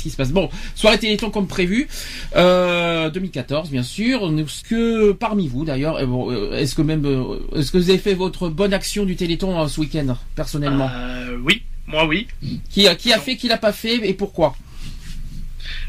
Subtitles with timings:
[0.00, 1.86] Qu'est-ce qui se passe Bon, soirée Téléthon comme prévu,
[2.34, 4.32] euh, 2014 bien sûr.
[4.38, 7.98] Est-ce que parmi vous d'ailleurs, euh, euh, est-ce que même, euh, est-ce que vous avez
[7.98, 12.28] fait votre bonne action du Téléthon euh, ce week-end personnellement Euh, oui, moi oui.
[12.70, 14.56] Qui a, qui a fait, qui l'a pas fait et pourquoi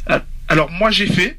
[0.10, 0.20] Euh,
[0.50, 1.38] Alors moi j'ai fait.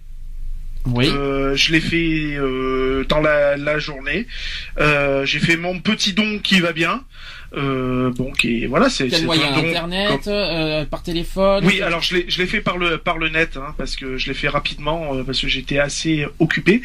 [0.86, 1.06] Oui.
[1.08, 4.26] Euh, je l'ai fait euh, dans la, la journée.
[4.80, 7.04] Euh, j'ai fait mon petit don qui va bien.
[7.54, 12.14] Euh, bon, qui voilà, c'est moyen don Internet, comme- euh, par téléphone Oui, alors je
[12.16, 14.48] l'ai je l'ai fait par le par le net hein, parce que je l'ai fait
[14.48, 16.80] rapidement euh, parce que j'étais assez occupé.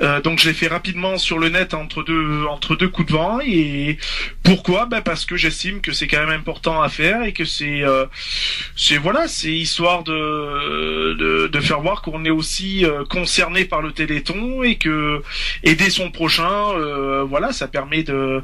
[0.00, 3.12] Euh, donc je l'ai fait rapidement sur le net entre deux entre deux coups de
[3.12, 3.98] vent et
[4.44, 4.86] pourquoi?
[4.86, 8.06] Ben parce que j'estime que c'est quand même important à faire et que c'est euh,
[8.76, 13.82] c'est voilà, c'est histoire de, de de faire voir qu'on est aussi euh, concerné par
[13.82, 15.22] le Téléthon et que
[15.64, 16.44] aider son prochain
[17.24, 18.42] voilà, ça permet de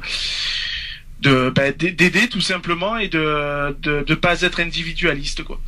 [1.21, 5.59] de bah, d'aider tout simplement et de de de pas être individualiste quoi.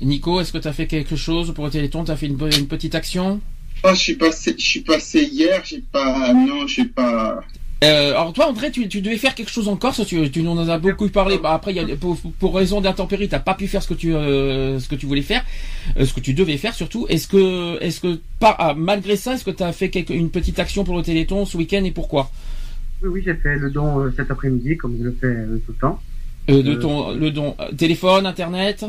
[0.00, 2.36] Nico, est-ce que tu as fait quelque chose pour le Téléthon Tu as fait une,
[2.36, 3.40] petite action?
[3.84, 7.40] Oh, je suis passé, je suis passé hier, j'ai pas, non, j'ai pas.
[7.84, 10.50] Euh, alors toi André, tu, tu devais faire quelque chose en Corse, tu, tu nous
[10.50, 11.38] en as beaucoup parlé.
[11.38, 14.14] Bah, après, y a, pour, pour raison d'intempérie, t'as pas pu faire ce que tu
[14.14, 15.44] euh, ce que tu voulais faire,
[15.96, 17.06] euh, ce que tu devais faire surtout.
[17.08, 20.30] Est-ce que est-ce que par, ah, malgré ça, est-ce que tu as fait quelque, une
[20.30, 22.32] petite action pour le Téléthon ce week-end et pourquoi?
[23.02, 25.72] Oui, oui, j'ai fait le don euh, cet après-midi, comme je le fais euh, tout
[25.72, 26.00] le temps.
[26.50, 28.84] euh, De Euh, ton le don euh, téléphone, internet,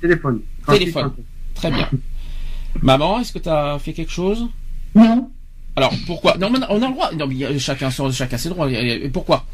[0.00, 0.40] Téléphone.
[0.66, 1.12] téléphone.
[1.54, 1.88] Très bien.
[2.82, 4.48] Maman, est-ce que tu as fait quelque chose?
[4.94, 5.30] Non.
[5.76, 6.36] Alors pourquoi?
[6.38, 7.12] Non, mais on a le droit.
[7.14, 8.70] Non, mais chacun son- chacun ses droits.
[8.70, 9.44] Et Pourquoi?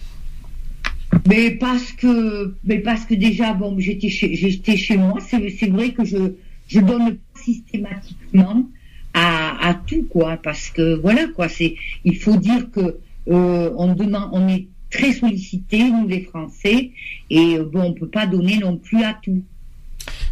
[1.29, 5.19] Mais parce que, mais parce que déjà, bon, j'étais chez, j'étais chez moi.
[5.21, 6.33] C'est, c'est vrai que je,
[6.69, 8.65] je donne pas systématiquement
[9.13, 10.37] à, à tout, quoi.
[10.43, 11.49] Parce que voilà, quoi.
[11.49, 11.75] C'est,
[12.05, 12.97] il faut dire que
[13.31, 16.91] euh, on demande, on est très sollicité, nous les Français,
[17.31, 19.43] et euh, bon, on peut pas donner non plus à tout.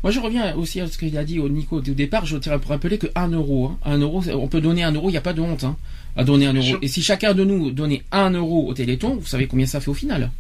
[0.02, 2.24] Moi, je reviens aussi à ce qu'il a dit au Nico au départ.
[2.24, 5.08] Je tiens à rappeler que 1 euro, hein, 1 euro, on peut donner 1 euro,
[5.08, 5.76] il n'y a pas de honte hein,
[6.16, 6.78] à donner 1 euro.
[6.82, 9.90] Et si chacun de nous donnait 1 euro au Téléthon, vous savez combien ça fait
[9.90, 10.30] au final?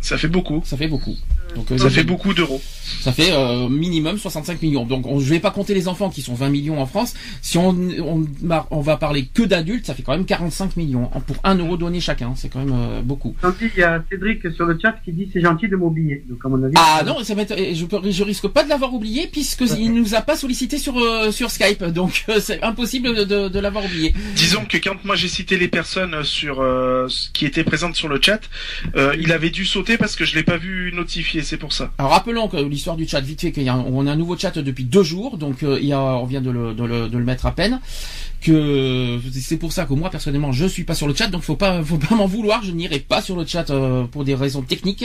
[0.00, 0.62] Ça fait beaucoup.
[0.64, 1.14] Ça fait beaucoup.
[1.54, 2.60] Donc, euh, Ça fait beaucoup d'euros.
[3.00, 4.84] Ça fait euh, minimum 65 millions.
[4.84, 7.14] Donc on, je vais pas compter les enfants qui sont 20 millions en France.
[7.40, 7.76] Si on,
[8.70, 11.76] on, va parler que d'adultes, ça fait quand même 45 millions hein, pour 1 euro
[11.76, 12.34] donné chacun.
[12.36, 13.34] C'est quand même euh, beaucoup.
[13.60, 16.24] Il y a Cédric sur le chat qui dit c'est gentil de m'oublier.
[16.28, 16.74] Donc à mon avis.
[16.76, 20.20] Ah non, ça je, peux- je risque pas de l'avoir oublié puisque il nous a
[20.20, 21.84] pas sollicité sur euh, sur Skype.
[21.84, 24.14] Donc euh, c'est impossible de, de, de l'avoir oublié.
[24.36, 28.20] Disons que quand moi j'ai cité les personnes sur euh, qui étaient présentes sur le
[28.20, 28.40] chat,
[28.96, 31.90] euh, il avait dû sauter parce que je l'ai pas vu notifié, c'est pour ça.
[31.98, 34.36] Alors rappelons que l'histoire du chat, vite fait, y a un- on a un nouveau
[34.36, 36.50] chat depuis deux jours, donc euh, il on vient de
[37.18, 37.80] le mettre à peine.
[38.42, 41.54] Que c'est pour ça que moi personnellement je suis pas sur le chat, donc faut
[41.56, 44.62] pas, faut pas m'en vouloir, je n'irai pas sur le chat euh, pour des raisons
[44.62, 45.04] techniques.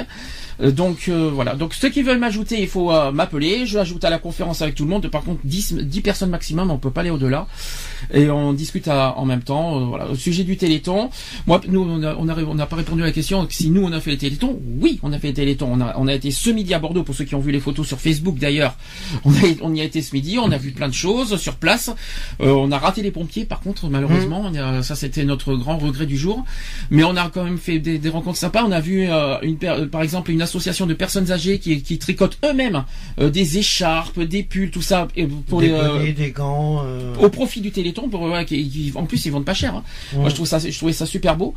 [0.59, 1.53] Euh, donc euh, voilà.
[1.53, 3.67] Donc ceux qui veulent m'ajouter, il faut euh, m'appeler.
[3.67, 5.07] Je ajoute à la conférence avec tout le monde.
[5.09, 7.45] Par contre 10, 10 personnes maximum, on peut pas aller au-delà.
[8.11, 9.81] Et on discute à- en même temps.
[9.81, 10.07] euh, voilà.
[10.09, 11.11] Au sujet du Téléthon,
[11.45, 13.83] moi nous on a, on a, on n'a pas répondu à la question si nous
[13.83, 14.59] on a fait les Télétons.
[14.81, 15.69] Oui, on a fait les Télétons.
[15.71, 17.59] On a, on a été ce midi à Bordeaux pour ceux qui ont vu les
[17.59, 18.75] photos sur Facebook d'ailleurs.
[19.25, 20.39] On, a, on y a été ce midi.
[20.39, 21.91] On a vu plein de choses sur place.
[22.41, 24.51] Euh, on a raté les pompiers par contre malheureusement.
[24.55, 26.45] A- ça c'était notre grand regret du jour.
[26.89, 28.63] Mais on a quand même fait des, des rencontres sympas.
[28.65, 31.97] On a vu euh, une, euh, par exemple une association de personnes âgées qui, qui
[31.99, 32.85] tricotent eux-mêmes
[33.19, 36.83] euh, des écharpes, des pulls, tout ça et pour des les, bonnets, des gants.
[37.19, 39.83] au profit du Téléthon pour ouais, qui- qui- en plus ils vendent pas cher hein.
[40.15, 41.53] Moi je trouve ça je trouvais ça super beau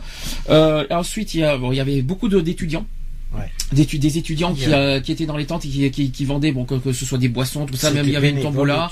[0.90, 2.84] ensuite il y a bon, il y avait beaucoup d'étudiants
[3.32, 3.48] Ouais.
[3.72, 6.64] Des étudiants qui, euh, qui étaient dans les tentes et qui, qui, qui vendaient bon
[6.64, 8.90] que, que ce soit des boissons tout ça même il y avait une tombola.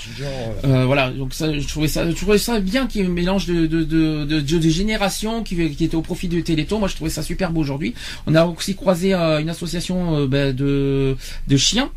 [0.63, 1.09] euh, voilà.
[1.11, 3.67] Donc ça je trouvais ça je trouvais ça bien qu'il y ait un mélange de
[3.67, 6.79] de, de, de, de- de générations qui, qui était au profit du Téléthon.
[6.79, 7.93] Moi je trouvais ça super beau aujourd'hui.
[8.27, 11.17] On a aussi croisé euh, une association euh, ben, de
[11.49, 11.89] de chiens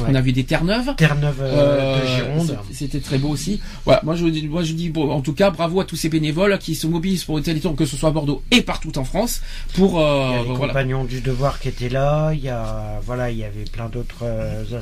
[0.00, 0.06] Ouais.
[0.08, 2.58] on a vu des Terre-Neuve Terre-Neuve euh, de Gironde.
[2.72, 3.60] C'était très beau aussi.
[3.84, 6.08] Voilà, moi je dis, moi je dis bon, en tout cas bravo à tous ces
[6.08, 9.04] bénévoles qui se mobilisent pour le Téléthon, que ce soit à Bordeaux et partout en
[9.04, 9.42] France,
[9.74, 10.68] pour Il y euh, a les voilà.
[10.68, 12.32] compagnons du devoir qui étaient là.
[12.32, 14.80] Il y a voilà, il y avait plein d'autres euh, euh,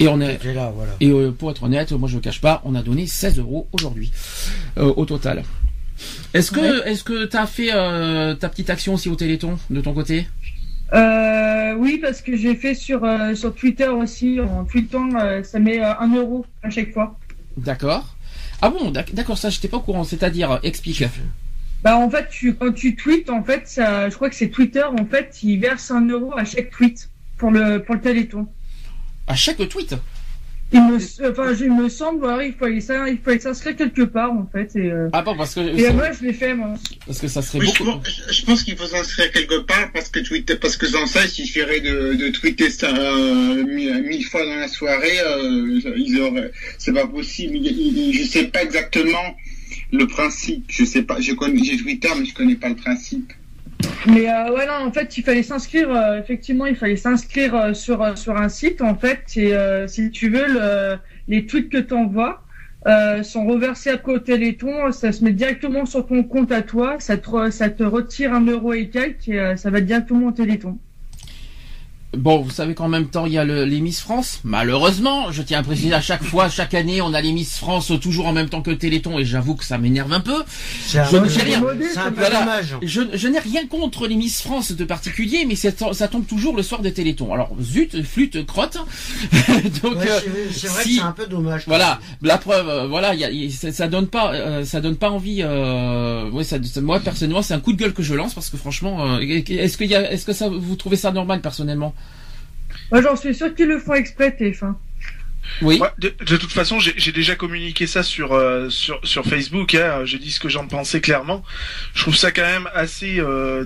[0.00, 0.72] Et on qui est étaient là.
[0.74, 0.92] Voilà.
[1.00, 3.68] et euh, pour être honnête, moi je le cache pas, on a donné 16 euros
[3.72, 4.12] aujourd'hui
[4.78, 5.42] euh, au total.
[6.34, 9.92] Est-ce que est-ce que t'as fait euh, ta petite action aussi au Téléthon de ton
[9.92, 10.26] côté?
[10.92, 15.58] Euh, oui, parce que j'ai fait sur, euh, sur Twitter aussi, en tweetant, euh, ça
[15.58, 17.18] met euh, un euro à chaque fois.
[17.56, 18.16] D'accord.
[18.60, 20.04] Ah bon, d'ac- d'accord, ça j'étais pas au courant.
[20.04, 21.04] C'est-à-dire, explique.
[21.82, 24.84] Bah en fait, tu, quand tu tweets, en fait, ça, je crois que c'est Twitter,
[24.84, 27.08] en fait, il verse un euro à chaque tweet
[27.38, 28.46] pour le pour le Téléthon.
[29.26, 29.96] À chaque tweet?
[30.74, 30.96] Il me,
[31.30, 34.48] enfin, je- il me semble, voilà, il fallait ça, il fallait s'inscrire quelque part, en
[34.50, 36.74] fait, et, euh, Ah bon, parce que et moi je l'ai fait, moi.
[37.06, 37.98] parce que ça serait Oui, je, beaucoup.
[38.00, 41.06] pense- je- je pense qu'il faut s'inscrire quelque part parce que Twitter, parce que sans
[41.06, 45.18] ça, il suffirait de, de tweeter ça euh, mille, mille fois dans la soirée.
[45.20, 47.56] Euh, ils auraient, c'est pas possible.
[47.56, 49.36] Il- il- Je sais pas exactement
[49.92, 50.64] le principe.
[50.68, 51.20] Je sais pas.
[51.20, 53.32] Je connais, j'ai Twitter, mais je connais pas le principe.
[54.06, 58.16] Mais euh, en fait, il fallait s'inscrire, euh, effectivement, il fallait s'inscrire euh, sur, euh,
[58.16, 59.54] sur un site, en fait, et
[59.86, 60.96] si tu veux, le,
[61.28, 62.42] les tweets que tu envoies
[63.22, 67.16] sont reversés après au Téléthon, ça se met directement sur ton compte à toi, ça
[67.16, 70.78] te, ça te retire un euro et quelques, et ça va directement au Téléthon.
[72.16, 74.40] Bon, vous savez qu'en même temps, il y a le- les Miss France.
[74.44, 77.90] Malheureusement, je tiens à préciser à chaque fois, chaque année, on a les Miss France
[78.02, 80.42] toujours en même temps que Téléthon, et j'avoue que ça m'énerve un peu.
[80.88, 81.62] Je rien.
[81.96, 82.22] un peu.
[82.82, 85.54] Je, je n'ai rien contre les Miss France de particulier, mais
[85.94, 87.32] ça tombe toujours le soir des Télétons.
[87.32, 88.76] Alors, zut, flûte, crotte.
[89.82, 90.20] Donc, Ouais, euh,
[90.52, 91.64] c'est vrai si- que c'est un peu dommage.
[91.66, 95.10] Voilà, la preuve, euh, voilà, y a- ça, ça donne pas, euh, ça donne pas
[95.10, 95.38] envie.
[95.42, 98.56] Euh, ouais, ça, moi personnellement, c'est un coup de gueule que je lance parce que
[98.58, 101.94] franchement, euh, est-ce a, est-ce que ça, vous trouvez ça normal personnellement?
[102.92, 104.74] Moi, j'en suis sûr qu'ils le font exprès, TF1.
[105.60, 105.78] Oui.
[105.80, 109.74] Ouais, de, de toute façon, j'ai déjà communiqué ça sur euh, sur sur Facebook.
[109.74, 111.42] Hein, j'ai dit ce que j'en pensais clairement.
[111.94, 113.64] Je trouve ça quand même assez euh,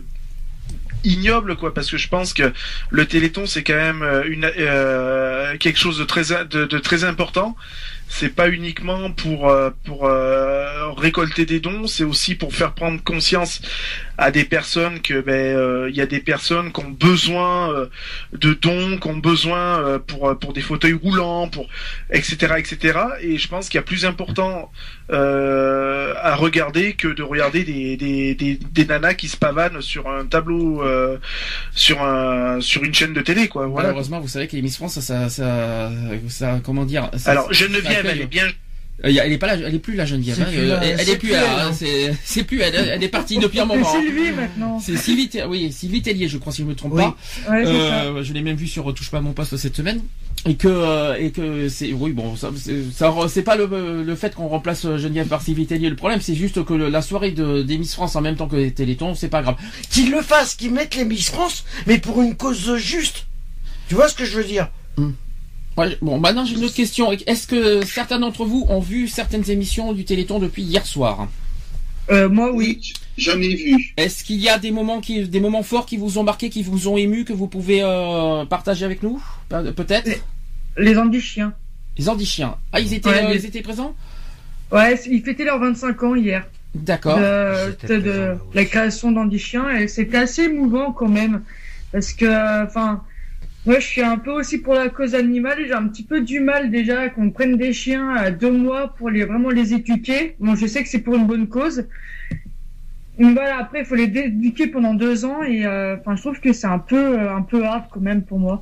[1.04, 2.52] ignoble, quoi, parce que je pense que
[2.90, 7.04] le Téléthon c'est quand même euh, une euh, quelque chose de très de, de très
[7.04, 7.56] important.
[8.08, 13.02] C'est pas uniquement pour euh, pour euh, récolter des dons, c'est aussi pour faire prendre
[13.02, 13.60] conscience
[14.16, 17.88] à des personnes que ben euh, il y a des personnes qui ont besoin
[18.32, 21.68] de dons, qui ont besoin pour pour des fauteuils roulants, pour
[22.10, 22.98] etc etc.
[23.20, 24.70] Et je pense qu'il y a plus important
[25.10, 30.08] euh, à regarder que de regarder des, des, des, des nanas qui se pavanent sur
[30.08, 31.18] un tableau euh,
[31.72, 33.66] sur un sur une chaîne de télé quoi.
[33.66, 33.88] Voilà.
[33.88, 35.90] Malheureusement, vous savez que les Miss France, ça, ça, ça,
[36.28, 38.46] ça- comment dire ça- Alors Geneviève, elle est bien
[39.04, 40.36] Euh, elle est pas là, elle est plus là, Geneviève.
[40.36, 41.42] C'est hein, là, elle, elle c'est est plus plus là.
[41.44, 41.72] elle, hein, hein.
[41.74, 42.74] c'est, c'est plus elle.
[42.74, 43.86] Elle est partie depuis un C'est moment.
[43.94, 44.00] hein.
[44.00, 44.80] Sylvie, maintenant.
[44.80, 47.02] C'est Sylvie, oui, Sylvie Tellier, je crois, si je me trompe Oui.
[47.02, 47.16] pas.
[47.52, 48.04] Ouais, c'est ça.
[48.04, 50.00] Euh, je l'ai même vu sur Touche pas à mon poste cette semaine.
[50.44, 54.46] Et que, euh, et que c'est, oui, bon, ça, c'est, pas le, le fait qu'on
[54.46, 55.90] remplace euh, Geneviève par Sylvie Tellier.
[55.90, 58.46] Le problème, c'est juste que le- la soirée de, des Miss France en même temps
[58.46, 59.56] que les Télétons, c'est pas grave.
[59.90, 63.26] Qu'ils le fassent, qu'ils mettent les Miss France, mais pour une cause juste.
[63.88, 64.68] Tu vois ce que je veux dire?
[65.76, 67.10] Ouais, bon, maintenant j'ai une autre question.
[67.12, 71.28] Est-ce que certains d'entre vous ont vu certaines émissions du Téléthon depuis hier soir?
[72.10, 72.80] Euh, moi, oui.
[73.16, 73.92] J'en ai vu.
[73.96, 76.62] Est-ce qu'il y a des moments qui, des moments forts qui vous ont marqué, qui
[76.62, 79.22] vous ont ému, que vous pouvez euh, partager avec nous?
[79.48, 80.22] Pe- Peut-être?
[80.76, 81.54] Les Andichiens.
[81.98, 82.56] Les Andichiens.
[82.72, 83.94] Ah, ils étaient, Ouais, euh, les- ils étaient présents?
[84.70, 86.46] Ouais, ils fêtaient leurs 25 ans hier.
[86.74, 87.16] D'accord.
[87.16, 91.42] de, là la création d'Andichien et c'était assez émouvant quand même
[91.90, 93.02] parce que enfin
[93.64, 96.20] moi je suis un peu aussi pour la cause animale et j'ai un petit peu
[96.20, 100.34] du mal déjà qu'on prenne des chiens à deux mois pour les vraiment les éduquer
[100.38, 101.86] bon je sais que c'est pour une bonne cause
[103.18, 106.38] mais voilà après il faut les éduquer pendant deux ans et euh, enfin je trouve
[106.40, 108.60] que c'est un peu euh, un peu hard quand même pour moi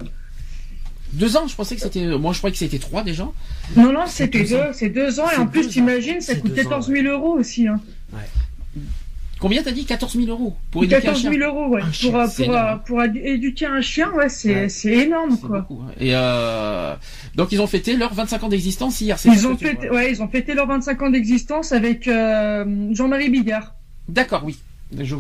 [1.12, 2.06] Deux ans, je pensais que c'était.
[2.18, 3.28] Moi, je croyais que c'était trois déjà.
[3.76, 6.66] non non C'est c'était deux c'est deux ans et en plus t'imagines ça coûte deux
[6.66, 7.80] ans, 14 000 euros aussi hein.
[9.40, 9.84] Combien t'as dit?
[9.84, 11.82] 14 000 euros pour éduquer un 14 chien 000 euros, ouais.
[11.82, 14.68] Un chien, pour, euh, pour, euh, pour édu- éduquer un chien, ouais, c'est Ouais.
[14.70, 15.60] c'est énorme, quoi.
[15.60, 15.82] beaucoup.
[15.82, 15.92] hein.
[16.00, 16.94] Et euh,
[17.34, 19.18] donc ils ont fêté leurs 25 ans d'existence hier.
[19.18, 22.64] c'est Ils ça ont, fêté, ouais, ils ont fêté leurs 25 ans d'existence avec euh,
[22.94, 23.74] Jean-Marie Bigard.
[24.08, 24.58] D'accord, oui.
[24.98, 25.14] Je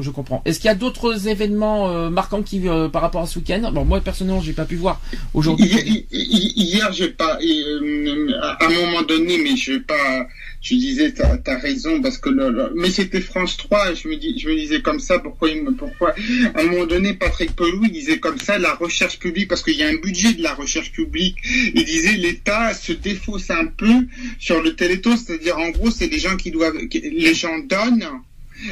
[0.00, 0.42] je, comprends.
[0.44, 3.70] Est-ce qu'il y a d'autres événements euh, marquants qui, euh, par rapport à ce week-end?
[3.72, 5.00] Bon, moi personnellement, j'ai pas pu voir
[5.34, 5.66] aujourd'hui.
[6.10, 10.26] Hier, j'ai pas, euh, à un moment donné, mais je pas,
[10.60, 14.16] je disais, t'as as raison, parce que le, mais c'était France 3, et je me
[14.16, 15.48] dis, je me disais comme ça, pourquoi
[15.78, 16.14] pourquoi,
[16.54, 19.76] à un moment donné, Patrick Pelou, il disait comme ça, la recherche publique, parce qu'il
[19.76, 21.36] y a un budget de la recherche publique,
[21.74, 24.06] il disait, l'État se défausse un peu
[24.38, 28.06] sur le téléthon, c'est-à-dire, en gros, c'est des gens qui doivent, les gens donnent,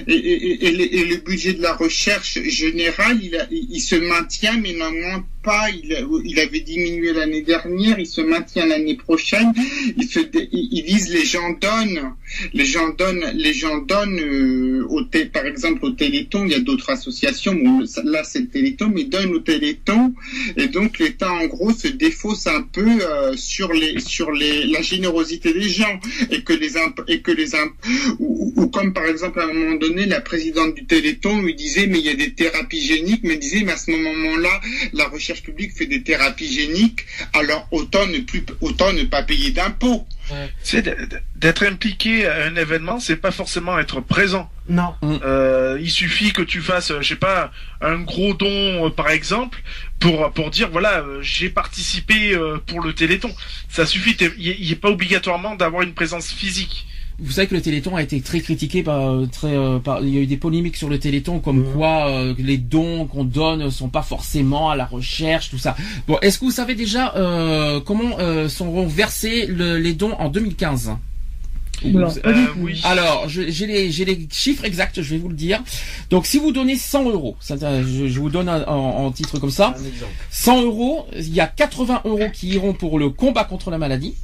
[0.06, 3.18] et, le- et le budget de la recherche générale,
[3.50, 5.24] il se maintient, mais n'augmente
[6.24, 9.52] Il, avait diminué l'année dernière, il se maintient l'année prochaine.
[9.96, 12.12] Ils disent les gens donnent,
[12.52, 14.20] les gens donnent, les gens donnent.
[14.88, 17.56] au par exemple, au Téléthon, il y a d'autres associations.
[18.04, 20.14] Là, c'est le Téléthon, mais donnent au Téléthon.
[20.56, 24.82] Et donc, l'État, en gros, se défausse un peu euh, sur les, sur les, la
[24.82, 25.98] générosité des gens
[26.30, 27.74] et que les imp- et que les imp-
[28.18, 31.98] ou, comme par exemple à un moment donné la présidente du Téléthon lui disait mais
[31.98, 34.60] il y a des thérapies géniques mais disait mais à ce moment-là
[34.92, 39.50] la recherche publique fait des thérapies géniques alors autant ne plus autant ne pas payer
[39.50, 40.06] d'impôts
[40.62, 40.84] C'est
[41.36, 44.50] d'être impliqué à un événement, c'est pas forcément être présent.
[44.68, 44.94] Non.
[45.02, 49.08] Euh, il suffit que tu fasses, euh, je sais pas, un gros don euh, par
[49.08, 49.62] exemple
[49.98, 53.34] pour pour dire voilà j'ai participé pour le Téléthon.
[53.68, 54.16] Ça suffit.
[54.38, 56.86] Il n'est pas obligatoirement d'avoir une présence physique.
[57.20, 60.14] Vous savez que le Téléthon a été très critiqué par, euh, très, euh, par- il
[60.14, 63.70] y a eu des polémiques sur le Téléthon comme quoi euh, les dons qu'on donne
[63.72, 65.74] sont pas forcément à la recherche, tout ça.
[66.06, 70.28] Bon, est-ce que vous savez déjà euh, comment euh, seront versés le- les dons en
[70.28, 70.92] 2015
[71.84, 72.80] Non, pas du Euh, oui.
[72.84, 75.60] Alors, j'ai les, chiffres exacts, je vais vous le dire.
[76.10, 79.40] Donc, si vous donnez 100 euros, ça, je, je vous donne un- en, en titre
[79.40, 80.12] comme ça, Un exemple.
[80.30, 84.14] 100 euros, il y a 80 euros qui iront pour le combat contre la maladie.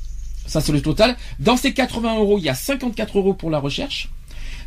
[0.47, 1.17] Ça, c'est le total.
[1.41, 4.11] Dans ces 80 euros, il y a 54 euros pour la recherche.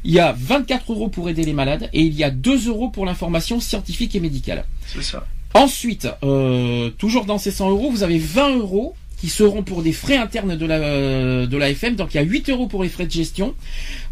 [0.03, 2.89] Il y a 24 euros pour aider les malades et il y a 2 euros
[2.89, 4.65] pour l'information scientifique et médicale.
[4.85, 5.25] C'est ça.
[5.53, 9.93] Ensuite, euh, toujours dans ces 100 euros, vous avez 20 euros qui seront pour des
[9.93, 11.95] frais internes de la de l'AFM.
[11.95, 13.55] Donc il y a 8 euros pour les frais de gestion.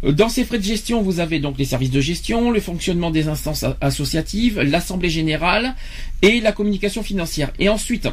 [0.04, 3.10] Euh, Dans ces frais de gestion, vous avez donc les services de gestion, le fonctionnement
[3.10, 5.74] des instances associatives, l'assemblée générale
[6.22, 7.52] et la communication financière.
[7.60, 8.08] Et ensuite,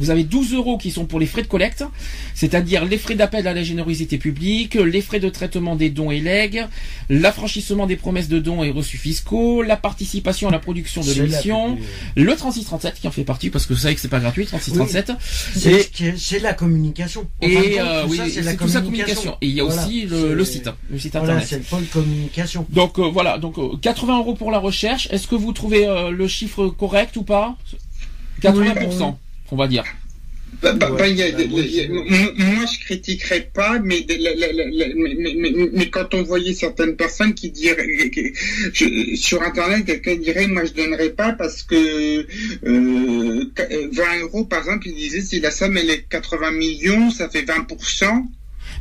[0.00, 1.84] vous avez 12 euros qui sont pour les frais de collecte,
[2.34, 6.20] c'est-à-dire les frais d'appel à la générosité publique, les frais de traitement des dons et
[6.20, 6.66] legs,
[7.08, 11.14] l'affranchissement des promesses de dons et reçus fiscaux, la participation à la production de la
[11.24, 11.78] l'émission,
[12.16, 15.12] le 3637 qui en fait partie parce que vous savez que c'est pas gratuit 3637
[16.16, 17.26] C'est la communication.
[17.42, 19.36] Et euh, oui c'est ça communication.
[19.40, 19.82] et il y a Voilà.
[19.82, 21.46] aussi le, site le site Voilà, internet.
[21.48, 22.66] c'est le pôle communication.
[22.70, 25.08] donc euh, voilà donc euh, 80 euros pour la recherche.
[25.10, 27.56] Est-ce que vous trouvez euh, le chiffre correct ou pas?
[28.42, 29.14] 80%
[29.52, 29.84] on va dire
[30.62, 34.34] Bah, bah, Ouais, bah, y a- y a- moi, je critiquerais pas, mais, de- la-
[34.34, 38.32] la- la- la- mais, mais- mais- mais quand on voyait certaines personnes qui diraient, que-
[38.74, 42.26] je- sur Internet, quelqu'un dirait, moi, je donnerais pas parce que
[42.66, 46.50] euh, qu- euh, 20 euros, par exemple, il disait, si la somme elle est 80
[46.50, 48.24] millions, ça fait 20%.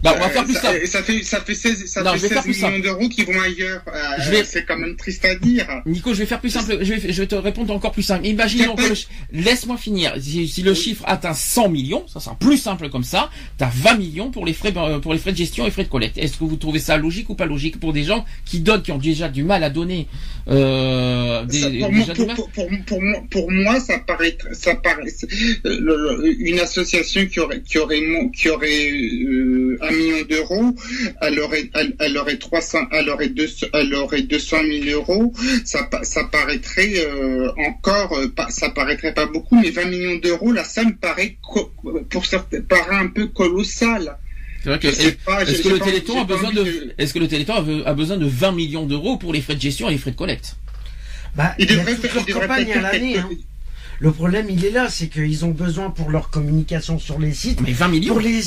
[0.04, 2.12] Bah on va Euh, faire plus ça, simple ça fait ça fait 16, ça Non,
[2.14, 3.82] fait je vais 16 faire plus millions d'euros qui vont ailleurs.
[3.88, 5.68] Euh, vais- C'est quand même triste à dire.
[5.86, 6.78] Nico, je vais faire plus simple.
[6.82, 8.26] Je vais, je vais te répondre encore plus simple.
[8.26, 8.96] Imaginons que le
[9.42, 10.14] laisse-moi finir.
[10.20, 13.30] Si, si le chiffre atteint 100 millions, ça sera plus simple comme ça.
[13.58, 15.90] T'as 20 millions pour les frais, euh, pour les frais de gestion et frais de
[15.90, 16.18] collecte.
[16.18, 18.92] Est-ce que vous trouvez ça logique ou pas logique pour des gens qui donnent, qui
[18.92, 20.08] ont déjà du mal à donner,
[20.48, 22.14] euh, des, Ça, pour, moi, déjà
[22.86, 25.28] pour, moi, pour moi, ça paraît, ça paraît, c'est-
[25.66, 28.02] euh, le- le- une association qui aurait, qui aurait,
[28.36, 30.76] qui aurait euh, un million d'euros,
[31.22, 35.34] elle aurait, elle, elle aurait 300, elle aurait 200, elle aurait 200 000 euros.
[35.66, 40.52] Ça, ça paraîtrait euh, encore, euh, pas, ça paraîtrait pas beaucoup, mais 20 millions d'euros,
[40.52, 41.72] la somme paraît, co-
[42.10, 44.18] pour certains, paraît un peu colossale.
[44.64, 47.54] C'est vrai que, est-ce j'ai- que le Téléthon a besoin de, est-ce que le Téléthon
[47.54, 49.98] a, be- a besoin de 20 millions d'euros pour les frais de gestion et les
[49.98, 50.58] frais de collecte?
[51.36, 53.18] Bah, Il il y a devrait toute faire, leur campagne à l'année.
[53.20, 53.30] hein.
[54.02, 57.60] Le problème, il est là, c'est qu'ils ont besoin pour leur communication sur les sites.
[57.62, 58.14] Mais 20 millions?
[58.14, 58.42] Pour les...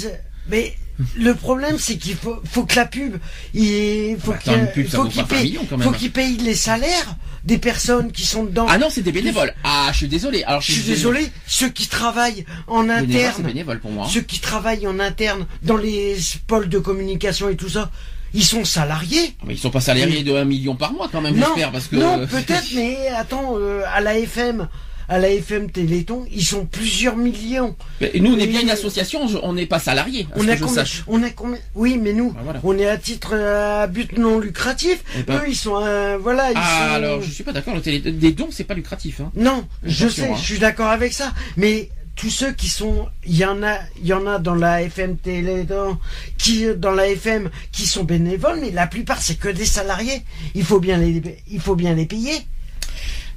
[0.48, 0.74] Mais
[1.16, 3.16] le problème, c'est qu'il faut, faut que la pub,
[3.54, 5.90] il faut Bah, qu'il attends, une pub, ça faut vaut qu'il pas 20 paye, faut
[5.92, 8.66] qu'il paye les salaires des personnes qui sont dedans.
[8.68, 9.52] Ah non, c'est des bénévoles.
[9.64, 10.44] Ah, je suis désolé.
[10.44, 14.06] Alors, Je suis désolé, ceux qui travaillent en interne, bénévole pour moi.
[14.06, 14.10] hein.
[14.12, 16.16] ceux qui travaillent en interne dans les
[16.46, 17.90] pôles de communication et tout ça,
[18.34, 19.34] ils sont salariés.
[19.44, 21.96] Mais ils sont pas salariés de 1 million par mois quand même, j'espère, parce que.
[21.96, 24.68] non, peut-être, mais attends, euh, à la FM,
[25.08, 27.76] à la FM Téléthon, ils sont plusieurs millions.
[28.00, 30.56] Mais nous, on est bien une association, on n'est pas salarié, à On que a
[30.56, 31.04] je combien, sache.
[31.06, 32.60] on a combien Oui, mais nous, Ah, voilà.
[32.64, 35.02] on est à titre à but non lucratif.
[35.18, 36.94] Eh ben- Eux, ils sont, euh, voilà, ils Ah, sont.
[36.94, 38.00] alors, je suis pas d'accord, télé...
[38.00, 39.20] des dons, c'est pas lucratif.
[39.20, 39.30] Hein.
[39.36, 40.34] Non, je sais, hein.
[40.36, 44.06] je suis d'accord avec ça, mais tous ceux qui sont, il y en a, il
[44.06, 45.98] y en a dans la FM Téléthon,
[46.38, 50.22] qui dans la FM, qui sont bénévoles, mais la plupart c'est que des salariés.
[50.54, 52.32] Il faut bien les, il faut bien les payer.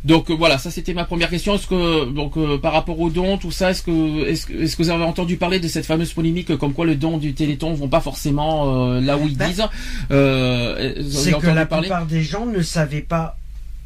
[0.06, 1.56] Donc euh, voilà, ça c'était ma première question.
[1.56, 4.78] Est-ce que donc euh, par rapport aux dons, tout ça, est-ce que est-ce que est-ce
[4.78, 7.34] que vous avez entendu parler de cette fameuse polémique euh, comme quoi le don du
[7.34, 9.64] Téléthon vont pas forcément là où ils Ben, disent
[10.10, 11.88] C'est que la parler?
[11.88, 13.38] plupart des gens ne savaient pas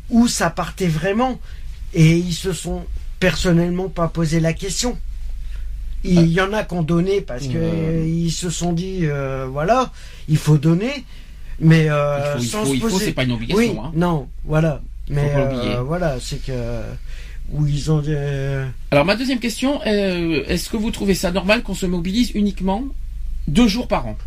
[0.10, 1.40] où ça partait vraiment,
[1.94, 2.84] et ils se sont
[3.20, 4.98] personnellement pas posé la question.
[6.04, 8.06] Il y en a qui ont donné parce que Euh.
[8.08, 9.92] ils se sont dit euh, voilà,
[10.30, 11.04] il faut donner,
[11.60, 13.06] mais euh, Il faut, il sans faut, se il faut, poser.
[13.06, 13.58] c'est pas une obligation.
[13.74, 13.92] Oui, hein.
[13.96, 14.82] non, voilà.
[15.10, 16.84] Mais euh, voilà, c'est que
[17.52, 21.64] où ils ont euh, Alors ma deuxième question, euh, est-ce que vous trouvez ça normal
[21.64, 22.84] qu'on se mobilise uniquement
[23.48, 24.18] deux jours par an?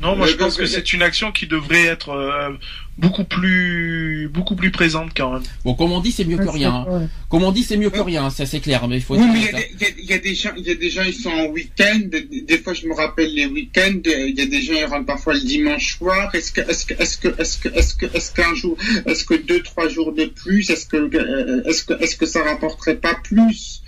[0.00, 2.50] Non, moi Euh, je pense que c'est une action qui devrait être euh,
[2.98, 5.42] beaucoup plus beaucoup plus présente quand même.
[5.64, 6.86] Bon, comme on dit, c'est mieux que rien.
[6.88, 7.08] hein.
[7.28, 9.40] Comme on dit, c'est mieux que rien, ça c'est clair, mais il faut Oui, mais
[9.40, 9.60] il y, hein.
[9.80, 11.46] y a- il y a des gens, il y a des gens, ils sont en
[11.46, 12.00] week-end.
[12.06, 14.00] Des, des fois, je me rappelle les week-ends.
[14.06, 16.34] Il y a des gens, ils rentrent parfois le dimanche soir.
[16.34, 18.76] Est-ce que, est-ce que, est-ce que, est-ce que, est-ce que, est-ce qu'un jour,
[19.06, 22.42] est-ce que deux, trois jours de plus, est-ce que, euh, est-ce que, est-ce que ça
[22.42, 23.82] rapporterait pas plus?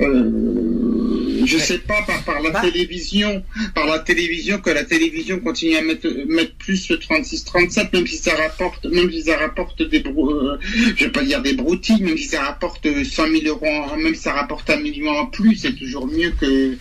[0.00, 2.60] Euh, Je sais pas par, par la Bah.
[2.62, 3.42] télévision,
[3.74, 8.06] par la télévision que la télévision continue à mettre mettre plus le 36 37 même
[8.06, 10.56] si ça rapporte même si ça rapporte des euh,
[10.96, 14.14] je vais pas dire des broutilles même si ça rapporte 100 000 euros en- même
[14.14, 16.76] si ça rapporte un million en plus c'est toujours mieux que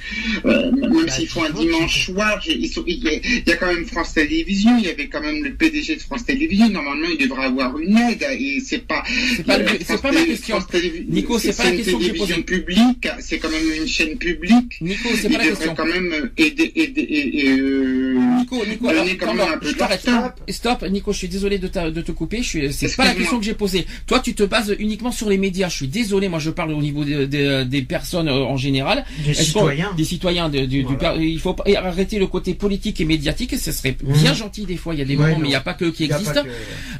[0.45, 3.67] euh, même Bah, s'ils font un dimanche soir il y, a, il y a quand
[3.73, 7.27] même France Télévisions il y avait quand même le PDG de France Télévisions normalement il
[7.27, 9.03] devrait avoir une aide et c'est pas
[9.35, 10.57] C'est pas, pas ma question.
[11.09, 12.43] Nico, c'est pas la une question que j'ai télévision posée.
[12.43, 12.84] publique
[13.19, 15.73] c'est quand même une chaîne publique Nico, c'est pas la question.
[15.75, 20.03] quand même aider, aider, et, euh, Nico, Nico, alors, quand même un peu je t'arrête.
[20.03, 20.31] temps.
[20.49, 22.37] Stop, Nico, je suis désolé de, ta- de te couper.
[22.43, 23.85] Je suis, c'est pas la question que j'ai posée.
[24.07, 25.69] Toi, tu te bases uniquement sur les médias.
[25.69, 26.29] Je suis désolé.
[26.29, 29.05] Moi, je parle au niveau des, personnes euh, en général.
[29.25, 29.91] Des citoyens.
[29.95, 30.49] Des citoyens.
[30.49, 31.13] de- du- du Voilà.
[31.13, 33.55] per- il faut arrêter le côté politique et médiatique.
[33.57, 34.35] Ce serait bien Mhm.
[34.37, 34.93] gentil des fois.
[34.93, 35.39] Il y a des Ouais, moments, non.
[35.41, 36.43] mais il n'y a pas que qui existent.
[36.43, 36.49] que-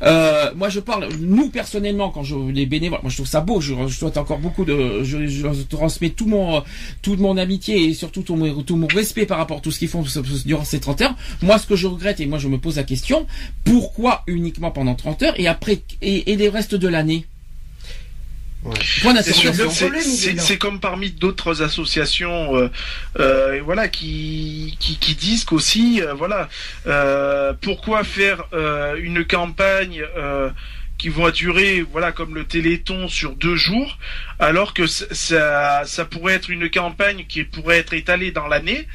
[0.03, 3.61] Euh, moi, je parle, nous personnellement, quand je les bénévoles, moi je trouve ça beau.
[3.61, 6.63] Je, je souhaite encore beaucoup de, je, je transmets tout mon,
[7.01, 9.79] toute mon amitié et surtout tout mon, tout mon respect par rapport à tout ce
[9.79, 10.03] qu'ils font
[10.45, 11.15] durant ces 30 heures.
[11.41, 13.27] Moi, ce que je regrette et moi je me pose la question,
[13.63, 17.25] pourquoi uniquement pendant 30 heures et après et, et les restes de l'année?
[20.33, 22.69] C'est comme parmi d'autres associations, euh,
[23.19, 26.49] euh, et voilà, qui, qui, qui disent qu'aussi, euh, voilà,
[26.87, 30.49] euh, pourquoi faire euh, une campagne euh,
[30.97, 33.97] qui va durer, voilà, comme le Téléthon sur deux jours,
[34.39, 38.87] alors que ça, ça pourrait être une campagne qui pourrait être étalée dans l'année.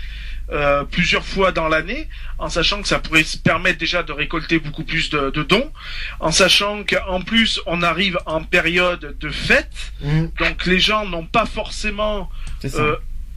[0.53, 4.59] euh, plusieurs fois dans l'année, en sachant que ça pourrait se permettre déjà de récolter
[4.59, 5.71] beaucoup plus de, de dons,
[6.19, 10.33] en sachant qu'en plus on arrive en période de fête, Mhm.
[10.41, 12.29] donc les gens n'ont pas forcément
[12.81, 12.97] euh,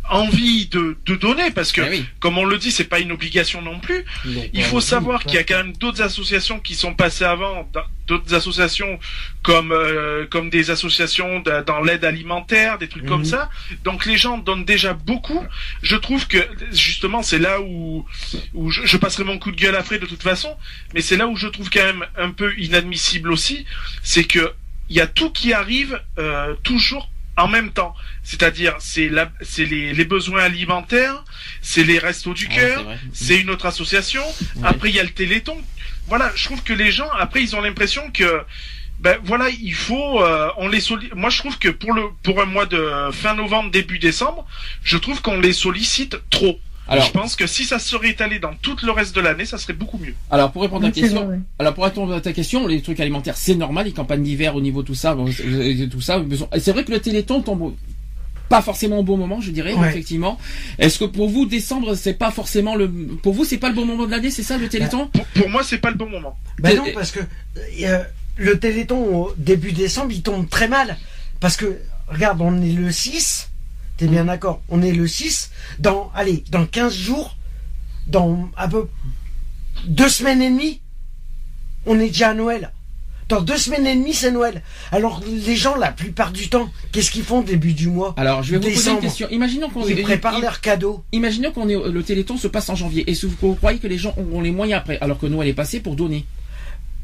[0.10, 2.06] envie de, de donner parce que Eh oui.
[2.20, 4.04] comme on le dit c'est pas une obligation non plus.
[4.26, 7.70] Non, il faut savoir qu'il y a quand même d'autres associations qui sont passées avant
[8.08, 9.00] d'autres associations
[9.44, 13.26] comme euh, comme des associations de- dans l'aide alimentaire des trucs comme Mhm.
[13.26, 13.50] ça.
[13.86, 15.42] Donc les gens donnent déjà beaucoup.
[15.82, 16.38] Je trouve que
[16.74, 18.06] justement c'est là où
[18.54, 20.56] où je, je passerai mon coup de gueule après de toute façon.
[20.94, 23.66] Mais c'est là où je trouve quand même un peu inadmissible aussi.
[24.04, 24.52] C'est que
[24.90, 27.96] il y a tout qui arrive euh, toujours en même temps.
[28.24, 31.24] C'est-à-dire, c'est la, c'est les, les besoins alimentaires,
[31.62, 34.24] c'est les restos du cœur, c'est une autre association.
[34.56, 34.68] Ouais.
[34.68, 35.58] Après, il y a le Téléthon.
[36.08, 38.44] Voilà, je trouve que les gens, après, ils ont l'impression que,
[39.00, 40.82] ben voilà, il faut, euh, on les
[41.16, 44.46] Moi, je trouve que pour le, pour un mois de fin novembre, début décembre,
[44.84, 46.60] je trouve qu'on les sollicite trop.
[46.88, 49.58] Alors, je pense que si ça serait étalé dans tout le reste de l'année, ça
[49.58, 50.14] serait beaucoup mieux.
[50.30, 51.42] alors pour répondre à ta question, vrai, ouais.
[51.60, 54.62] Alors pour répondre à ta question, les trucs alimentaires, c'est normal, les campagnes d'hiver au
[54.62, 56.22] niveau tout ça, bon, tout ça.
[56.54, 57.74] et C'est vrai que le Téléthon tombe
[58.50, 59.90] pas forcément au bon moment, je dirais, Ouais.
[59.90, 60.38] effectivement.
[60.78, 62.88] Est-ce que pour vous décembre, c'est pas forcément le,
[63.24, 65.50] pour vous c'est pas le bon moment de l'année, c'est ça le Téléthon Pour, pour
[65.50, 66.38] moi, c'est pas le bon moment.
[66.60, 67.22] Bah non, Et- parce que
[67.84, 68.04] euh,
[68.36, 70.98] le Téléthon au début décembre, il tombe très mal.
[71.40, 71.78] Parce que,
[72.10, 73.50] regarde, on est le 6,
[73.98, 77.38] t'es bien d'accord, on est le 6, dans, allez, dans 15 jours,
[78.08, 78.88] dans un peu
[79.86, 80.82] deux semaines et demie,
[81.86, 82.72] on est déjà à Noël.
[83.30, 84.62] Dans deux semaines et demie, c'est Noël.
[84.92, 88.52] Alors, les gens, la plupart du temps, qu'est-ce qu'ils font début du mois Alors je
[88.52, 89.28] vais vous poser une question.
[89.32, 91.04] Imaginons qu'on Ils préparent leurs cadeaux.
[91.14, 93.10] Imaginons qu'on est le Téléthon se passe en janvier.
[93.10, 95.54] Est-ce que vous croyez que les gens auront les moyens après, alors que Noël est
[95.54, 96.26] passé pour donner?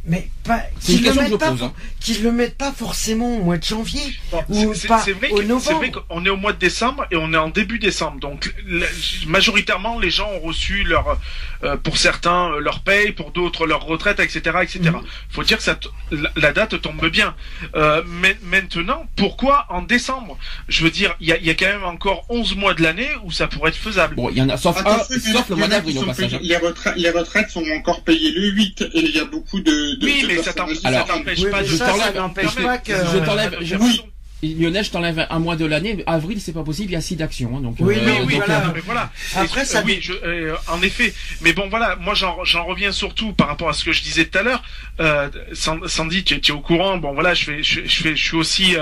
[0.06, 1.74] Mais pas, C'est une qu'ils le, question que je mettent pas, pose, hein.
[2.00, 4.02] qu'ils le mettent pas forcément au mois de janvier.
[4.32, 5.78] Bon, Ou c'est- pas vrai, au que- c'est novembre.
[5.78, 8.20] vrai qu'on est au mois de décembre et on est en début décembre.
[8.20, 8.88] Donc la-
[9.28, 11.20] majoritairement, les gens ont reçu leur,
[11.64, 14.80] euh, pour certains euh, leur paye, pour d'autres leur retraite, etc., etc.
[14.86, 15.02] Mhm.
[15.30, 15.78] Faut dire que ça,
[16.12, 17.36] la, la date tombe bien.
[17.76, 20.38] Euh, mais maintenant, pourquoi en décembre?
[20.70, 22.82] Je veux dire, il y a, il y a quand même encore 11 mois de
[22.82, 24.16] l'année où ça pourrait être faisable.
[24.16, 25.68] Bon, il y en a sauf un, Attention, il y en a- sauf le mois
[25.68, 26.32] d'avril au sont passage.
[26.32, 29.60] payés- les, retraites, les retraites sont encore payées le 8 et il y a beaucoup
[29.60, 32.92] de, de, oui, mais ça t'empêche oui, pas de ça, ça t'enlève- n'empêche pas que-
[32.94, 34.02] Je t'enlève- t'enlève-
[34.42, 36.02] Lionel, je t'enlève un mois de l'année.
[36.08, 37.58] Avril, c'est pas possible, il y a six d'actions.
[37.58, 38.62] hein, donc, Oui, euh, Oui, oui, donc, voilà.
[38.62, 39.12] euh, non, mais voilà.
[39.36, 41.14] Après, ça euh, oui, je, euh, en effet.
[41.42, 44.24] Mais bon, voilà, moi j'en j'en reviens surtout par rapport à ce que je disais
[44.24, 44.64] tout à l'heure.
[45.02, 46.96] Euh, San- Sandy, tu, es- tu es au courant.
[46.98, 48.78] Bon, voilà, je fais, je, je fais, je suis aussi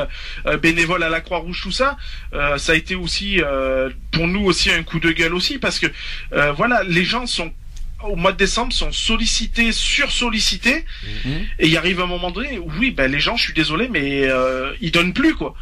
[0.61, 1.97] bénévole à la Croix-Rouge, tout ça.
[2.33, 5.79] Euh, ça a été aussi euh, pour nous aussi un coup de gueule aussi parce
[5.79, 5.87] que
[6.33, 7.51] euh, voilà, les gens sont
[8.03, 10.85] au mois de décembre sont sollicités, sursollicités,
[11.25, 11.45] Mhm.
[11.59, 14.73] et il arrive un moment donné, oui, ben les gens, je suis désolé, mais euh,
[14.81, 15.55] ils donnent plus quoi.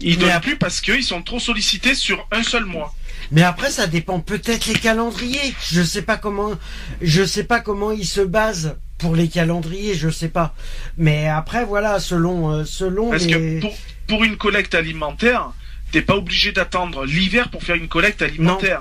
[0.00, 2.92] Ils Mais donnent plus parce qu'ils sont trop sollicités sur un seul mois.
[3.30, 5.54] Mais après, ça dépend peut-être les calendriers.
[5.70, 6.52] Je sais pas comment,
[7.00, 10.54] je sais pas comment ils se basent pour les calendriers, je sais pas.
[10.96, 13.32] Mais après, voilà, selon, euh, selon Parce les...
[13.32, 13.76] que pour,
[14.08, 15.52] pour une collecte alimentaire,
[15.92, 18.80] t'es pas obligé d'attendre l'hiver pour faire une collecte alimentaire.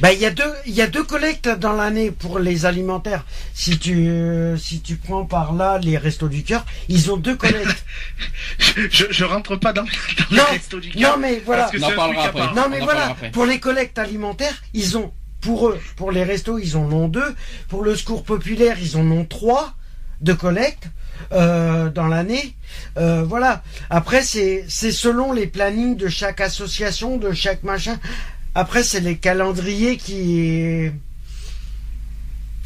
[0.00, 3.24] Bah, il y a deux, il y a deux collectes dans l'année pour les alimentaires.
[3.54, 7.36] Si tu, euh, si tu prends par là les restos du cœur, ils ont deux
[7.36, 7.84] collectes.
[8.58, 9.88] je, je rentre pas dans, dans
[10.36, 11.12] Non, les restos du cœur.
[11.16, 11.64] non, mais voilà.
[11.64, 12.54] Parce que parlera après.
[12.54, 13.16] Non, On mais voilà.
[13.32, 17.34] Pour les collectes alimentaires, ils ont, pour eux, pour les restos, ils en ont deux.
[17.68, 19.74] Pour le secours populaire, ils en ont trois
[20.20, 20.88] de collectes.
[21.32, 22.54] euh, dans l'année,
[22.96, 23.62] Euh, voilà.
[23.90, 27.98] Après, c'est c'est selon les plannings de chaque association, de chaque machin.
[28.60, 30.90] Après, c'est les calendriers qui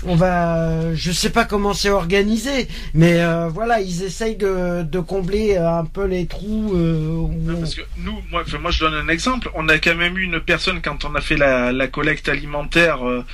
[0.05, 5.01] on va, je sais pas comment c'est organisé, mais euh, voilà, ils essayent de, de
[5.01, 6.73] combler un peu les trous.
[6.75, 9.51] euh, où Non, on- Parce que nous, moi, je donne un exemple.
[9.55, 13.07] On a quand même eu une personne quand on a fait la, la collecte alimentaire
[13.07, 13.25] euh,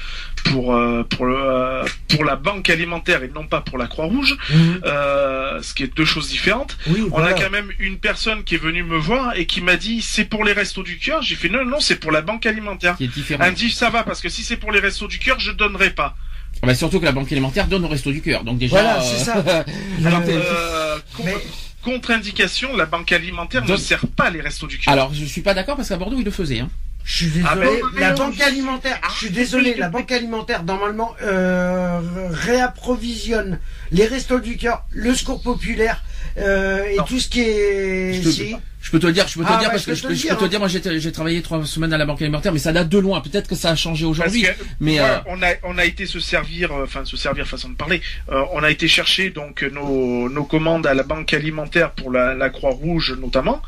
[0.45, 4.37] pour euh, pour le euh, pour la banque alimentaire et non pas pour la Croix-Rouge,
[4.51, 4.81] Mhm.
[4.85, 6.77] euh, ce qui est deux choses différentes.
[6.89, 7.29] Oui, On voilà.
[7.29, 10.25] a quand même une personne qui est venue me voir et qui m'a dit c'est
[10.25, 11.23] pour les restos du cœur?
[11.23, 12.97] J'ai fait non non c'est pour la banque alimentaire.
[12.97, 13.43] Qui est différent.
[13.45, 15.51] Elle me dit ça va parce que si c'est pour les restos du cœur je
[15.53, 16.15] donnerai pas.
[16.63, 18.45] Ah bah, surtout que la banque alimentaire donne au resto du cœur.
[18.45, 18.81] Donc déjà.
[18.81, 19.35] Voilà, euh, c'est ça.
[20.07, 21.35] Alors euh, Mais-
[21.83, 24.93] contre-indication la banque alimentaire ne sert pas les restos du cœur.
[24.93, 26.61] Alors je suis pas d'accord parce qu'à Bordeaux ils le faisaient.
[26.61, 26.71] Hein.
[27.05, 27.47] Je suis désolé.
[27.51, 29.75] Ah ben, la non, banque je- alimentaire, je suis désolé.
[29.77, 33.59] La banque alimentaire normalement euh, réapprovisionne
[33.93, 36.03] les restos du cœur, le secours populaire
[36.41, 37.05] euh, et Non.
[37.05, 38.13] tout ce qui est.
[38.15, 38.57] Je te- si.
[38.81, 39.95] Je peux te le dire, je peux te Ah, le dire bah, parce je que
[39.97, 40.49] je te peux, le peux te hein.
[40.49, 42.97] dire, moi j'ai j'ai travaillé trois semaines à la banque alimentaire, mais ça date de
[42.99, 43.21] loin.
[43.21, 45.85] Peut-être que ça a changé aujourd'hui, Parce que, mais ouais, euh, on a on a
[45.85, 48.01] été se servir, euh, enfin se servir façon de parler.
[48.31, 52.35] euh, on a été chercher donc nos, nos commandes à la banque alimentaire pour la,
[52.35, 53.61] la Croix Rouge notamment.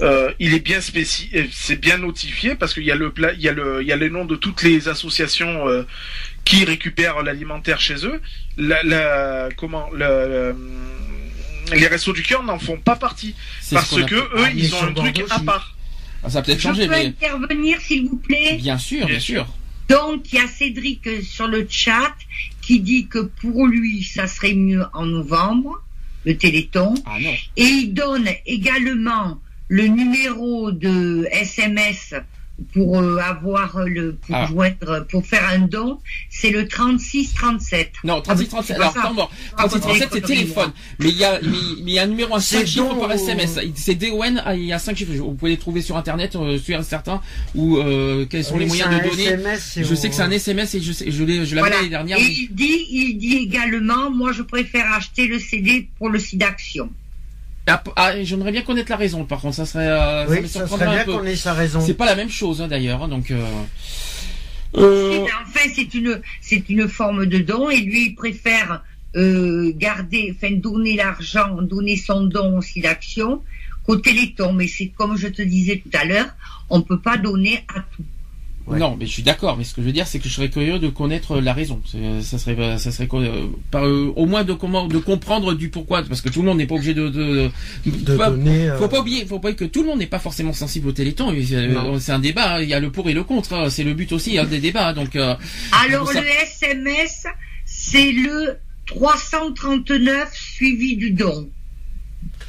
[0.00, 3.32] Euh, il est bien spéci, euh, c'est bien notifié parce qu'il y a le pla-
[3.34, 5.82] il y a le il y a les noms de toutes les associations euh,
[6.44, 8.20] qui récupèrent l'alimentaire chez eux.
[8.56, 10.56] La, la comment le, le-
[11.72, 13.34] les restos du cœur n'en font pas partie
[13.72, 15.74] parce a- que eux Ah, ils ont un truc à part.
[16.22, 19.20] Ah, ça a peut-être Je changé, peux mais intervenir, s'il vous plaît bien sûr, bien
[19.20, 19.46] sûr.
[19.88, 22.14] Donc, il y a Cédric euh, sur le chat
[22.62, 25.82] qui dit que pour lui, ça serait mieux en novembre,
[26.24, 26.94] le Téléthon.
[27.04, 27.34] Ah non.
[27.58, 32.14] Et il donne également le numéro de SMS
[32.72, 34.46] pour euh, avoir le pour Ah.
[34.46, 35.98] joindre pour faire un don,
[36.30, 37.92] c'est le 36 37.
[38.04, 38.66] Non, 36 Ah, mais 37.
[38.66, 40.72] c'est Alors, attends, bon, Ah, 36 37 c'est téléphone.
[41.00, 41.48] Mais il y a, mais
[41.82, 43.58] mais il y a un numéro, un C'est 5 chiffres par SMS.
[43.74, 45.12] C'est DON, ah, il y a 5 chiffres.
[45.14, 47.20] Vous pouvez les trouver sur internet, euh, sur certains,
[47.56, 49.24] ou, euh, quels sont les moyens c'est de un donner.
[49.24, 51.76] SMS, Je sais que c'est un SMS et je sais, je l'ai, je l'avais Voilà.
[51.76, 52.18] l'année dernière.
[52.18, 56.18] Et mais- il dit, il dit également, moi je préfère acheter le CD pour le
[56.20, 56.88] site d'action.
[57.66, 60.46] Ah, ah, j'aimerais bien connaître la raison, par contre, ça serait, euh, ça Oui, me
[60.46, 61.80] ça surprendrait serait bien qu'on ait sa raison.
[61.80, 63.42] C'est pas la même chose, hein, d'ailleurs, hein, donc, euh...
[64.76, 68.82] euh, Enfin, c'est une, c'est une forme de don et lui il préfère
[69.16, 73.42] euh, garder, enfin donner l'argent, donner son don au site d'action
[73.86, 74.52] qu'au Téléthon.
[74.52, 76.34] Mais c'est comme je te disais tout à l'heure,
[76.68, 78.04] on peut pas donner à tout.
[78.66, 78.78] Ouais.
[78.78, 79.56] Non, mais je suis d'accord.
[79.58, 81.82] Mais ce que je veux dire, c'est que je serais curieux de connaître la raison.
[81.84, 85.68] C'est- Ça serait, ça serait euh, par, euh, au moins de comment, de comprendre du
[85.68, 87.08] pourquoi, parce que tout le monde n'est pas obligé de.
[87.10, 87.50] de,
[87.86, 88.70] de faut, donner.
[88.70, 90.88] euh, faut pas oublier, faut pas oublier que tout le monde n'est pas forcément sensible
[90.88, 91.30] au Téléthon.
[91.34, 91.98] Euh.
[91.98, 92.54] C'est un débat.
[92.54, 92.62] hein.
[92.62, 93.52] Il y a le pour et le contre.
[93.52, 93.68] hein.
[93.68, 94.92] C'est le but aussi hein, des débats.
[94.94, 95.34] Donc, euh,
[95.84, 97.26] Alors Ça- le SMS,
[97.66, 101.48] c'est le 339 suivi du don.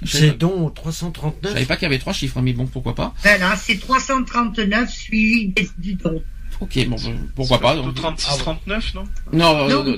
[0.04, 1.54] Je C'est donc je 339.
[1.54, 3.14] savais pas qu'il y avait trois chiffres, hein, mais bon, pourquoi pas.
[3.24, 6.22] Voilà, c'est 339 suivi du don.
[6.62, 6.96] Ok, bon,
[7.36, 7.76] pourquoi pas.
[7.76, 7.96] De donc.
[7.96, 9.04] 36 39 non
[9.34, 9.84] Non, Non.
[9.84, 9.98] non,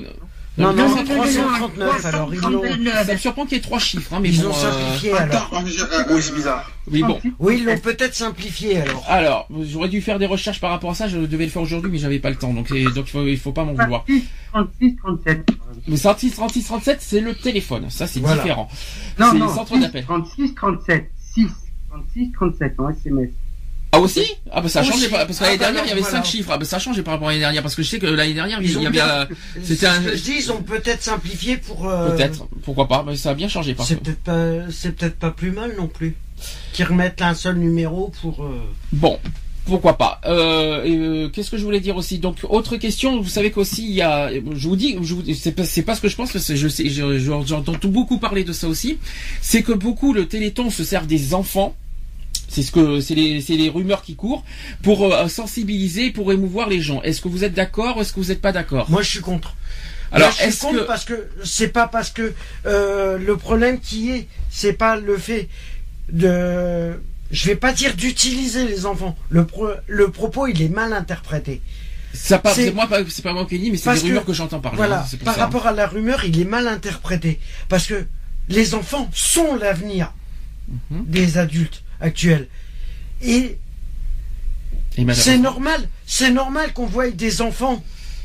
[0.58, 2.04] Non, non, Non, c'est non, non, 339.
[2.06, 2.40] Alors, ils.
[2.40, 3.06] 339.
[3.06, 4.48] Ça me surprend qu'il y ait trois chiffres, hein, mais Ils bon.
[4.48, 5.62] ont euh, simplifié alors.
[5.66, 6.70] Je- euh, Oui c'est bizarre.
[6.90, 7.20] Oui, bon.
[7.38, 9.04] Oui, ils l'ont peut-être simplifié alors.
[9.08, 11.06] Alors, j'aurais dû faire des recherches par rapport à ça.
[11.08, 12.52] Je devais le faire aujourd'hui, mais j'avais pas le temps.
[12.52, 14.04] Donc, donc il faut, il faut pas m'en vouloir.
[14.52, 15.48] 36, 37.
[15.86, 17.88] Mais 36, 36, 37, c'est le téléphone.
[17.90, 18.42] Ça, c'est Voilà.
[18.42, 18.68] différent.
[19.18, 20.04] Non, non, les centres 6, d'appel.
[20.04, 21.10] 36, 37.
[21.34, 21.46] 6,
[21.90, 23.30] 36, 37 en SMS.
[23.90, 24.20] Ah aussi
[24.52, 26.16] Ah bah ça a changé parce que l'année Ah, bah dernière il y avait voilà.
[26.18, 26.50] 5 chiffres.
[26.52, 28.06] Ah bah ça a changé par rapport à l'année dernière parce que je sais que
[28.06, 30.34] l'année dernière il Ils y ont avait bien- euh, C'est c'était ce un je dis,
[30.38, 31.88] ils ont peut-être simplifié pour.
[31.88, 35.16] euh, peut-être pourquoi pas mais ça a bien changé par C'est peut-être pas, c'est peut-être
[35.18, 36.16] pas plus mal non plus.
[36.74, 38.44] Qu'ils remettent un seul numéro pour.
[38.44, 38.60] euh,
[38.92, 39.18] Bon.
[39.64, 42.18] Pourquoi pas euh, euh, Qu'est-ce que je voulais dire aussi?
[42.18, 45.52] Donc autre question, vous savez qu'aussi il y a, je vous dis, je vous, c'est
[45.52, 47.90] pas, c'est pas ce que je pense, parce que je sais, je- je- j'entends tout
[47.90, 48.96] beaucoup parler de ça aussi.
[49.42, 51.74] C'est que beaucoup le Téléthon se sert des enfants.
[52.48, 54.42] C'est ce que c'est les, c'est les rumeurs qui courent
[54.82, 57.02] pour euh, sensibiliser, pour émouvoir les gens.
[57.02, 58.88] Est-ce que vous êtes d'accord ou est-ce que vous n'êtes pas d'accord?
[58.90, 59.54] Moi, je suis contre.
[60.10, 62.32] Alors Moi, je suis est-ce contre que parce que c'est pas parce que
[62.64, 65.48] euh, le problème qui est, c'est pas le fait
[66.10, 67.00] de.
[67.30, 69.14] Je vais pas dire d'utiliser les enfants.
[69.28, 71.60] Le, pro- le propos, il est mal interprété.
[72.14, 74.32] ça c'est- moi pas, c'est pas moi qui dis, mais c'est des rumeurs que- que,
[74.32, 74.78] j'entends parler.
[74.78, 75.00] Voilà.
[75.02, 75.40] hein, Par ça.
[75.44, 78.06] rapport à la rumeur, il est mal interprété parce que
[78.48, 80.14] les enfants sont l'avenir
[80.90, 81.04] Mhm.
[81.06, 82.48] des adultes actuels.
[83.22, 83.56] Et
[85.14, 87.82] C'est normal, c'est normal qu'on voie des enfants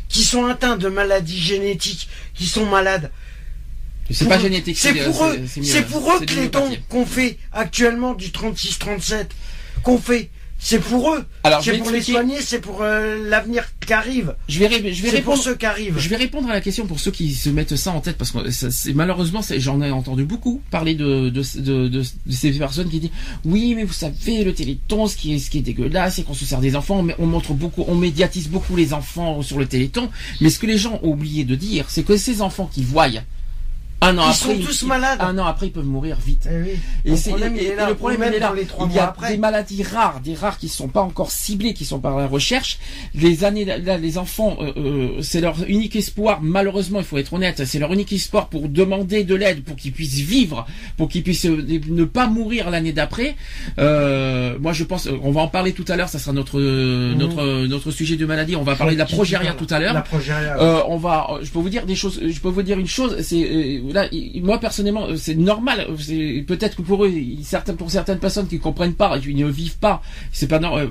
[0.09, 3.11] qui sont atteints de maladies génétiques, qui sont malades.
[4.11, 4.77] C'est Pour pas eux- génétique.
[4.77, 9.27] C'est pour eux, c'est pour eux que les dons qu'on fait actuellement du 36-37,
[9.81, 10.29] qu'on fait,
[10.65, 11.25] c'est pour eux.
[11.43, 14.33] Alors, c'est pour les soigner, c'est pour euh, l'avenir qui arrive.
[14.47, 15.37] Je vais, ré- je vais C'est pour répondre.
[15.43, 15.99] ceux qui arrivent.
[15.99, 18.31] Je vais répondre à la question pour ceux qui se mettent ça en tête parce
[18.31, 22.89] que ça, malheureusement j'en ai entendu beaucoup parler de, de, de, de- de ces personnes
[22.89, 23.09] qui disent
[23.43, 26.33] oui mais vous savez le téléthon ce qui est ce qui est dégueulasse c'est qu'on
[26.33, 29.65] se sert des enfants mais on montre beaucoup on médiatise beaucoup les enfants sur le
[29.65, 32.83] téléthon mais ce que les gens ont oublié de dire c'est que ces enfants qui
[32.83, 33.09] voient
[34.03, 35.19] un an Ils après sont tous malades.
[35.21, 36.69] un an après ils peuvent mourir vite Eh oui.
[37.05, 37.87] et, Le c'est- problème, et- et là.
[37.89, 38.53] le problème, il est là.
[38.55, 39.31] les trois il y a après.
[39.31, 42.79] des maladies rares, des rares qui sont pas encore ciblées, qui sont par la recherche.
[43.15, 46.39] Les années, là, les enfants, euh, euh, c'est leur unique espoir.
[46.41, 49.91] Malheureusement, il faut être honnête, c'est leur unique espoir pour demander de l'aide, pour qu'ils
[49.93, 50.65] puissent vivre,
[50.97, 53.35] pour qu'ils puissent euh, ne pas mourir l'année d'après.
[53.79, 56.09] Euh, moi, je pense, on va en parler tout à l'heure.
[56.09, 57.17] Ça sera notre Mhm.
[57.17, 58.55] notre euh, notre sujet de maladie.
[58.55, 59.93] On va parler de la progéria tout à l'heure.
[59.93, 60.57] La progéria.
[60.59, 62.19] Euh, on va, je peux vous dire des choses.
[62.25, 63.17] Je peux vous dire une chose.
[63.21, 65.87] C'est euh, là, il- moi personnellement, euh, c'est normal.
[65.89, 67.39] euh, Peut-être que pour eux, il-
[67.77, 70.01] pour certaines personnes qui comprennent pas et qui ne vivent pas,
[70.31, 70.87] c'est pas nor- euh,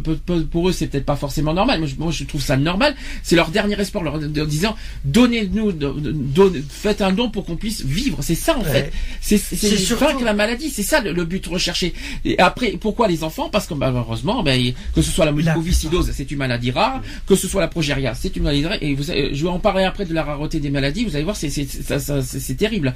[0.51, 1.79] pour eux, c'est peut-être pas forcément normal.
[1.81, 2.95] Moi, je, moi, je trouve ça normal.
[3.23, 7.85] C'est leur dernier espoir, leur, leur disant, donnez-nous, donne- faites un don pour qu'on puisse
[7.85, 8.19] vivre.
[8.23, 8.91] C'est ça en Ouais.
[8.91, 8.93] fait.
[9.21, 10.71] C'est vaincre la maladie.
[10.71, 11.93] C'est ça le, le but recherché.
[12.25, 13.49] Et après, pourquoi les enfants?
[13.51, 17.03] Parce que malheureusement, ben, que ce soit la mucoviscidose, c'est une maladie rare.
[17.27, 18.79] Que ce soit la progéria, c'est une maladie rare.
[18.81, 21.05] Et vous, je vais en parler après de la rareté des maladies.
[21.05, 22.91] Vous allez voir, c'est c'est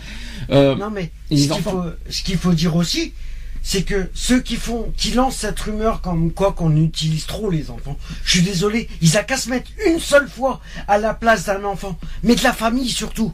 [0.51, 3.13] Euh, Non mais ce qu'il faut, dire aussi,
[3.63, 7.71] c'est que ceux qui font, qui lancent cette rumeur comme quoi qu'on utilise trop les
[7.71, 11.45] enfants, je suis désolé, ils a qu'à se mettre une seule fois à la place
[11.47, 13.33] d'un enfant, mais de la famille surtout,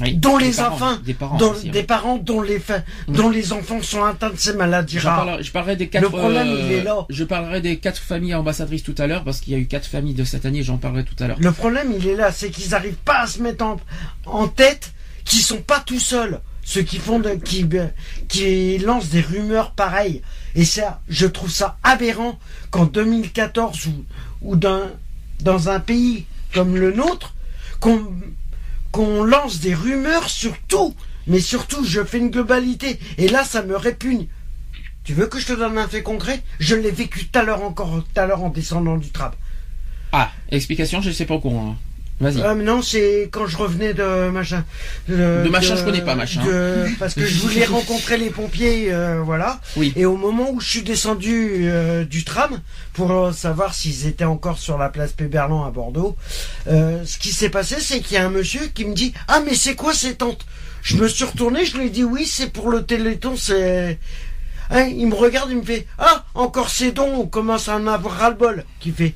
[0.00, 2.42] Oui, dont les parents, enfants, des parents dont, aussi, parents dont
[3.30, 5.24] les, enfants sont atteints de ces maladies rares.
[5.26, 6.02] parlerai- je parlerai des quatre.
[6.02, 7.06] Le problème, euh, il est là.
[7.08, 9.86] Je parlerai des quatre familles ambassadrices tout à l'heure parce qu'il y a eu quatre
[9.86, 10.62] familles de cette année.
[10.62, 11.38] J'en parlerai tout à l'heure.
[11.40, 13.78] Le problème, il est là, c'est qu'ils n'arrivent pas à se mettre en,
[14.26, 14.92] en tête
[15.26, 16.40] qu'ils sont pas tout seuls.
[16.64, 17.64] Ceux qui font de, qui,
[18.26, 20.22] qui lancent des rumeurs pareilles.
[20.56, 22.38] Et ça, je trouve ça aberrant
[22.70, 24.04] qu'en 2014 ou,
[24.42, 24.90] ou dans,
[25.40, 27.34] dans un pays comme le nôtre,
[27.78, 28.12] qu'on,
[28.90, 30.94] qu'on lance des rumeurs sur tout.
[31.28, 32.98] Mais surtout, je fais une globalité.
[33.18, 34.26] Et là, ça me répugne.
[35.04, 36.42] Tu veux que je te donne un fait concret?
[36.58, 39.36] Je l'ai vécu tout à l'heure encore, tout à l'heure en descendant du trap.
[40.10, 41.76] Ah, explication, je sais pas au courant.
[42.20, 42.30] Hein.
[42.30, 42.42] Vas-y.
[42.42, 44.64] Ah, non, c'est quand je revenais de machin.
[45.08, 46.44] De machin, je connais pas, machin.
[46.44, 49.60] de- parce que je voulais rencontrer les pompiers, euh, voilà.
[49.76, 49.92] Oui.
[49.96, 52.60] Et au moment où je suis descendu euh, du tram
[52.94, 56.16] pour savoir s'ils étaient encore sur la place Péberlan à Bordeaux,
[56.68, 59.40] euh, ce qui s'est passé, c'est qu'il y a un monsieur qui me dit Ah,
[59.44, 60.46] mais c'est quoi ces tentes?
[60.82, 63.98] Je me suis retourné, je lui ai dit Oui, c'est pour le téléthon, c'est.
[64.70, 67.86] Hein, il me regarde, il me fait Ah, encore ces dons, on commence à en
[67.86, 68.64] avoir ras-le-bol.
[68.80, 69.14] Qui fait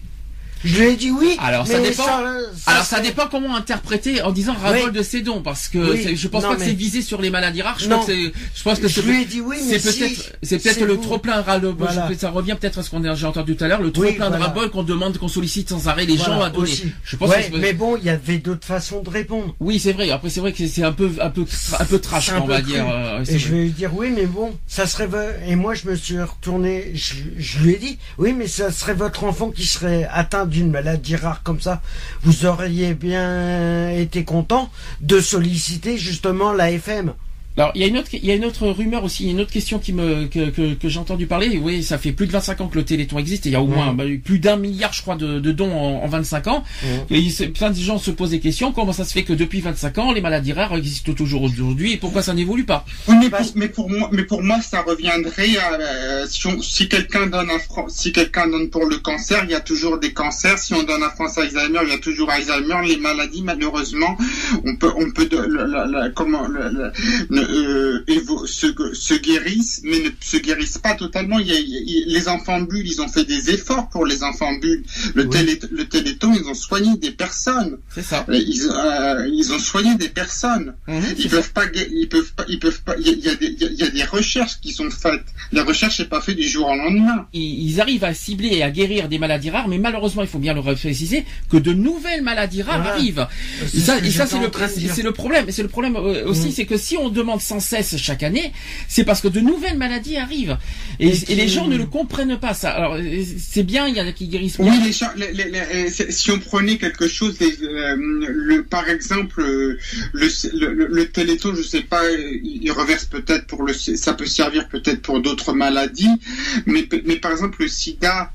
[0.65, 1.37] Je lui ai dit oui.
[1.39, 2.05] Alors ça dépend.
[2.05, 2.23] ça-
[2.67, 6.17] alors ça dépend comment interpréter en disant ravol de ces dons parce que Oui.
[6.17, 7.79] je pense Non, pas que c'est visé sur les maladies rares.
[7.79, 7.97] Je Non.
[7.99, 9.99] pense que c'est, je pense que Je c'est, lui ai dit oui, mais c'est si,
[10.01, 11.03] peut-être, c'est peut-être le vous.
[11.03, 12.09] trop plein ras le Voilà.
[12.19, 14.13] Ça revient peut-être à ce qu'on a j'ai entendu tout à l'heure, le trop Oui,
[14.13, 14.53] plein de voilà.
[14.53, 16.65] ras qu'on demande, qu'on sollicite sans arrêt les gens à donner.
[16.65, 16.93] aussi.
[17.05, 19.55] Je pense Ouais, que c'est- mais bon, il y avait d'autres façons de répondre.
[19.61, 20.11] oui, c'est vrai.
[20.11, 21.45] Après, c'est vrai que c'est un peu, un peu,
[21.79, 22.87] un peu trash, on va dire.
[22.89, 25.09] euh, et je vais lui dire oui, mais bon, ça serait.
[25.47, 26.93] Et moi, je me suis retourné.
[26.95, 31.17] Je lui ai dit oui, mais ça serait votre enfant qui serait atteint d'une maladie
[31.17, 31.81] rare comme ça.
[32.23, 37.15] Vous auriez bien été content de solliciter justement la FM.
[37.57, 39.51] Alors, il y a une autre, il y a une autre rumeur aussi, une autre
[39.53, 41.59] question qui me, que, que, que j'ai entendu parler.
[41.63, 43.61] Oui, ça fait plus de 25 ans que le Téléthon existe et il y a
[43.61, 46.65] au moins bah, plus d'un milliard, je crois, de, de dons en, en 25 ans.
[47.11, 48.73] Et il se- plein de gens se posent des questions.
[48.73, 51.97] Comment ça se fait que depuis 25 ans, les maladies rares existent toujours aujourd'hui et
[51.97, 52.87] pourquoi ça n'évolue pas?
[53.09, 56.89] Oui, mais pour, mais pour moi, mais pour moi, ça reviendrait à euh, si, si
[56.89, 57.59] quelqu'un donne un
[57.89, 60.59] si quelqu'un donne pour le cancer, il y a toujours des cancers.
[60.59, 62.87] Si on donne un France Alzheimer, il y a toujours Alzheimer.
[62.87, 64.17] Les maladies, malheureusement,
[64.65, 66.43] on peut, on peut, la- la- la- comment,
[67.41, 71.39] ne, euh, évo- se, se guérissent, mais ne se guérissent pas totalement.
[71.39, 74.07] Il y a, il y a- les enfants bulles, ils ont fait des efforts pour
[74.07, 74.83] les enfants bulles.
[75.15, 77.79] Le, télé, le Téléthon, ils ont soigné des personnes.
[77.95, 78.25] C'est ça.
[78.31, 80.75] Ils, euh, ils ont soigné des personnes.
[80.89, 82.95] Mhm, Ils peuvent pas, ils peuvent pas, ils peuvent pas.
[82.99, 84.59] Il y a, il y a des, il y a- il y a des recherches
[84.61, 85.25] qui sont faites.
[85.53, 87.27] La recherche n'est pas faite du jour au lendemain.
[87.33, 90.39] Ils ils arrivent à cibler et à guérir des maladies rares, mais malheureusement, il faut
[90.39, 92.95] bien le préciser, que de nouvelles maladies rares Voilà.
[92.95, 93.27] arrivent.
[93.69, 94.33] C'est Et ça, ce que et ça j'étais
[94.91, 95.45] c'est le, le problème.
[95.49, 96.53] Et c'est le problème euh, aussi, Mm.
[96.53, 98.53] c'est que si on demande sans cesse chaque année,
[98.89, 100.59] c'est parce que de nouvelles maladies arrivent.
[100.99, 102.71] Et, Et et les gens ne le comprennent pas, ça.
[102.71, 102.97] Alors,
[103.39, 104.73] c'est bien, il y en a qui guérissent bien.
[104.73, 108.89] Oui, les, gens- les- les- les- c'est- si on prenait quelque chose, euh, le, par
[108.89, 109.79] exemple, euh,
[110.13, 110.29] le,
[110.75, 115.03] le, le, Téléthon, je sais pas, il reverse peut-être pour le, ça peut servir peut-être
[115.03, 116.09] pour d'autres maladies,
[116.67, 118.33] mais, mais par exemple le SIDA.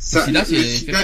[0.00, 0.98] Ça, sida, le c'est- sida,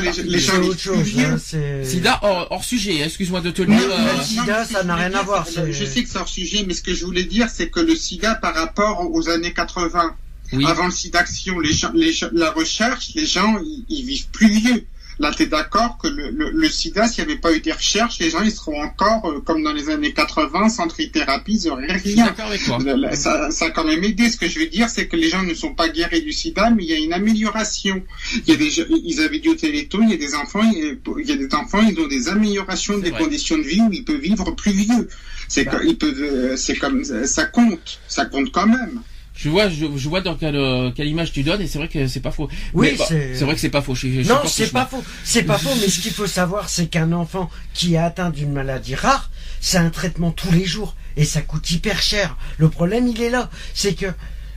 [0.69, 1.07] autre chose.
[1.19, 1.39] hein,
[1.85, 3.89] Sida hors, hors sujet, excuse-moi de te le dire.
[3.91, 6.83] euh, sida, ça n'a rien à voir, Je sais que c'est hors sujet, mais ce
[6.83, 10.15] que je voulais dire, c'est que le sida par rapport aux années 80,
[10.53, 10.65] oui.
[10.67, 14.49] avant le SIDAction, les gens, les gens- la recherche, les gens, ils, ils vivent plus
[14.49, 14.87] vieux.
[15.19, 17.73] Là, tu es d'accord que le, le, le sida, s'il n'y avait pas eu des
[17.73, 21.69] recherches, les gens, ils seront encore, euh, comme dans les années 80, sans trithérapie, ils
[21.69, 22.27] n'auraient rien.
[22.47, 22.79] avec toi.
[23.17, 24.29] Ça, ça a quand même aidé.
[24.29, 26.71] Ce que je veux dire, c'est que les gens ne sont pas guéris du sida,
[26.71, 28.03] mais il y a une amélioration.
[28.47, 31.33] Il y a des, ils avaient au Téléthon, il y a des enfants, il y
[31.33, 33.21] a, des enfants, ils ont des améliorations des vrai.
[33.23, 35.09] conditions de vie où ils peuvent vivre plus vieux.
[35.49, 35.73] C'est Bah.
[35.79, 39.01] que- ils peuvent, euh, c'est comme, ça compte, ça compte quand même.
[39.35, 41.89] Je vois, je, je vois dans quelle, euh, quelle image tu donnes et c'est vrai
[41.89, 42.49] que c'est pas faux.
[42.73, 43.95] Oui, bah, c'est- vrai que c'est pas faux.
[43.95, 45.03] Je, je Non, c'est ce pas faux.
[45.25, 48.53] C'est pas faux, mais ce qu'il faut savoir, c'est qu'un enfant qui est atteint d'une
[48.53, 52.37] maladie rare, c'est un traitement tous les jours et ça coûte hyper cher.
[52.59, 54.07] Le problème, il est là, c'est que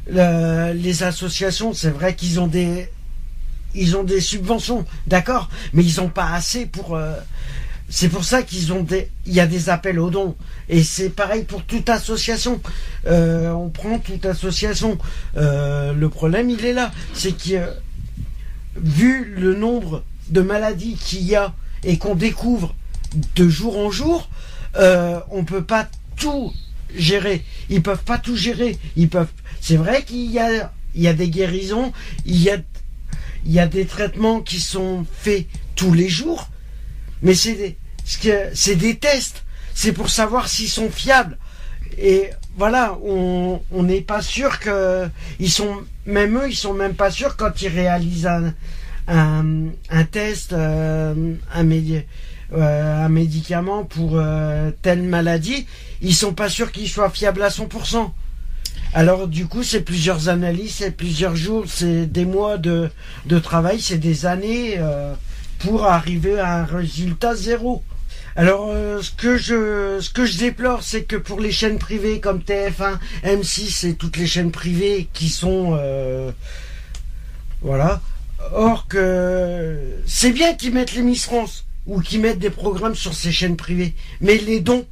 [0.09, 2.89] le- les associations, c'est vrai qu'ils ont des
[3.75, 6.95] ils ont des subventions, d'accord, mais ils ont pas assez pour.
[6.95, 7.13] euh,
[7.89, 9.10] c'est pour ça qu'ils ont des.
[9.26, 10.36] Il y a des appels aux dons
[10.67, 12.62] et c'est pareil pour toute association.
[13.06, 14.97] Euh, on prend toute association.
[15.38, 17.69] Euh, le problème, il est là, c'est que
[18.76, 22.76] vu le nombre de maladies qu'il y a et qu'on découvre
[23.36, 24.30] de jour en jour,
[24.76, 26.52] euh, on peut pas tout
[26.93, 27.43] gérer.
[27.69, 28.78] Ils peuvent pas tout gérer.
[28.97, 29.32] Ils peuvent.
[29.62, 31.93] C'est vrai qu'il y a, il y a des guérisons,
[32.26, 32.58] il y a,
[33.45, 35.45] il y a des traitements qui sont faits
[35.76, 36.50] tous les jours,
[37.21, 37.77] mais c'est des,
[38.53, 39.43] c'est des tests.
[39.73, 41.38] C'est pour savoir s'ils sont fiables.
[41.97, 45.08] Et voilà, on n'est pas sûr que
[45.39, 48.53] ils sont même eux, ils sont même pas sûrs quand ils réalisent un
[49.08, 55.65] un, test, euh, euh, un médicament pour euh, telle maladie,
[56.01, 58.12] ils sont pas sûrs qu'il soit fiable à 100%.
[58.93, 62.89] Alors du coup, c'est plusieurs analyses, c'est plusieurs jours, c'est des mois de,
[63.25, 64.80] de travail, c'est des années
[65.60, 67.84] pour arriver à un résultat zéro.
[68.36, 72.20] Alors euh, ce que je ce que je déplore, c'est que pour les chaînes privées
[72.20, 76.32] comme TF1, M6 et toutes les chaînes privées qui sont euh,
[77.62, 78.00] voilà,
[78.54, 83.32] or que c'est bien qu'ils mettent les France ou qu'ils mettent des programmes sur ces
[83.32, 84.86] chaînes privées, mais les dons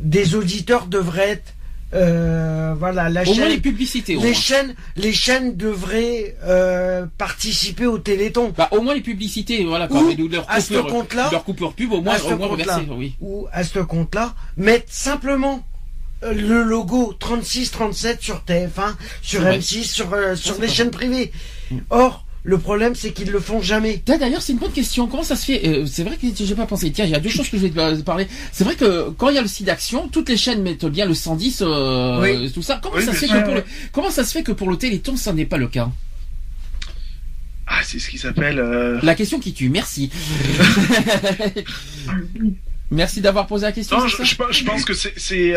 [0.00, 1.55] des auditeurs devraient être
[1.94, 4.16] euh, voilà la Au moins chaîne les publicités.
[4.16, 4.38] Au les moins.
[4.40, 8.52] chaînes, les chaînes devraient euh, participer au Téléthon.
[8.56, 11.92] Bah, au moins les publicités, voilà, Ou, et leur à ce compte-là- leur coupure pub,
[11.92, 12.56] au moins, au moins
[12.90, 13.14] oui.
[13.20, 15.64] Ou à ce compte-là, mettre simplement
[16.24, 18.68] euh, le logo 36-37 sur TF1,
[19.22, 19.58] sur C'est vrai.
[19.58, 21.30] M6, sur, euh, sur les chaînes privées.
[21.90, 24.00] Or, le problème, c'est qu'ils le font jamais.
[24.04, 25.08] Tiens, D'ailleurs, c'est une bonne question.
[25.08, 25.66] Comment ça se fait?
[25.66, 26.92] Euh, C'est vrai que j'ai pas pensé.
[26.92, 28.28] Tiens, il y a deux choses que je vais te parler.
[28.52, 31.06] C'est vrai que quand il y a le site d'action, toutes les chaînes mettent bien
[31.06, 32.52] le 110, euh, Oui.
[32.52, 32.78] tout ça.
[32.80, 34.76] Comment Oui, ça se fait que pour le comment ça se fait que pour le
[34.76, 35.88] Téléthon, ça n'est pas le cas?
[37.66, 38.60] Ah, c'est ce qui s'appelle.
[38.60, 39.68] euh, La question qui tue.
[39.68, 40.10] Merci.
[42.90, 43.98] Merci d'avoir posé la question.
[43.98, 45.56] Non, je, je je pense que c'est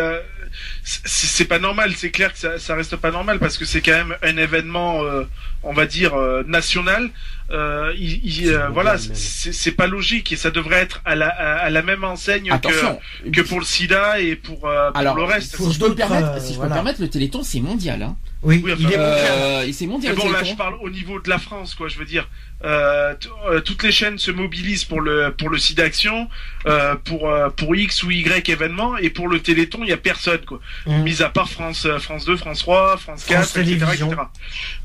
[0.84, 1.94] c'est pas normal.
[1.96, 5.04] C'est clair que ça, ça reste pas normal parce que c'est quand même un événement,
[5.04, 5.24] euh,
[5.64, 7.10] on va dire euh, national.
[7.52, 11.56] Euh, il, il, euh, voilà, c'est pas logique et ça devrait être à la à,
[11.58, 13.00] à la même enseigne que Attention.
[13.34, 15.56] que pour le SIDA et pour, euh, pour Alors, le reste.
[15.56, 16.76] faut- si je peux me permettre, euh, si je peux voilà.
[16.76, 18.02] permettre, le Téléthon, c'est mondial.
[18.04, 18.16] Hein.
[18.42, 19.38] Oui, Oui, enfin, il est mondial.
[19.38, 20.16] Euh, et c'est mondial.
[20.16, 21.90] Bon, là, je parle au niveau de la France, quoi.
[21.90, 22.28] Je veux dire,
[22.64, 23.14] euh,
[23.50, 26.30] euh, toutes les chaînes se mobilisent pour le pour le site d'action,
[26.66, 29.98] euh, pour euh, pour X ou Y événement, et pour le Téléthon, il y a
[29.98, 30.60] personne, quoi.
[30.86, 31.04] Mmh.
[31.04, 34.10] Mis à part France, France 2, France 3, France 4, France etc., etc.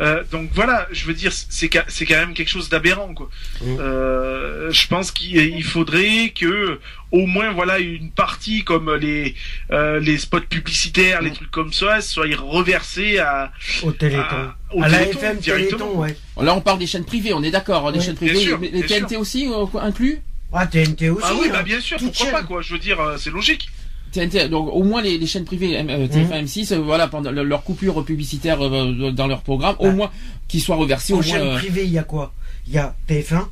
[0.01, 3.29] Euh, donc voilà, je veux dire, c'est c'est quand même quelque chose d'aberrant, quoi.
[3.61, 3.77] Mm.
[3.79, 6.81] Euh, je pense qu'il il faudrait que
[7.14, 9.35] au moins voilà une partie comme les
[9.70, 11.35] euh, les spots publicitaires, les Mm.
[11.35, 13.53] trucs comme ça, soient reversés à,
[13.85, 14.22] Au Téléthon.
[14.22, 15.79] à- au à la FM directement.
[15.79, 16.16] Téléthon, ouais.
[16.42, 17.33] Là, on parle des chaînes privées.
[17.33, 17.87] On est d'accord.
[17.87, 20.18] hein, Les Oui, chaînes privées, sûr, les, TNT aussi euh, inclus?
[20.53, 21.24] Ah, TNT aussi.
[21.29, 21.53] Ah oui, hein.
[21.53, 22.35] bah bien sûr, Toute pourquoi chaîne.
[22.35, 22.62] pas quoi.
[22.62, 23.68] Je veux dire, euh, c'est logique.
[24.12, 25.90] TNT, donc au moins les, les chaînes privées Mhm.
[25.90, 29.87] euh, TF1, M6, euh, voilà, pendant le- leur coupure publicitaire euh, dans leur programme, au
[29.88, 29.92] Ah.
[29.92, 30.11] moins
[30.48, 31.27] qu'ils soient reversés, au En moins.
[31.33, 32.33] chaîne euh, privée, il y a quoi?
[32.68, 33.48] Il y a TF1,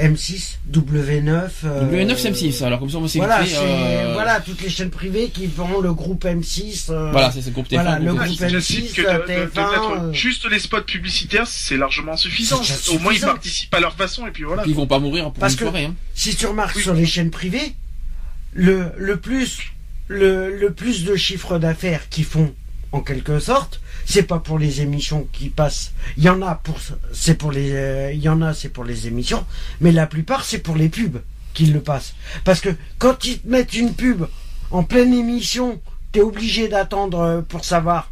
[0.00, 1.48] M6, W9.
[1.64, 4.90] euh, W9 c'est M6, alors comme ça on s'est Voilà, euh, voilà, toutes les chaînes
[4.90, 6.86] privées qui font le groupe M6.
[6.90, 7.74] euh, Voilà, c'est le groupe TF1.
[7.82, 8.44] Voilà, le groupe groupe M6.
[8.44, 12.16] M6, J'insiste que de, de- de TF1, mettre euh, juste les spots publicitaires, c'est largement
[12.16, 12.60] suffisant.
[12.92, 14.62] Au moins ils participent à leur façon et puis voilà.
[14.62, 15.84] Puis ils vont pas mourir pour Parce une que- soirée.
[15.84, 15.94] Hein.
[16.14, 16.82] si tu remarques Oui.
[16.82, 17.74] sur les chaînes privées,
[18.52, 19.58] le, le plus
[20.08, 22.52] le, le plus de chiffre d'affaires qu'ils font
[22.92, 25.92] en quelque sorte, c'est pas pour les émissions qui passent.
[26.16, 26.76] Il y en a pour
[27.12, 29.44] c'est pour les euh, y en a c'est pour les émissions,
[29.80, 31.20] mais la plupart c'est pour les pubs
[31.54, 32.14] qu'ils le passent.
[32.44, 34.24] Parce que quand ils te mettent une pub
[34.70, 35.80] en pleine émission,
[36.12, 38.10] t'es obligé d'attendre euh, pour savoir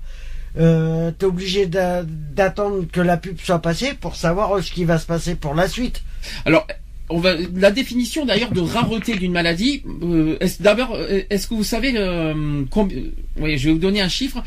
[0.59, 4.99] euh, t'es obligé d'a- d'attendre que la pub soit passée pour savoir ce qui va
[4.99, 6.03] se passer pour la suite.
[6.45, 6.67] Alors,
[7.13, 9.83] on va, la définition d'ailleurs de rareté d'une maladie.
[10.03, 13.79] euh, est-ce, d'abord, euh, est-ce que vous savez euh, combi- euh, Oui, je vais vous
[13.79, 14.43] donner un chiffre.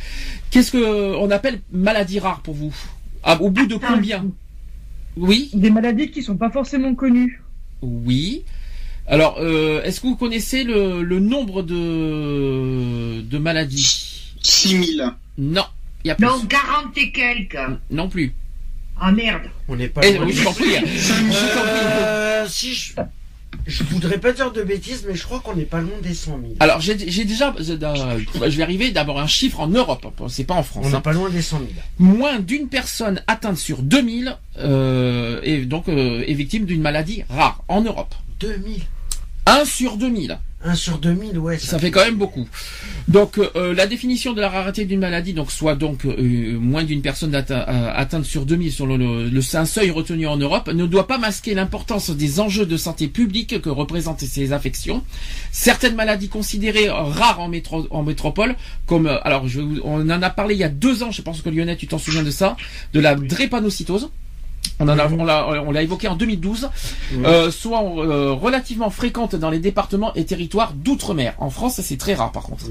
[0.51, 2.73] Qu'est-ce que on appelle maladie rare pour vous?
[3.23, 4.25] Ah, Au bout de combien?
[5.17, 5.49] Oui.
[5.53, 7.41] Des maladies qui sont pas forcément connues.
[7.81, 8.43] Oui.
[9.07, 14.33] Alors, euh, est-ce que vous connaissez le, le nombre de, de maladies?
[14.41, 15.11] 6000.
[15.37, 15.63] Non,
[16.03, 16.25] il y a plus.
[16.25, 17.57] Non, 40 et quelques.
[17.91, 18.33] Non plus.
[18.99, 19.43] Ah merde.
[19.67, 20.75] On n'est pas Eh, loin oui, je t'en prie.
[22.47, 22.93] Si je...
[23.67, 26.39] je voudrais pas dire de bêtises, mais je crois qu'on n'est pas loin des 100
[26.39, 26.53] 000.
[26.59, 30.05] Alors, j'ai déjà, euh, je vais arriver d'abord un chiffre en Europe.
[30.29, 30.85] C'est pas en France.
[30.85, 31.01] On n'est hein.
[31.01, 31.69] pas loin des 100 000.
[31.99, 37.63] Moins d'une personne atteinte sur 2000 euh, est donc euh, est victime d'une maladie rare
[37.67, 38.13] en Europe.
[38.39, 38.81] 2000.
[39.47, 40.39] 1 sur 2000.
[40.65, 41.59] 1 sur 2000, ouais.
[41.59, 42.47] Ça fait quand même beaucoup.
[43.07, 47.01] Donc euh, la définition de la rareté d'une maladie, donc soit donc euh, moins d'une
[47.01, 50.37] personne atte- euh, atteinte sur 2000 sur le, le, le- c'est un seuil retenu en
[50.37, 55.03] Europe, ne doit pas masquer l'importance des enjeux de santé publique que représentent ces affections.
[55.51, 58.55] Certaines maladies considérées rares en, métro- en métropole,
[58.87, 61.21] comme euh, alors je, vous- on en a parlé il y a deux ans, je
[61.21, 62.57] pense que Lionel tu t'en souviens de ça,
[62.93, 64.09] de la drépanocytose.
[64.79, 66.69] On en a, on l'a, on l'a évoqué en 2012,
[67.23, 71.35] euh, soit euh, relativement fréquente dans les départements et territoires d'outre-mer.
[71.39, 72.65] En France, c'est très rare par contre.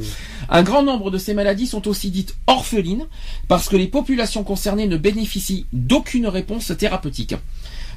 [0.48, 3.06] Un grand nombre de ces maladies sont aussi dites orphelines
[3.48, 7.34] parce que les populations concernées ne bénéficient d'aucune réponse thérapeutique.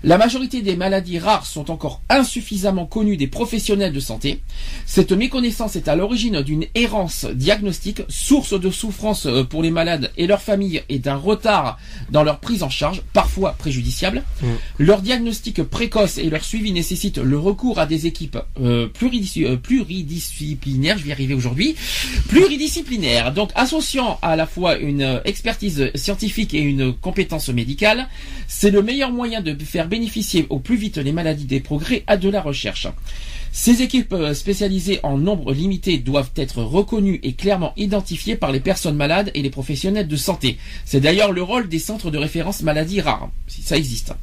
[0.04, 4.42] La majorité des maladies rares sont encore insuffisamment connues des professionnels de santé.
[4.86, 10.12] Cette méconnaissance est à l'origine d'une errance diagnostique, source de souffrance euh, pour les malades
[10.18, 11.80] et leurs familles et d'un retard
[12.12, 14.24] dans leur prise en charge, parfois préjudiciable.
[14.78, 19.58] Leur diagnostic précoce et leur suivi nécessitent le recours à des équipes euh, pluridis- euh,
[19.58, 21.76] pluridisciplinaires, je vais y arriver aujourd'hui,
[22.30, 28.08] pluridisciplinaires, donc associant à la fois une expertise scientifique et une compétence médicale,
[28.48, 32.18] c'est le meilleur moyen de faire bénéficier au plus vite les maladies des progrès à
[32.18, 32.88] de la recherche.
[33.52, 38.60] Ces équipes euh, spécialisées en nombre limité doivent être reconnues et clairement identifiées par les
[38.60, 40.58] personnes malades et les professionnels de santé.
[40.86, 44.14] C'est d'ailleurs le rôle des centres de référence maladies rares, si ça existe.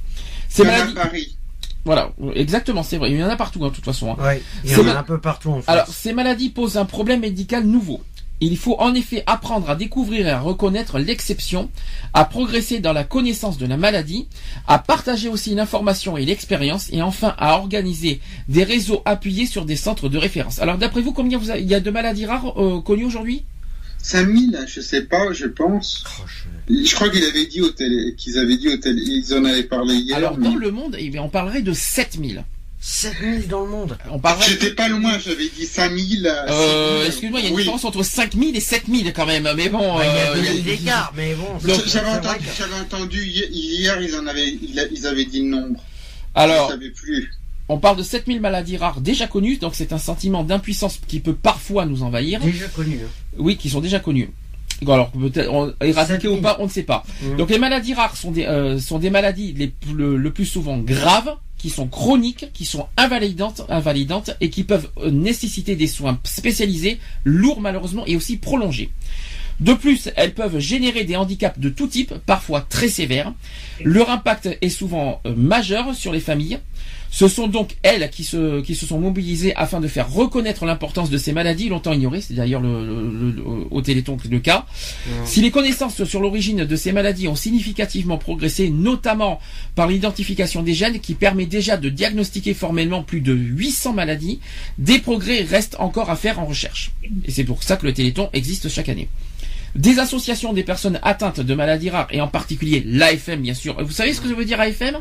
[0.49, 1.37] Ces Il y en a à maladies, Paris.
[1.85, 3.11] voilà, exactement, c'est vrai.
[3.11, 4.13] Il y en a partout, hein, de toute façon.
[4.13, 4.17] hein.
[4.25, 5.65] Ouais, il y C'est en a un peu partout en France.
[5.67, 8.03] Alors, ces maladies posent un problème médical nouveau.
[8.47, 11.71] Il faut en effet apprendre à découvrir et à reconnaître l'exception,
[12.13, 14.27] à progresser dans la connaissance de la maladie,
[14.69, 19.77] à partager aussi l'information et l'expérience, et enfin à organiser des réseaux appuyés sur des
[19.77, 20.59] centres de référence.
[20.61, 23.45] Alors, d'après vous, combien vous avez- il y a de maladies rares euh, connues aujourd'hui?
[23.99, 26.05] 5000, je sais pas, je pense.
[26.21, 29.33] Oh, je- Je crois qu'il avait dit au télé, qu'ils avaient dit au télé, ils
[29.35, 30.17] en avaient parlé hier.
[30.17, 32.45] Alors, mais- dans le monde, eh bien, on parlerait de 7000.
[32.87, 33.97] 7000 dans le monde.
[34.11, 34.21] On.
[34.47, 36.31] J'étais pas loin, j'avais dit 5000.
[36.51, 37.63] Euh, excuse-moi, il y a une Oui.
[37.63, 39.97] différence entre 5000 et 7000 quand même, mais bon...
[39.99, 41.47] Ouais, il y a euh, deux il y a- mille d'écart, mais bon.
[41.87, 44.59] J'avais entendu, que- hier, ils en avaient,
[44.93, 45.81] ils avaient dit le nombre.
[46.35, 47.31] Alors, Je savais plus.
[47.71, 51.35] On parle de 7000 maladies rares déjà connues, donc c'est un sentiment d'impuissance qui peut
[51.35, 52.41] parfois nous envahir.
[52.41, 53.01] Déjà connu.
[53.03, 53.09] hein.
[53.39, 54.29] Oui, qui sont déjà connues.
[54.87, 56.39] Alors peut-être on- éradiquées 7000.
[56.39, 57.03] ou pas, on ne sait pas.
[57.23, 57.37] Mhm.
[57.39, 60.45] Donc les maladies rares sont des euh, sont des maladies les, plus- le, le plus
[60.45, 61.35] souvent graves,
[61.65, 63.63] qui sont chroniques, qui sont invalidantes,
[64.43, 68.91] et qui peuvent euh, nécessiter des soins spécialisés, lourds malheureusement et aussi prolongés.
[69.61, 73.33] De plus, elles peuvent générer des handicaps de tout type, parfois très sévères.
[73.83, 76.59] Leur impact est souvent euh, majeur sur les familles.
[77.11, 81.11] Ce sont donc elles qui se, qui se sont mobilisées afin de faire reconnaître l'importance
[81.11, 82.21] de ces maladies longtemps ignorées.
[82.21, 84.67] C'est d'ailleurs le, le- le- au Téléthon le cas.
[85.25, 89.39] Si les connaissances sur l'origine de ces maladies ont significativement progressé, notamment
[89.77, 94.41] par l'identification des gènes qui permet déjà de diagnostiquer formellement plus de 800 maladies,
[94.79, 96.91] des progrès restent encore à faire en recherche.
[97.25, 99.09] Et c'est pour ça que le Téléthon existe chaque année.
[99.77, 103.77] Des associations des personnes atteintes de maladies rares, et en particulier l'AFM bien sûr.
[103.85, 104.99] Vous savez ce que ça veut dire AFM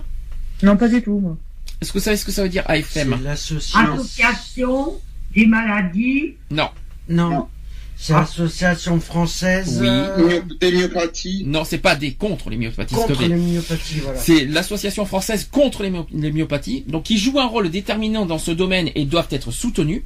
[0.62, 1.38] Non, pas du tout, moi.
[1.84, 3.94] Est-ce que vous savez ce que ça veut dire C'est AFM l'association.
[3.94, 4.94] Association
[5.36, 6.36] des maladies.
[6.50, 6.70] Non.
[7.10, 7.30] Non.
[7.30, 7.48] Non.
[7.96, 9.88] C'est l'association française Oui.
[9.88, 11.44] euh, Des myopathies.
[11.46, 12.96] Non, c'est pas des contre les myopathies.
[12.96, 14.20] contre les myopathies, voilà.
[14.20, 18.40] C'est l'association française contre les, myop- les myopathies, donc qui joue un rôle déterminant dans
[18.40, 20.02] ce domaine et doivent être soutenus.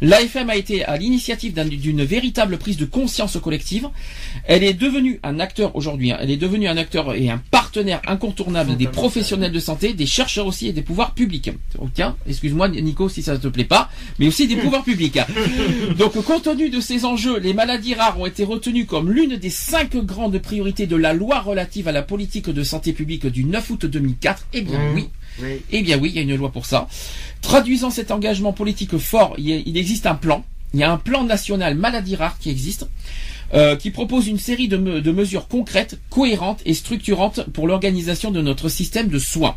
[0.00, 3.88] L'AFM a été à l'initiative d'un- d'une véritable prise de conscience collective.
[4.44, 6.12] Elle est devenue un acteur aujourd'hui.
[6.12, 7.69] hein, elle est devenue un acteur et un partenaire
[8.06, 11.50] incontournable des professionnels de santé, des chercheurs aussi et des pouvoirs publics.
[11.78, 15.18] Donc, tiens, excuse-moi Nico si ça te plaît pas, mais aussi des pouvoirs publics.
[15.98, 19.50] Donc, compte tenu de ces enjeux, les maladies rares ont été retenues comme l'une des
[19.50, 23.70] cinq grandes priorités de la loi relative à la politique de santé publique du 9
[23.70, 24.46] août 2004.
[24.52, 24.94] Eh bien Mmh.
[24.94, 25.08] oui,
[25.42, 25.48] Oui.
[25.70, 26.88] eh bien oui, il y a une loi pour ça.
[27.42, 30.44] Traduisant cet engagement politique fort, il existe un plan.
[30.72, 32.86] Il y a un plan national maladies rares qui existe.
[33.54, 38.30] Euh, qui propose une série de, me- de mesures concrètes, cohérentes et structurantes pour l'organisation
[38.30, 39.56] de notre système de soins.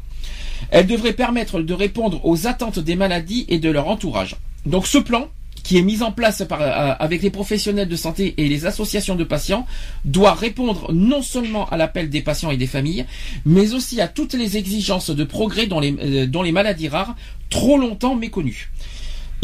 [0.72, 4.36] Elle devrait permettre de répondre aux attentes des maladies et de leur entourage.
[4.66, 5.28] Donc ce plan,
[5.64, 9.24] qui est mis en place euh, avec les professionnels de santé et les associations de
[9.24, 9.66] patients,
[10.04, 13.06] doit répondre non seulement à l'appel des patients et des familles,
[13.46, 17.16] mais aussi à toutes les exigences de progrès dans euh, dans les maladies rares,
[17.50, 18.72] trop longtemps méconnues.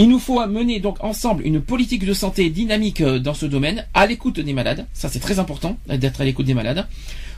[0.02, 3.86] Il nous faut mener donc ensemble une politique de santé dynamique euh, dans ce domaine,
[3.93, 4.88] à l'écoute des malades.
[4.93, 6.88] Ça, c'est très important euh, d'être à l'écoute des malades.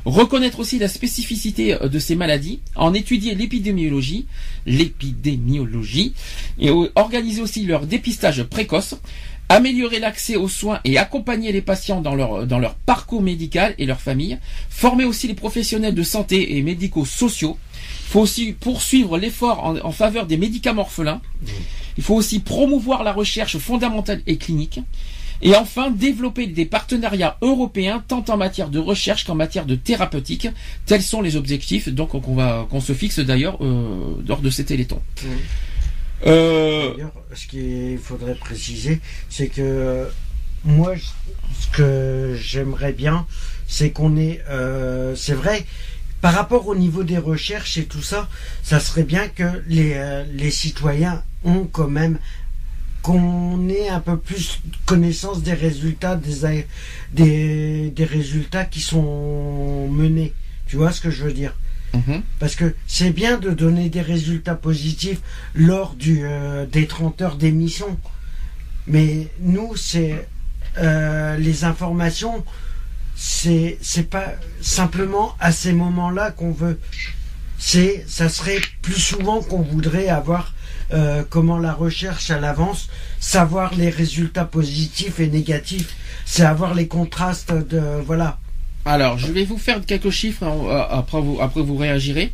[0.06, 4.28] Reconnaître aussi la spécificité euh, de ces maladies, en étudier l'épidémiologie,
[4.68, 6.14] l'épidémiologie,
[6.60, 8.94] et organiser aussi leur dépistage précoce,
[9.50, 13.88] améliorer l'accès aux soins et accompagner les patients dans leur, dans leur parcours médical et
[13.88, 14.38] leur famille,
[14.70, 17.58] former aussi les professionnels de santé et médicaux sociaux.
[17.58, 17.71] Il
[18.12, 21.22] faut aussi poursuivre l'effort en, en faveur des médicaments orphelins.
[21.98, 24.80] Il faut aussi promouvoir la recherche fondamentale et clinique.
[25.44, 30.48] Et enfin, développer des partenariats européens tant en matière de recherche qu'en matière de thérapeutique.
[30.86, 34.66] Tels sont les objectifs donc qu'on va qu'on se fixe d'ailleurs euh, lors de ces
[34.66, 35.02] télétons.
[36.28, 40.08] Euh, D'ailleurs, ce qu'il faudrait préciser, c'est que
[40.64, 40.94] moi,
[41.60, 43.26] ce que j'aimerais bien,
[43.68, 45.66] c'est qu'on ait, euh, c'est vrai,
[46.22, 48.30] par rapport au niveau des recherches et tout ça,
[48.64, 52.18] ça serait bien que les, euh, les citoyens ont quand même
[53.02, 56.68] qu'on ait un peu plus connaissance des résultats des,
[57.14, 60.34] des, des résultats qui sont menés.
[60.68, 61.56] Tu vois ce que je veux dire?
[61.94, 62.22] Mhm.
[62.40, 65.20] Parce que c'est bien de donner des résultats positifs
[65.56, 67.98] lors du, euh, des 30 heures d'émission.
[68.88, 70.28] Mais nous, c'est
[70.78, 72.46] euh, les informations,
[73.24, 76.80] c'est c'est pas simplement à ces moments-là qu'on veut.
[77.60, 80.56] C'est ça serait plus souvent qu'on voudrait avoir
[80.92, 85.96] euh, comment la recherche à l'avance, savoir les résultats positifs et négatifs,
[86.26, 88.40] c'est avoir les contrastes de voilà.
[88.86, 92.34] Alors, je vais vous faire quelques chiffres, euh, après vous, après vous réagirez.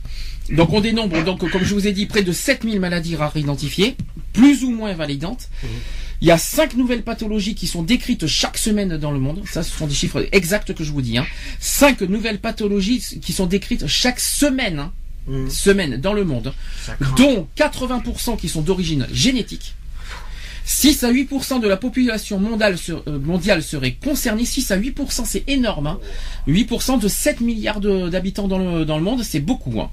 [0.50, 3.95] Donc, on dénombre, donc, comme je vous ai dit, près de 7000 maladies rares identifiées,
[4.34, 5.50] plus ou moins validantes.
[6.22, 9.43] Il y a cinq nouvelles pathologies qui sont décrites chaque semaine dans le monde.
[9.52, 11.18] Ça, ce sont des chiffres exacts que je vous dis.
[11.18, 11.26] Hein.
[11.60, 14.91] Cinq nouvelles pathologies qui sont décrites chaque semaine, hein,
[15.28, 15.50] Mhm.
[15.50, 16.54] semaine dans le monde,
[17.18, 19.76] dont 80% qui sont d'origine génétique.
[20.68, 24.43] 6 à 8% de la population mondiale, euh, mondiale serait concernée.
[24.43, 25.88] 6 à 8%, c'est énorme.
[25.88, 25.99] Hein.
[26.45, 29.80] 8% de 7 milliards d'habitants dans le, dans le monde, c'est beaucoup.
[29.80, 29.89] Hein.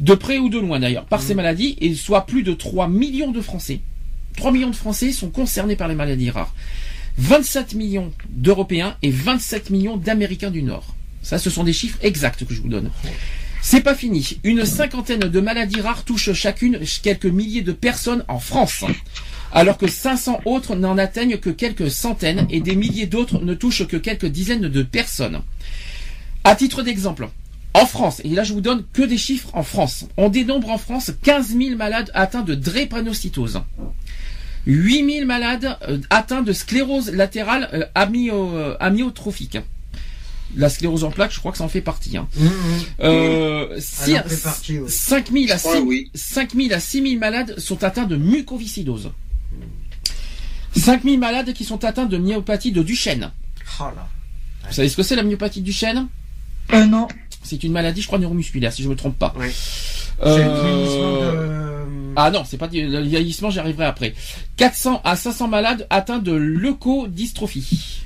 [0.00, 3.30] De près ou de loin d'ailleurs, par ces maladies, et soit plus de 3 millions
[3.30, 3.82] de Français.
[4.36, 6.52] 3 millions de Français sont concernés par les maladies rares.
[7.18, 10.96] 27 millions d'Européens et 27 millions d'Américains du Nord.
[11.22, 12.90] Ça, ce sont des chiffres exacts que je vous donne.
[13.62, 14.40] C'est pas fini.
[14.42, 18.84] Une cinquantaine de maladies rares touchent chacune quelques milliers de personnes en France.
[19.52, 23.86] Alors que 500 autres n'en atteignent que quelques centaines et des milliers d'autres ne touchent
[23.86, 25.40] que quelques dizaines de personnes.
[26.44, 27.28] À titre d'exemple,
[27.74, 30.78] en France, et là je vous donne que des chiffres en France, on dénombre en
[30.78, 33.60] France 15 000 malades atteints de drépanocytose.
[34.66, 39.58] 8 000 malades euh, atteints de sclérose latérale euh, amyo- euh, amyotrophique.
[40.56, 42.16] La sclérose en plaques, je crois que ça en fait partie.
[42.16, 42.28] Hein.
[43.00, 43.78] Euh,
[44.28, 44.90] fait partie, oui.
[44.90, 46.10] 5 000 à Je crois, 6 oui.
[46.14, 49.10] 5 000 à 6 000 malades sont atteints de mucoviscidose.
[50.76, 53.30] 5 000 malades qui sont atteints de myopathie de Duchenne.
[53.80, 54.08] Oh là.
[54.68, 56.06] Vous savez ce que c'est la myopathie de Duchenne?
[56.72, 57.08] Euh, non.
[57.42, 59.34] C'est une maladie, je crois, neuromusculaire, si je me trompe pas.
[59.36, 59.48] Oui.
[60.22, 62.12] Euh, de.
[62.16, 64.14] Ah non, c'est pas du- le vieillissement, j'y arriverai après.
[64.56, 68.02] 400 à 500 malades atteints de leucodystrophie.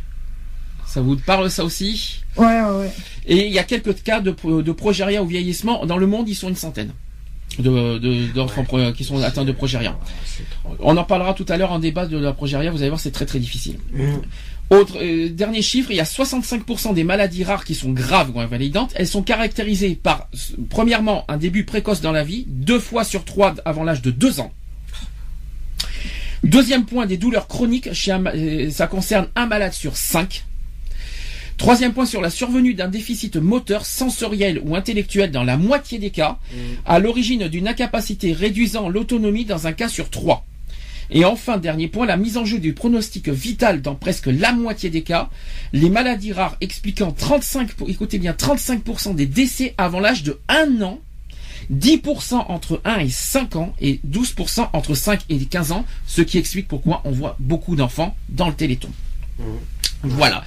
[0.87, 2.21] Ça vous parle ça aussi?
[2.37, 2.93] Ouais, ouais, ouais.
[3.27, 4.31] Et il y a quelques cas de,
[4.63, 5.85] de progéria au vieillissement.
[5.87, 6.93] Dans le monde, ils sont une centaine
[7.63, 8.33] de,
[8.65, 9.97] pro- qui sont atteints de progéria.
[10.65, 10.77] Trop.
[10.81, 12.71] On en parlera tout à l'heure en débat de la progéria.
[12.71, 13.77] Vous allez voir, c'est très très difficile.
[13.93, 14.23] Mhm.
[14.71, 18.41] Autre euh, dernier chiffre, il y a 65% des maladies rares qui sont graves ou
[18.41, 18.93] invalidantes.
[18.95, 20.29] Elles sont caractérisées par,
[20.71, 24.41] premièrement, un début précoce dans la vie, deux fois sur trois avant l'âge de deux
[24.41, 24.53] ans.
[26.43, 27.93] Deuxième point, des douleurs chroniques.
[27.93, 30.45] Chez un ma- euh, ça concerne un malade sur cinq.
[31.57, 36.11] Troisième point sur la survenue d'un déficit moteur, sensoriel ou intellectuel dans la moitié des
[36.11, 36.39] cas,
[36.85, 40.45] à l'origine d'une incapacité réduisant l'autonomie dans un cas sur trois.
[41.11, 44.91] Et enfin, dernier point, la mise en jeu du pronostic vital dans presque la moitié
[44.91, 45.29] des cas,
[45.73, 50.81] les maladies rares expliquant 35, pour- écoutez bien, 35% des décès avant l'âge de 1
[50.83, 51.01] an,
[51.73, 56.39] 10% entre 1 et 5 ans et 12% entre 5 et 15 ans, ce qui
[56.39, 58.89] explique pourquoi on voit beaucoup d'enfants dans le téléthon.
[60.05, 60.45] Voilà.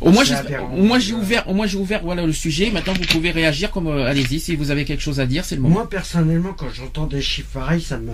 [0.00, 0.72] Au moins, j'ai, aberrant.
[0.74, 2.70] au moins j'ai ouvert, au moins j'ai ouvert, voilà le sujet.
[2.70, 5.56] Maintenant, vous pouvez réagir comme, euh, allez-y, si vous avez quelque chose à dire, c'est
[5.56, 5.74] le moment.
[5.74, 8.12] Moi, personnellement, quand j'entends des chiffres pareils, ça me.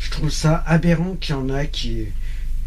[0.00, 2.06] Je trouve ça aberrant qu'il y en a qui,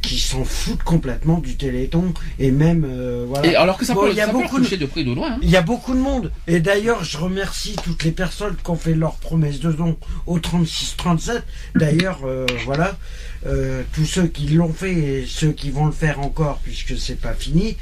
[0.08, 3.48] qui s'en foutent complètement du Téléthon et même euh, voilà.
[3.48, 5.34] Et alors que ça Bon, peut, y a ça beaucoup de- de près de loin.
[5.34, 5.40] hein.
[5.42, 6.32] il y a beaucoup de monde.
[6.48, 10.40] Et d'ailleurs, je remercie toutes les personnes qui ont fait leur promesse de don au
[10.40, 11.42] 36-37.
[11.76, 12.98] D'ailleurs, euh, voilà,
[13.46, 17.20] euh, tous ceux qui l'ont fait et ceux qui vont le faire encore, puisque c'est
[17.20, 17.76] pas fini.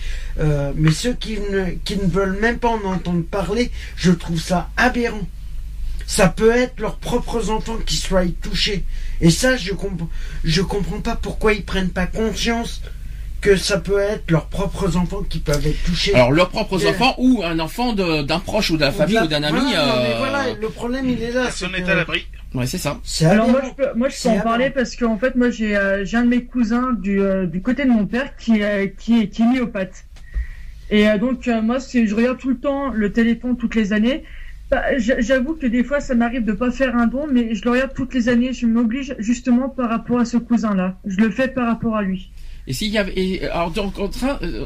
[0.75, 4.69] Mais ceux qui ne, qui ne veulent même pas en entendre parler, je trouve ça
[4.77, 5.27] aberrant.
[6.07, 8.83] Ça peut être leurs propres enfants qui soient touchés.
[9.21, 10.09] Et ça, je comprends,
[10.43, 12.81] je comprends pas pourquoi ils prennent pas conscience
[13.41, 16.15] que ça peut être leurs propres enfants qui peuvent être touchés.
[16.15, 19.27] Alors leurs propres Et- enfants ou un enfant d'un proche ou de la famille ou
[19.27, 19.59] d'un ami.
[19.59, 21.43] Voilà, non, mais euh, voilà, le problème il est là.
[21.43, 22.25] Personne n'est à l'abri.
[22.55, 22.99] Ouais, c'est ça.
[23.21, 26.05] Alors moi je peux, moi je peux en parler parce qu'en fait moi j'ai euh,
[26.13, 29.27] un de mes cousins du, euh, du côté de mon père qui euh, qui est
[29.27, 30.05] qui est myopathe.
[30.89, 34.23] Et euh, donc euh, moi je regarde tout le temps le téléphone toutes les années.
[34.71, 37.71] Bah, J'avoue que des fois ça m'arrive de pas faire un don, mais je le
[37.71, 38.51] regarde toutes les années.
[38.53, 40.97] Je m'oblige justement par rapport à ce cousin-là.
[41.05, 42.31] Je le fais par rapport à lui.
[42.67, 44.65] Et s'il y avait, alors donc en train, euh,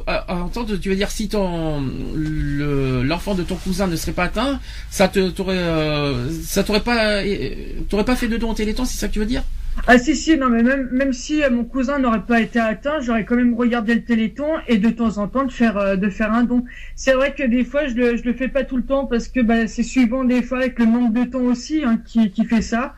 [0.81, 1.81] tu veux dire si ton
[2.15, 6.79] le- l'enfant de ton cousin ne serait pas atteint, ça te t'aurait, euh, ça t'aurait
[6.79, 7.55] pas, euh,
[7.89, 9.43] t'aurais pas fait de don au Téléthon, c'est ça que tu veux dire?
[9.87, 12.99] Ah si si non mais même même si euh, mon cousin n'aurait pas été atteint,
[13.01, 16.09] j'aurais quand même regardé le Téléthon et de temps en temps de faire euh, de
[16.09, 16.63] faire un don.
[16.95, 19.27] C'est vrai que des fois je le je le fais pas tout le temps parce
[19.27, 22.45] que bah, c'est suivant des fois avec le manque de temps aussi hein, qui qui
[22.45, 22.93] fait ça.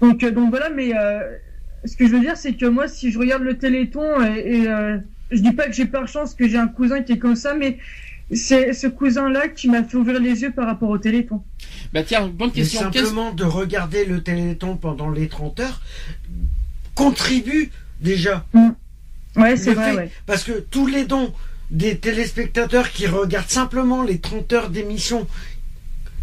[0.00, 1.20] Donc euh, donc voilà mais euh,
[1.84, 4.68] ce que je veux dire c'est que moi si je regarde le Téléthon et, et,
[4.68, 4.98] euh,
[5.30, 7.54] je dis pas que j'ai par chance que j'ai un cousin qui est comme ça
[7.54, 7.78] mais
[8.32, 11.42] c'est ce cousin là qui m'a fait ouvrir les yeux par rapport au Téléthon.
[11.92, 12.80] Bah tiens, bonne question.
[12.80, 15.80] Simplement de regarder le Téléthon pendant les 30 heures
[16.94, 17.70] contribue
[18.00, 18.44] déjà.
[19.36, 20.10] Ouais c'est vrai fait- ouais.
[20.26, 21.32] Parce que tous les dons
[21.70, 25.26] des téléspectateurs qui regardent simplement les 30 heures d'émission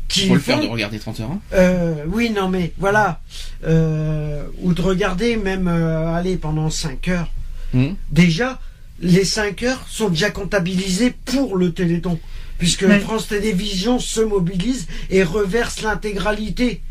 [0.08, 1.32] qui Faut le faire de regarder 30 heures.
[1.32, 1.40] hein.
[1.54, 3.22] Euh, oui, non, mais voilà.
[3.66, 7.32] Euh, ou de regarder même, euh, aller pendant 5 heures.
[7.74, 7.96] Mhm.
[8.12, 8.60] Déjà,
[9.00, 12.20] les 5 heures sont déjà comptabilisées pour le Téléthon.
[12.58, 13.00] Puisque Ouais.
[13.00, 16.82] France Télévisions se mobilise et reverse l'intégralité.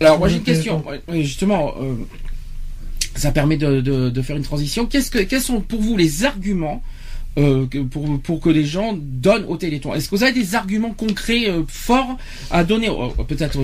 [0.00, 0.84] Alors moi j'ai une question.
[1.08, 1.94] Oui, justement, euh,
[3.16, 4.86] ça permet de, de, de faire une transition.
[4.86, 6.82] Qu'est-ce que, quels sont pour vous les arguments
[7.38, 10.92] euh, pour, pour que les gens donnent au Téléthon Est-ce que vous avez des arguments
[10.92, 12.18] concrets euh, forts
[12.50, 13.58] à donner, euh, peut-être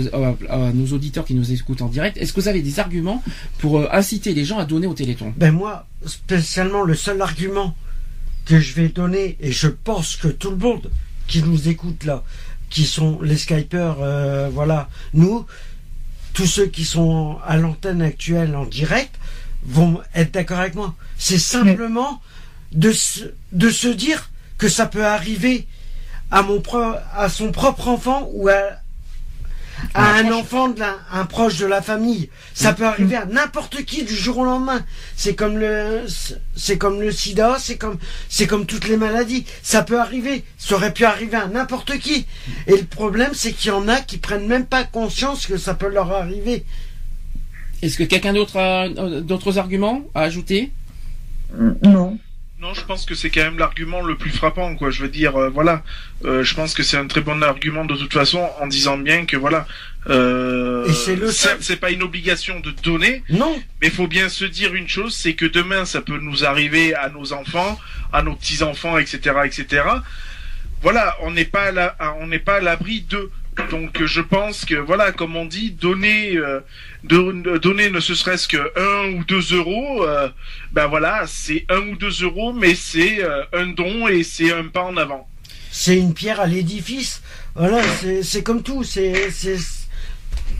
[0.49, 3.23] à, nos auditeurs qui nous écoutent en direct Est-ce que vous avez des arguments
[3.59, 5.33] pour euh, inciter les gens à donner au Téléthon?
[5.37, 7.75] Ben moi, spécialement, le seul argument
[8.45, 10.91] que je vais donner, et je pense que tout le monde
[11.27, 12.23] qui nous écoute là,
[12.71, 15.47] qui sont les Skypers, euh, voilà, nous,
[16.33, 19.15] tous ceux qui sont à l'antenne actuelle en direct,
[19.67, 20.95] vont être d'accord avec moi.
[21.17, 22.21] C'est simplement
[22.75, 23.21] de se,
[23.53, 25.67] de se dire que ça peut arriver
[26.31, 28.55] à mon pro- à son propre enfant ou à,
[29.93, 32.31] à Un enfant de la- un proche de la famille.
[32.55, 34.85] Ça peut arriver à n'importe qui du jour au lendemain.
[35.17, 36.07] C'est comme le,
[36.57, 37.99] c'est comme le sida, c'est comme,
[38.29, 39.45] c'est comme toutes les maladies.
[39.63, 40.45] Ça peut arriver.
[40.59, 42.27] Ça aurait pu arriver à n'importe qui.
[42.67, 45.75] Et le problème, c'est qu'il y en a qui prennent même pas conscience que ça
[45.75, 46.65] peut leur arriver.
[47.83, 48.89] Est-ce que quelqu'un d'autre a
[49.21, 50.73] d'autres arguments à ajouter?
[51.83, 52.19] Non.
[52.65, 54.91] Non, je pense que c'est quand même l'argument le plus frappant, quoi.
[54.91, 55.83] Je veux dire, euh, voilà,
[56.25, 59.27] Euh, je pense que c'est un très bon argument de toute façon, en disant bien
[59.27, 59.67] que voilà,
[60.09, 60.91] euh,
[61.61, 63.55] c'est pas une obligation de donner, Non.
[63.83, 66.95] mais il faut bien se dire une chose, c'est que demain, ça peut nous arriver
[66.95, 67.79] à nos enfants,
[68.15, 69.83] à nos petits enfants, etc., etc.
[70.81, 73.31] Voilà, on n'est pas à la- on n'est pas à l'abri d'eux.
[73.71, 76.61] Donc je pense que voilà, comme on dit, donner, euh,
[77.05, 80.29] don- donner ne ce serait-ce que un ou deux euros, euh,
[80.73, 84.65] ben voilà, c'est un ou deux euros, mais c'est euh, un don et c'est un
[84.69, 85.29] pas en avant.
[85.71, 87.23] c'est une pierre à l'édifice.
[87.55, 87.81] Voilà,
[88.23, 88.83] c'est comme tout.
[88.83, 89.31] C'est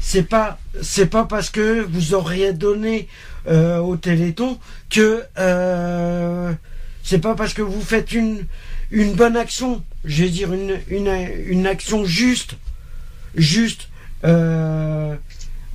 [0.01, 3.09] c'est pas c'est pas parce que vous auriez donné
[3.49, 4.59] au Téléthon
[4.91, 5.23] que
[7.03, 8.47] c'est pas parce que vous faites une
[8.91, 9.83] une bonne action.
[10.05, 11.09] Je vais dire une une
[11.47, 12.57] une action juste
[13.37, 13.89] juste.
[14.25, 15.15] Euh,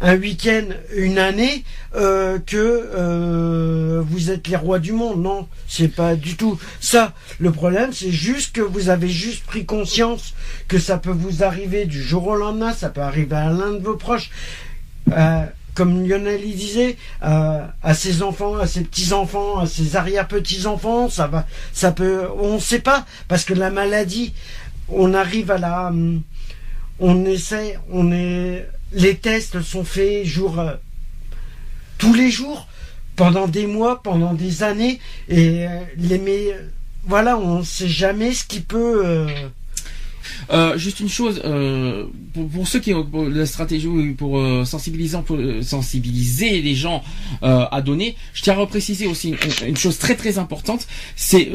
[0.02, 0.64] un week-end,
[0.96, 5.22] une année, euh, que euh, vous êtes les rois du monde.
[5.22, 7.14] Non, c'est pas du tout ça.
[7.38, 10.34] Le problème, c'est juste que vous avez juste pris conscience
[10.70, 13.84] que ça peut vous arriver du jour au lendemain, ça peut arriver à l'un de
[13.84, 14.30] vos proches.
[15.76, 20.66] Comme Lionel il disait, à ses enfants, à ses petits enfants, à ses arrière petits
[20.66, 24.34] enfants, ça va, ça peut, on ne sait pas parce que la maladie,
[24.88, 26.22] on arrive à la, hum,
[27.00, 30.76] on essaie, on est, les tests sont faits jour, euh,
[31.98, 32.68] tous les jours,
[33.20, 34.98] pendant des mois, pendant des années,
[35.28, 36.56] et euh, les mais
[37.04, 39.28] voilà, on ne sait jamais ce qui peut.
[40.52, 41.42] euh, juste une chose,
[42.54, 47.04] pour, ceux qui ont la stratégie pour euh, sensibiliser, les gens
[47.42, 49.36] à donner, je tiens à repréciser aussi
[49.68, 50.88] une, chose très très importante,
[51.18, 51.52] c'est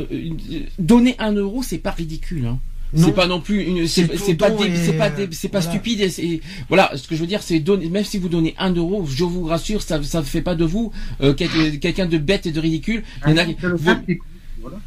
[0.79, 2.45] donner un euro, c'est pas ridicule.
[2.45, 2.59] Hein.
[2.97, 5.71] C'est pas non plus une, c'est pas, c'est pas, c'est pas voilà.
[5.71, 6.01] stupide.
[6.01, 8.73] et c'est- voilà, ce que je veux dire, c'est donner, même si vous donnez un
[8.73, 12.19] euro, je vous rassure, ça, ça ne fait pas de vous euh, quel- quelqu'un de
[12.19, 13.03] bête et de ridicule.
[13.27, 14.01] Il y en a, vous- voilà.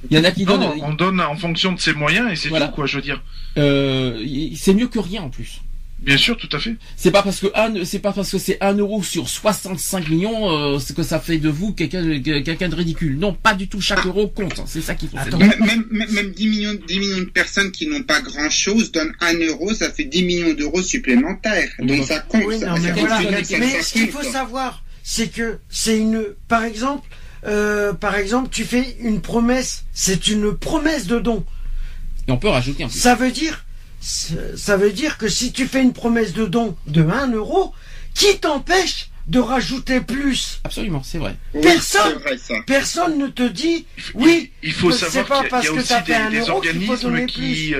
[0.09, 0.79] il y en a qui Non, donnent.
[0.83, 2.67] on donne en fonction de ses moyens et c'est Voilà.
[2.69, 3.21] tout, quoi, je veux dire.
[3.57, 4.23] Euh,
[4.55, 5.61] c'est mieux que rien en plus.
[5.99, 6.75] Bien sûr, tout à fait.
[6.95, 10.51] C'est pas parce que un, c'est pas parce que c'est un euro sur 65 millions
[10.51, 13.17] euh, ce que ça fait de vous quelqu'un de- quelqu'un de ridicule.
[13.17, 13.81] Non, pas du tout.
[13.81, 14.61] Chaque euro compte.
[14.67, 15.17] C'est ça qu'il faut.
[15.17, 15.39] Attends.
[15.39, 19.13] Même, même, même 10 millions, 10 millions de personnes qui n'ont pas grand chose donnent
[19.21, 21.69] 1 euro, ça fait 10 millions d'euros supplémentaires.
[21.79, 22.43] Donc ça compte.
[22.45, 23.43] Oui, ça, non, mais ça voilà.
[23.83, 27.07] ce qu'il faut savoir, c'est que c'est une, par exemple,
[27.45, 31.43] euh, par exemple, tu fais une promesse, c'est une promesse de don.
[32.27, 32.93] Et on peut rajouter un peu.
[32.93, 33.65] Ça veut dire,
[33.99, 37.73] ça veut dire que si tu fais une promesse de don de 1 euro,
[38.13, 40.61] qui t'empêche de rajouter plus?
[40.63, 41.35] Absolument, c'est vrai.
[41.61, 42.13] Personne.
[42.17, 42.53] C'est vrai ça.
[42.65, 45.67] Personne ne te dit, oui, il faut c'est savoir pas qu'il y a- parce il
[45.67, 47.73] y a que aussi fait des, un des euro qu'il faut organismes qui,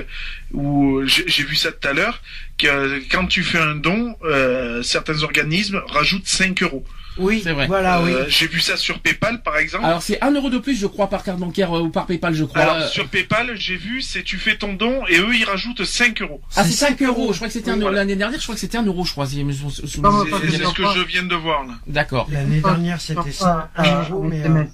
[0.52, 2.20] où j'ai j'ai vu ça tout à l'heure,
[2.58, 6.84] que quand tu fais un don, euh, certains organismes rajoutent 5 euros.
[7.18, 7.66] Oui, C'est vrai.
[7.66, 8.12] voilà, oui.
[8.12, 9.84] Euh, J'ai vu ça sur PayPal, par exemple.
[9.84, 12.34] Alors c'est un euro de plus, je crois, par carte bancaire euh, ou par PayPal,
[12.34, 12.60] je crois.
[12.62, 16.22] Alors, sur PayPal, j'ai vu, c'est tu fais ton don et eux, ils rajoutent 5
[16.22, 16.40] euros.
[16.56, 17.32] ah, c'est c'est 5 5 euros.
[17.32, 17.98] Je crois que c'était voilà.
[17.98, 18.38] l'année dernière.
[18.38, 19.26] Je crois que c'était un euro, je crois.
[19.26, 21.74] C'est ce que pas- je viens de voir, là.
[21.86, 22.28] D'accord.
[22.30, 24.38] L'année dernière, c'était ça, 1 un euro, mais...
[24.38, 24.68] SMS.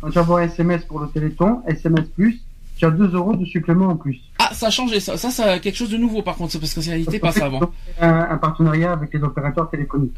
[0.00, 2.40] Quand tu envoies un SMS pour le Téléthon, SMS plus,
[2.78, 4.18] tu as 2 euros de supplément en plus.
[4.50, 4.98] Ah, ça a changé.
[5.00, 7.30] Ça, ça, ça a quelque chose de nouveau par contre, parce que ça n'était pas
[7.32, 7.60] ça avant.
[8.00, 10.16] Un, un partenariat avec les opérateurs téléphoniques.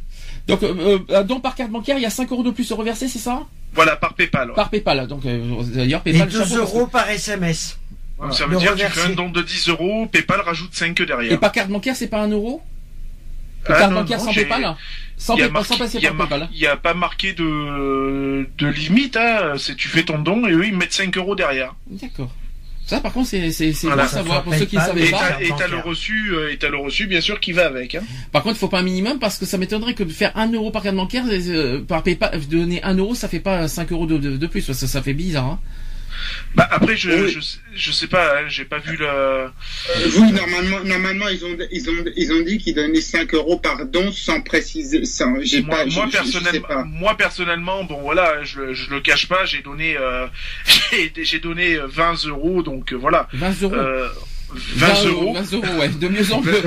[0.48, 3.08] Donc, euh, euh, donc par carte bancaire, il y a 5 euros de plus reversés,
[3.08, 3.42] c'est ça?
[3.74, 4.48] Voilà, par PayPal.
[4.48, 4.54] ouais.
[4.56, 5.06] Par PayPal.
[5.06, 6.28] Donc euh, d'ailleurs, Et PayPal.
[6.30, 7.78] 2 parce que- euros par SMS.
[8.20, 10.74] Donc, ça Le veut dire que tu fais un don de 10 euros, PayPal rajoute
[10.74, 11.40] 5 Et derrière.
[11.40, 12.62] par carte bancaire, c'est pas un euro?
[13.66, 14.74] Ah, Carte non, bancaire non, sans PayPal
[15.16, 16.48] sans, il y a Paypal, marqué- sans passer il y a par PayPal.
[16.52, 19.52] Il n'y a pas marqué de, de limite, hein.
[19.58, 21.74] c'est tu fais ton don et eux ils mettent 5 euros derrière.
[21.86, 22.30] D'accord.
[22.84, 24.02] Ça, par contre, c'est c'est c'est Voilà.
[24.02, 25.40] bon à savoir Ça pour ceux qui ne savaient pas.
[25.40, 27.94] et t'as le reçu, euh, et t'as le reçu bien sûr qui va avec.
[27.94, 28.02] Hein.
[28.32, 30.52] Par contre, il faut pas un minimum parce que ça m'étonnerait que de faire 1
[30.52, 34.06] euro par carte bancaire, euh, par PayPal, donner 1 euro, ça fait pas 5 euros
[34.06, 34.66] de, de, de plus.
[34.66, 35.44] parce que ça fait bizarre.
[35.46, 35.58] Hein.
[36.54, 37.32] Bah après je, Oui.
[37.32, 39.06] je, sais- je sais pas, hein, j'ai pas vu le.
[39.08, 39.48] Euh,
[40.18, 43.84] oui, normalement, normalement, ils ont, ils ont, ils ont dit qu'ils donnaient 5 euros par
[43.86, 45.04] don sans préciser.
[45.04, 46.84] Sans, j'ai Moi, pas, moi, je- je sais personnellement, pas.
[46.84, 50.26] moi personnellement, bon voilà, je, le- je le cache pas, j'ai donné, euh,
[51.22, 53.74] j'ai, donné euh, 20 euros, donc euh, voilà, 20 euros.
[53.74, 54.08] euh,
[54.55, 55.88] 20 euros, 20 euros, ouais.
[55.88, 56.53] De mieux en mieux.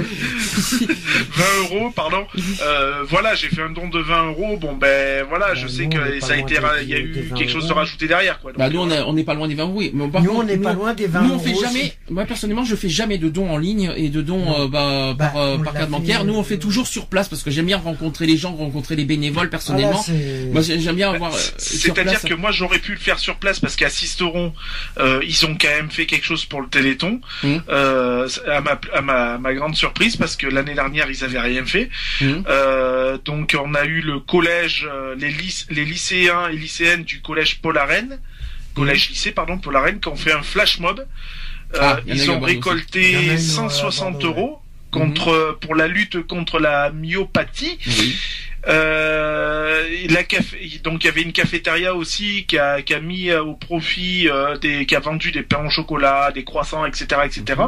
[0.75, 2.25] 20 euros, pardon.
[2.61, 4.57] Euh, voilà, j'ai fait un don de 20 euros.
[4.57, 7.35] Bon ben voilà, je Bah, sais que ça a été, il y a eu 20
[7.35, 7.79] quelque chose de euros.
[7.79, 8.51] rajouté derrière quoi.
[8.51, 9.73] Donc, bah, nous, on euh, est- on n'est pas loin des 20 euros.
[9.75, 9.91] oui.
[9.93, 11.79] Mais par Nous, contre, on n'est pas loin des 20 Nous, on fait euros jamais,
[11.81, 11.93] aussi.
[12.09, 15.31] moi personnellement, je fais jamais de dons en ligne et de dons euh, bah, Bah,
[15.33, 16.23] par, euh, carte bancaire.
[16.25, 18.95] Nous, on euh, fait toujours sur place parce que j'aime bien rencontrer les gens, rencontrer
[18.95, 20.01] les bénévoles personnellement.
[20.05, 23.19] Voilà, c'est- Moi, j'ai- j'aime bien avoir euh, C'est-à-dire que moi j'aurais pu le faire
[23.19, 24.53] sur place parce qu'à Sisteron,
[24.99, 27.61] euh, ils ont quand même fait quelque chose pour le Téléthon, Mhm.
[27.75, 31.65] Euh, à, ma, à ma, ma grande surprise parce que l'année dernière ils avaient rien
[31.65, 31.89] fait.
[32.21, 32.43] Mhm.
[32.47, 37.21] Euh, donc on a eu le collège, euh, les, lyc- les lycéens et lycéennes du
[37.21, 38.19] collège Paul Arène,
[38.75, 40.99] collège lycée pardon Paul Arène, qui ont fait un flash mob.
[41.75, 44.33] Euh, Ah, ils ont récolté eu, euh, à 160 Bordeaux, ouais.
[44.41, 44.59] euros
[44.91, 47.77] contre pour la lutte contre la myopathie.
[47.99, 48.15] Oui.
[48.67, 53.29] Euh, la café, donc il y avait une cafétéria aussi qui a, qui a mis
[53.29, 57.05] euh, au profit euh, des, qui a vendu des pains au chocolat, des croissants, etc.,
[57.25, 57.61] etc.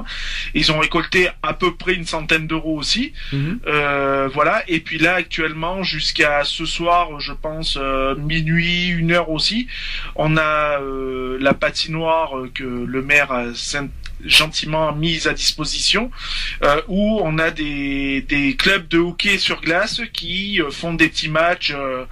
[0.53, 3.13] Ils ont récolté à peu près une centaine d'euros aussi.
[3.31, 3.59] Mhm.
[3.67, 4.63] Euh, voilà.
[4.67, 9.67] Et puis là, actuellement, jusqu'à ce soir, je pense euh, minuit, une heure aussi,
[10.15, 13.89] on a euh, la patinoire que le maire saint-
[14.25, 16.11] gentiment mise à disposition,
[16.63, 21.09] euh, où on a des, des clubs de hockey sur glace qui euh, font des
[21.09, 22.05] petits matchs euh,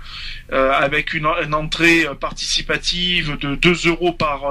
[0.51, 4.43] euh, avec une, une entrée participative de 2 euros par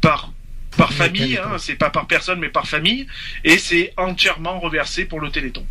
[0.00, 0.32] par
[0.76, 3.06] par le famille, hein, c'est pas par personne mais par famille,
[3.44, 5.64] et c'est entièrement reversé pour le Téléthon.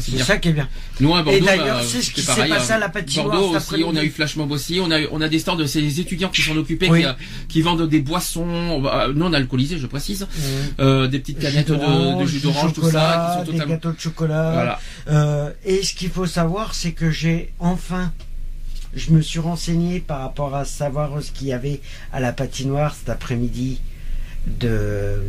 [0.00, 0.68] Ça, c'est ça qui est bien.
[1.00, 2.76] Nous, à Bordeaux, d'ailleurs, bah, c'est ce qui s'est passé hein.
[2.76, 5.20] à la patinoire Bordeaux aussi, on a eu Flash Mob aussi, on a, eu- on
[5.20, 7.00] a des stands de ces étudiants qui sont occupés, Oui.
[7.00, 7.12] qui, euh,
[7.48, 10.26] qui vendent des boissons, bah, non alcoolisées, je précise,
[10.80, 13.74] euh, des petites canettes de, de jus d'orange, tout ça, qui sont des totalement...
[13.74, 14.52] gâteaux de chocolat.
[14.52, 14.80] Voilà.
[15.08, 18.12] Euh, et ce qu'il faut savoir, c'est que j'ai enfin,
[18.94, 21.80] je me suis renseigné par rapport à savoir ce qu'il y avait
[22.12, 23.80] à la patinoire cet après-midi
[24.46, 25.20] de,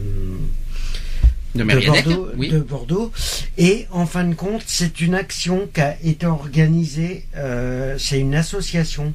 [1.58, 2.49] De Bordeaux, oui.
[2.49, 3.12] de Bordeaux.
[3.58, 7.26] Et en fin de compte, c'est une action qui a été organisée.
[7.36, 9.14] euh, c'est une association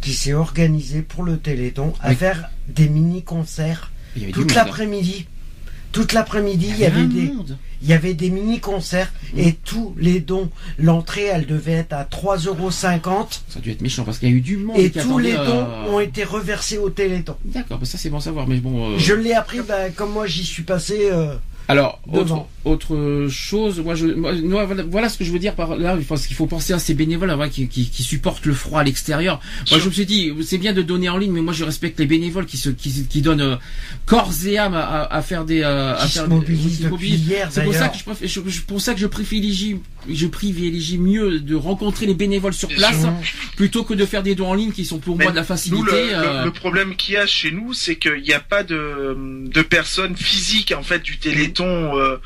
[0.00, 2.16] qui s'est organisée pour le Téléthon à Oui.
[2.16, 3.90] faire des mini-concerts
[4.32, 4.54] toute hein.
[4.56, 5.26] l'après-midi
[5.92, 7.30] toute l'après-midi, il y avait des,
[7.82, 12.48] il y avait des mini-concerts et tous les dons, l'entrée, elle devait être à 3,50
[12.48, 12.70] euros.
[12.72, 14.76] Ça a dû être méchant parce qu'il y a eu du monde.
[14.76, 17.36] Et qui tous les dons euh, ont été reversés au Téléthon.
[17.44, 18.94] D'accord, bah ça c'est bon à savoir, mais bon.
[18.94, 21.10] euh, Je l'ai appris, bah, comme moi j'y suis passé.
[21.12, 21.36] euh,
[21.66, 25.76] Alors, autre, autre chose, moi, je, moi, voilà, voilà ce que je veux dire par
[25.76, 28.80] là, parce qu'il faut penser à ces bénévoles voilà, qui, qui, qui supportent le froid
[28.80, 29.40] à l'extérieur.
[29.70, 31.98] Moi, je me suis dit, c'est bien de donner en ligne, mais moi, je respecte
[32.00, 33.56] les bénévoles qui se, qui, qui donnent euh,
[34.04, 37.26] corps et âme à, à, à faire des, euh, à se faire mobilisent se mobilisent.
[37.28, 39.76] hier, C'est pour ça que je, préfère, je, je- pour ça que je privilégie,
[40.08, 43.06] je privilégie mieux de rencontrer les bénévoles sur place
[43.56, 45.44] plutôt que de faire des dons en ligne qui sont pour Mais moi de la
[45.44, 45.82] facilité.
[45.90, 49.16] le- euh, le problème qu'il y a chez nous, c'est qu'il n'y a pas de,
[49.16, 52.16] de personne physique en fait du Téléthon, euh,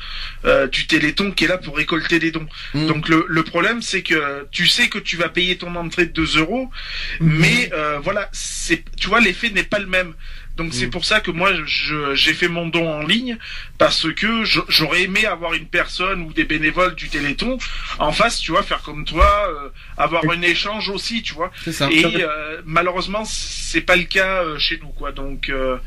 [0.45, 2.47] euh, du Téléthon qui est là pour récolter les dons.
[2.73, 2.87] Mm.
[2.87, 6.11] Donc le, le problème, c'est que tu sais que tu vas payer ton entrée de
[6.11, 6.69] 2 euros,
[7.19, 7.37] Mm.
[7.39, 10.13] mais euh, voilà, c'est, tu vois, l'effet n'est pas le même.
[10.59, 13.37] Donc c'est pour ça que moi j'ai fait mon don en ligne
[13.77, 17.57] parce que j'aurais aimé avoir une personne ou des bénévoles du Téléthon
[17.97, 21.51] en face, tu vois, faire comme toi, euh, avoir un échange aussi, tu vois.
[21.71, 21.89] ça.
[21.89, 25.11] Et euh, malheureusement, c'est pas le cas euh, chez nous, quoi.
[25.13, 25.77] Donc, euh,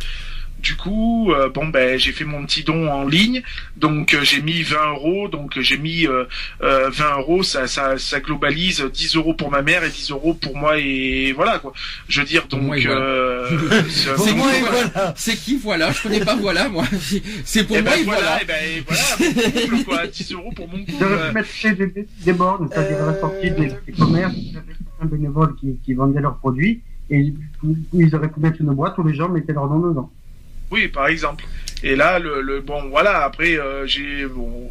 [0.62, 3.42] du coup, euh, bon ben, j'ai fait mon petit don en ligne.
[3.76, 5.28] Donc, euh, j'ai mis 20 euros.
[5.28, 6.24] Donc, j'ai mis euh,
[6.62, 7.42] euh, 20 euros.
[7.42, 10.78] Ça, ça, ça globalise 10 euros pour ma mère et 10 euros pour moi.
[10.78, 11.72] Et voilà, quoi.
[12.08, 13.00] Je veux dire, donc, moi, et voilà.
[13.00, 14.86] euh, c'est- C'est qui, moi, et voilà.
[14.94, 15.14] voilà.
[15.16, 15.92] C'est qui voilà?
[15.92, 16.84] Je connais pas voilà moi.
[17.44, 18.42] C'est pour et moi ben et voilà, voilà.
[18.42, 21.04] et ben et voilà, mon couple, quoi, 10 euros pour mon Ils couple.
[21.04, 24.34] auraient pu mettre des, des, des bornes, c'est-à-dire Euh, à la sortie des, des commerces,
[24.52, 27.32] certains bénévoles qui, qui vendaient leurs produits, et
[27.92, 30.10] ils auraient pu mettre une boîte où les gens mettaient leur nom dedans.
[30.72, 31.44] Oui, par exemple.
[31.84, 33.24] Et là, le, le bon, voilà.
[33.24, 34.70] Après, euh, j'ai bon.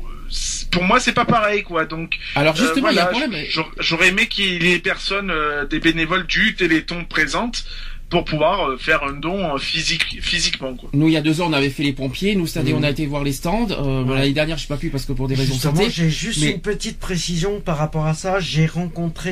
[0.71, 1.85] Pour moi, c'est pas pareil, quoi.
[1.85, 3.45] Donc, Alors Euh, justement, il y a un voilà, problème.
[3.49, 7.65] j'a- J'aurais aimé qu'il y ait personnes, euh, des bénévoles du Téléthon présentes
[8.11, 10.75] pour pouvoir euh, faire un don euh, physique, physiquement.
[10.75, 10.89] Quoi.
[10.93, 12.35] Nous, il y a deux ans, on avait fait les pompiers.
[12.35, 12.79] Nous, cette année, Mhm.
[12.79, 13.67] on a été voir les stands.
[13.71, 14.15] Euh, Ouais.
[14.19, 15.89] L'année dernière, je sais pas pu parce que pour des raisons de santé.
[15.89, 18.39] j'ai juste mais- une petite précision par rapport à ça.
[18.39, 19.31] J'ai rencontré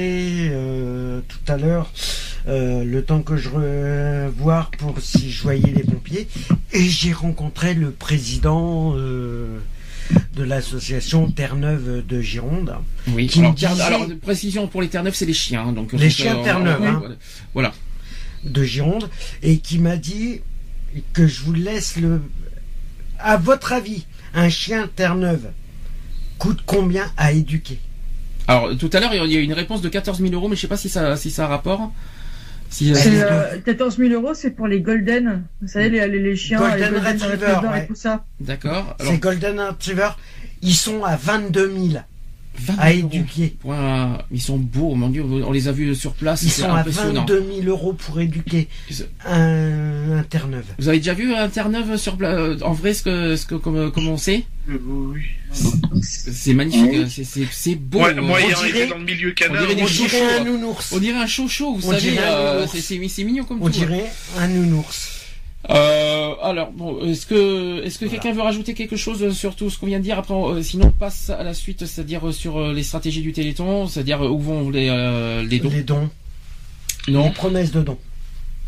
[0.52, 1.92] euh, tout à l'heure,
[2.48, 6.28] euh, le temps que je revois pour si je voyais les pompiers,
[6.72, 9.58] et j'ai rencontré le président euh,
[10.36, 12.76] de l'association Terre-Neuve de Gironde.
[13.10, 13.28] Oui.
[13.28, 15.66] Qui Alors, disait- alors, précision pour les Terre-Neuve, c'est les chiens.
[15.68, 17.04] hein, Donc, Les donc, chiens Terre-Neuve, hein.
[17.54, 17.74] Voilà.
[18.44, 19.10] De Gironde
[19.44, 20.42] et qui m'a dit
[21.14, 22.22] que je vous laisse le.
[23.20, 25.50] À votre avis, un chien Terre-Neuve
[26.38, 27.80] coûte combien à éduquer
[28.48, 30.56] Alors, tout à l'heure, il y a eu une réponse de 14 000 euros, mais
[30.56, 31.92] je sais pas si ça, si ça a rapport.
[32.70, 35.44] Si, C'est euh, 14 000 euros, c'est pour les golden.
[35.62, 37.84] Vous savez, les, les, les chiens, Golden les golden Retriever, retriever ouais.
[37.84, 38.26] et tout ça.
[38.40, 38.96] D'accord.
[39.00, 40.10] Alors, Ces Golden Retriever,
[40.62, 42.04] ils sont à 22 000 20 000
[42.78, 43.56] à éduquer.
[43.60, 45.24] pour un- Ils sont beaux, mon Dieu.
[45.24, 46.44] On les a vus sur place.
[46.44, 47.22] Ils sont à impressionnant.
[47.22, 48.68] 22 000 euros pour éduquer
[49.26, 50.66] un, un Terre-Neuve.
[50.80, 53.92] Vous avez déjà vu un Terre-Neuve sur euh, en vrai, ce que, ce que, comme,
[53.92, 54.46] comme on sait?
[54.70, 54.78] Euh,
[55.14, 55.22] oui.
[56.02, 57.10] C'est magnifique.
[57.52, 58.00] c'est- beau.
[58.00, 60.92] Moi, euh, moi on dirait- dans le milieu on dirait des On dirait un nounours.
[60.94, 62.18] On dirait un chouchou, vous On savez.
[62.20, 63.68] euh, c'est- mignon comme On tout.
[63.68, 63.86] hein.
[63.88, 65.19] dirait un nounours.
[65.70, 68.22] Euh, alors bon, est-ce que est-ce que Voilà.
[68.22, 70.18] quelqu'un veut rajouter quelque chose sur tout ce qu'on vient de dire?
[70.18, 73.34] Après, euh, sinon on passe à la suite, c'est-à-dire euh, sur euh, les stratégies du
[73.34, 75.70] Téléthon, c'est-à-dire euh, où vont les euh, les dons?
[75.70, 76.10] Les dons.
[77.08, 77.30] Les Non.
[77.32, 77.98] promesses de dons.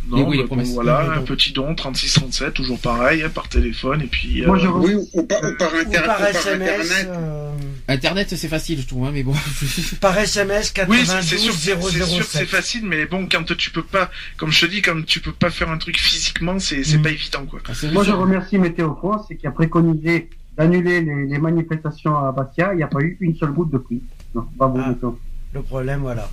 [0.10, 4.08] Non, oui, bah, bon, voilà, un petit don, 3637, toujours pareil, hein, par téléphone, et
[4.08, 4.44] puis.
[4.46, 6.70] Moi, euh, Oui, ou, ou par, ou par, Ou inter- par ou par SMS.
[6.92, 7.08] Internet.
[7.12, 7.52] euh,
[7.88, 9.34] Internet, c'est facile, je trouve, hein, mais bon.
[10.02, 12.48] par SMS Oui, 92 c'est c'est sûr, c'est- c'est sûr que c'est 007.
[12.50, 15.50] facile, mais bon, quand tu peux pas, comme je te dis, quand tu peux pas
[15.50, 17.02] faire un truc physiquement, c'est c'est Mm.
[17.04, 17.60] pas évident, quoi.
[17.68, 22.32] Ah, Moi, je remercie Météo France, c'est qui a préconisé d'annuler les, les manifestations à
[22.32, 22.74] Bastia.
[22.74, 24.02] Il n'y a pas eu une seule goutte de pluie.
[24.36, 24.90] Non, bravo, Ah.
[24.90, 25.12] Météo.
[25.54, 26.30] Le problème, voilà.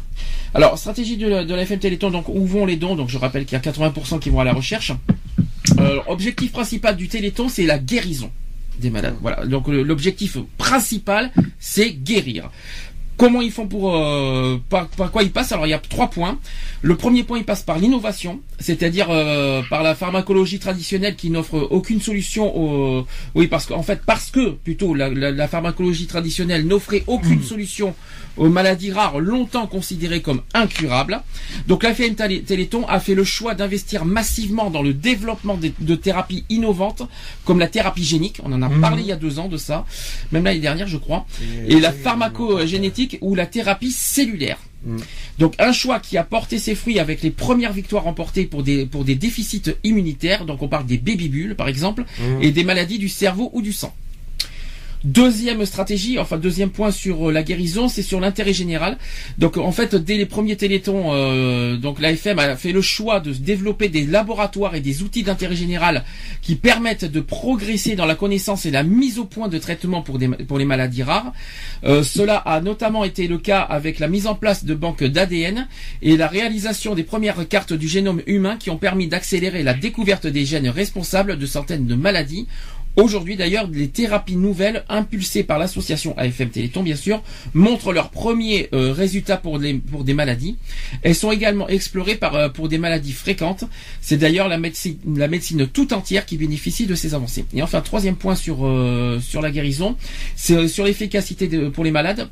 [0.55, 3.19] Alors, stratégie de la, de la FM Téléthon, donc où vont les dons Donc je
[3.19, 4.93] rappelle qu'il y a 80% qui vont à la recherche.
[5.79, 8.31] Euh, objectif principal du Téléthon, c'est la guérison
[8.79, 9.17] des malades.
[9.21, 9.45] Voilà.
[9.45, 12.51] Donc l'objectif principal, c'est guérir.
[13.19, 16.09] Comment ils font pour euh, par, par quoi ils passent Alors il y a trois
[16.09, 16.39] points.
[16.83, 21.59] Le premier point, il passe par l'innovation, c'est-à-dire euh, par la pharmacologie traditionnelle qui n'offre
[21.71, 22.57] aucune solution.
[22.57, 23.05] Au...
[23.35, 27.95] Oui, parce qu'en fait, parce que plutôt la, la- la pharmacologie traditionnelle n'offrait aucune solution
[28.37, 31.21] aux maladies rares longtemps considérées comme incurables.
[31.67, 35.73] Donc la FM Télé- Téléthon a fait le choix d'investir massivement dans le développement de,
[35.81, 37.03] de thérapies innovantes
[37.45, 38.39] comme la thérapie génique.
[38.45, 38.81] On en a Mhm.
[38.81, 39.85] parlé il y a deux ans de ça,
[40.31, 41.27] même l'année dernière, je crois
[41.67, 44.59] et la pharmacogénétique ou la thérapie cellulaire.
[44.85, 44.99] Mm.
[45.39, 48.87] Donc un choix qui a porté ses fruits avec les premières victoires remportées pour des,
[48.87, 52.43] pour des déficits immunitaires, donc on parle des baby bulles par exemple, Mmh.
[52.43, 53.95] et des maladies du cerveau ou du sang.
[55.05, 58.99] Deuxième stratégie, enfin deuxième point sur euh, la guérison, c'est sur l'intérêt général.
[59.39, 63.33] Donc en fait, dès les premiers télétons, euh, donc l'AFM a fait le choix de
[63.33, 66.03] développer des laboratoires et des outils d'intérêt général
[66.43, 70.19] qui permettent de progresser dans la connaissance et la mise au point de traitements pour,
[70.19, 71.33] les maladies rares.
[71.85, 75.69] Euh, cela a notamment été le cas avec la mise en place de banques d'ADN
[76.03, 80.27] et la réalisation des premières cartes du génome humain qui ont permis d'accélérer la découverte
[80.27, 82.49] des gènes responsables de certaines maladies
[82.99, 87.23] Aujourd'hui d'ailleurs, les thérapies nouvelles impulsées par l'association AFM Téléthon bien sûr
[87.55, 90.57] montrent leurs premiers euh, résultats pour, des maladies.
[91.03, 93.63] Elles sont également explorées euh, pour des maladies fréquentes.
[94.01, 95.29] C'est d'ailleurs la médecine, la
[95.73, 97.45] tout entière qui bénéficie de ces avancées.
[97.55, 99.95] Et enfin, troisième point sur, euh, sur la guérison,
[100.35, 102.29] c'est sur l'efficacité pour les malades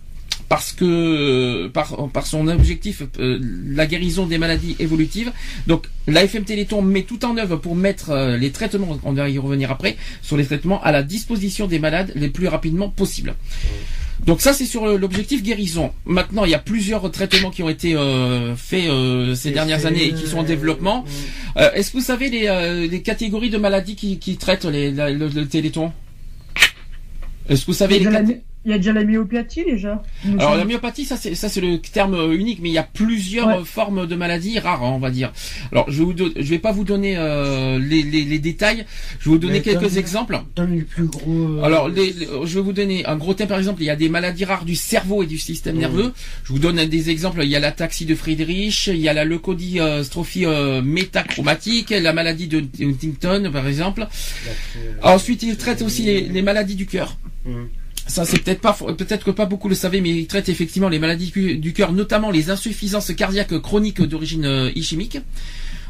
[0.49, 3.39] parce que par, par son objectif euh,
[3.69, 5.33] la guérison des maladies évolutives.
[5.67, 9.39] Donc l'AFM Téléthon met tout en œuvre pour mettre euh, les traitements, on va y
[9.39, 13.35] revenir après, sur les traitements à la disposition des malades les plus rapidement possible.
[14.25, 15.93] Donc ça c'est sur l'objectif guérison.
[16.07, 18.89] Maintenant il y a plusieurs traitements qui ont été euh, faits
[19.37, 21.05] ces dernières années et qui sont en développement.
[21.57, 25.93] Est-ce que vous savez les, les, catégories de maladies qui, qui traitent les, le, Téléthon?
[27.49, 28.07] Est-ce que vous savez les
[28.67, 30.03] il y a déjà la myopathie déjà.
[30.41, 32.83] Alors la myopathie, ça c'est ça c'est le terme euh, unique, mais il y a
[32.83, 35.33] plusieurs euh, formes de maladies rares, hein, on va dire.
[35.71, 38.85] Alors je vais je vais pas vous donner euh, les, les, détails.
[39.21, 40.41] Je vais vous donner quelques exemples.
[40.57, 41.63] Donne plus gros.
[41.63, 43.83] Alors je vais vous donner un gros thème par exemple.
[43.83, 46.13] Il y a des maladies rares du cerveau et du système nerveux.
[46.43, 47.43] Je vous donne des exemples.
[47.45, 50.47] Il y a la taxie de Friedrich, il y a la leucodystrophie
[50.83, 54.09] métachromatique, la maladie de Huntington par exemple.
[55.05, 57.17] Ensuite, il traite aussi les, maladies du cœur.
[57.45, 57.67] Mmh
[58.07, 60.99] ça c'est peut-être pas peut-être que pas beaucoup le savaient mais ils traitent effectivement les
[60.99, 65.19] maladies du cœur notamment les insuffisances cardiaques chroniques d'origine euh, ischémique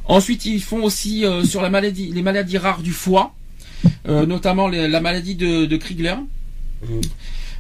[0.07, 3.35] ensuite ils font aussi euh, sur la maladie les maladies rares du foie
[4.09, 6.15] euh, notamment la maladie de, de Kriegler
[6.83, 7.01] mmh.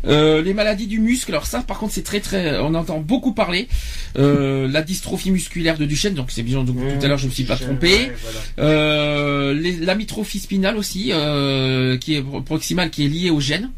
[0.09, 3.69] les maladies du muscle, alors ça par contre c'est très très, on entend beaucoup parler.
[4.15, 7.45] la dystrophie musculaire de Duchenne, donc c'est bien donc, tout à l'heure je me suis
[7.45, 8.11] pas trompé.
[8.57, 11.13] la mytrophie spinale aussi,
[12.01, 13.71] qui est proximale, qui est liée au gène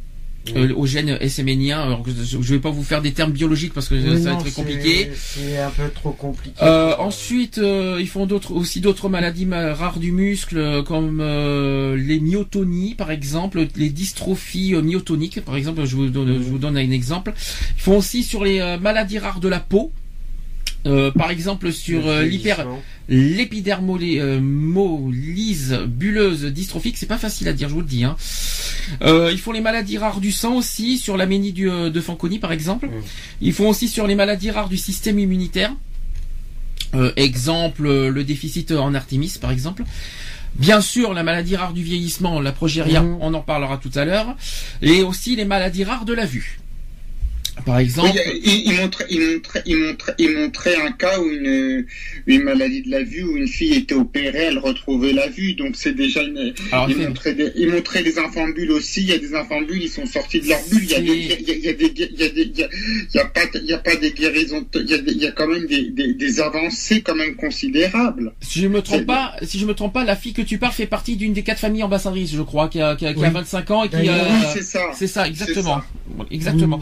[0.57, 1.81] euh, au gène SMNien.
[1.81, 4.41] Alors, je ne vais pas vous faire des termes biologiques parce que ça va être
[4.41, 5.11] très compliqué.
[5.15, 6.57] C'est un peu trop compliqué.
[6.63, 12.21] Euh, ensuite, euh, ils font d'autres aussi d'autres maladies rares du muscle comme euh, les
[12.21, 15.85] myotonies par exemple, les dystrophies myotoniques par exemple.
[15.85, 17.33] Je vous donne, je vous donne un exemple.
[17.77, 19.93] Ils font aussi sur les maladies rares de la peau.
[20.85, 22.67] Par exemple sur l'hyper
[23.09, 28.05] l'épidermolyse bulleuse dystrophique, c'est pas facile à dire, je vous le dis.
[28.05, 28.15] Hein.
[29.03, 32.53] Euh, ils font les maladies rares du sang aussi, sur l'aménie euh, de Fanconi par
[32.53, 32.87] exemple.
[32.87, 33.03] Mmh.
[33.41, 35.73] Ils font aussi sur les maladies rares du système immunitaire.
[36.95, 39.85] Euh, exemple, le déficit en Artémis par exemple.
[40.55, 43.19] Bien sûr, la maladie rare du vieillissement, la progéria, mmh.
[43.21, 44.35] on en parlera tout à l'heure.
[44.83, 46.59] Et aussi les maladies rares de la vue.
[47.65, 51.87] Par exemple, il, montrait, il, montrait, un cas où une,
[52.27, 55.55] une, maladie de la vue où une fille était opérée, elle retrouvait la vue.
[55.55, 56.55] Donc c'est déjà une.
[56.89, 59.03] il, montrait des, il montrait des enfants bulles aussi.
[59.03, 60.85] Il y a des enfants bulles, ils sont sortis de leur bulle.
[60.85, 62.65] Il y a des, il y a il
[63.15, 64.67] il pas, il y a pas des guérisons.
[64.75, 68.33] Il y a, il y a quand même des, des, des, avancées quand même considérables.
[68.41, 70.73] Si je me trompe pas, si je me trompe pas, la fille que tu parles
[70.73, 73.31] fait partie d'une des quatre familles ambassadrices, je crois, qui a, qui a, qui a
[73.31, 73.97] 25 ans et qui.
[73.97, 74.09] Oui,
[74.53, 74.81] c'est ça.
[74.95, 75.83] C'est ça, exactement,
[76.31, 76.81] exactement.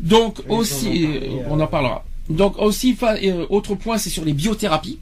[0.00, 1.08] Donc aussi,
[1.48, 2.04] on en parlera.
[2.28, 4.98] Donc aussi, euh, autre point, c'est sur les biothérapies.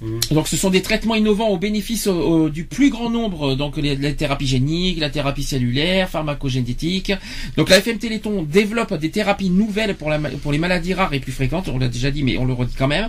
[0.00, 0.20] Mhm.
[0.30, 2.08] Donc ce sont des traitements innovants au bénéfice
[2.52, 7.12] du plus grand nombre, donc les, thérapies géniques, la thérapie cellulaire, pharmacogénétique.
[7.56, 11.20] Donc la FM Téléthon développe des thérapies nouvelles pour, la, pour les maladies rares et
[11.20, 13.08] plus fréquentes, on l'a déjà dit mais on le redit quand même.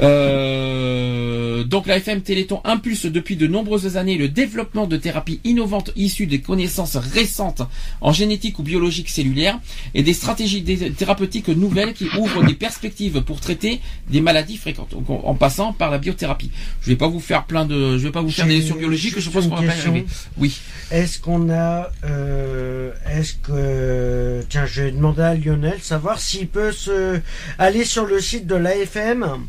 [0.00, 5.90] Euh, donc la FM Téléthon impulse depuis de nombreuses années le développement de thérapies innovantes
[5.96, 7.62] issues des connaissances récentes
[8.00, 9.58] en génétique ou biologique cellulaire
[9.94, 10.62] et des stratégies
[10.96, 15.98] thérapeutiques nouvelles qui ouvrent des perspectives pour traiter des maladies fréquentes, en passant par la
[15.98, 16.50] biothérapie.
[16.80, 19.18] Je vais pas vous faire plein de, je vais pas vous faire des leçons biologiques,
[19.18, 20.06] je pense qu'on va pas y arriver.
[20.36, 20.58] Oui.
[20.90, 26.72] Est-ce qu'on a, euh, est-ce que, tiens, je vais demander à Lionel savoir s'il peut
[26.72, 27.20] se
[27.58, 29.46] aller sur le site de l'AFM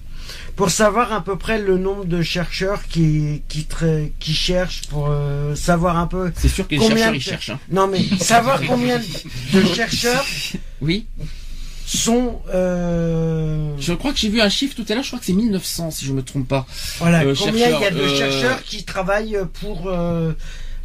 [0.60, 3.66] pour savoir à peu près le nombre de chercheurs qui qui,
[4.20, 6.34] qui cherchent pour euh, savoir un peu.
[6.36, 7.51] C'est sûr que les chercheurs ils cherchent.
[7.51, 7.60] Hein.
[7.72, 10.26] Non mais savoir combien de chercheurs.
[10.82, 11.07] Oui.
[11.86, 12.41] Sont.
[12.53, 13.74] Euh...
[13.80, 15.03] Je crois que j'ai vu un chiffre tout à l'heure.
[15.03, 16.66] Je crois que c'est 1900 si je me trompe pas.
[16.99, 17.24] Voilà.
[17.24, 19.89] Euh, combien il y a de chercheurs qui travaillent pour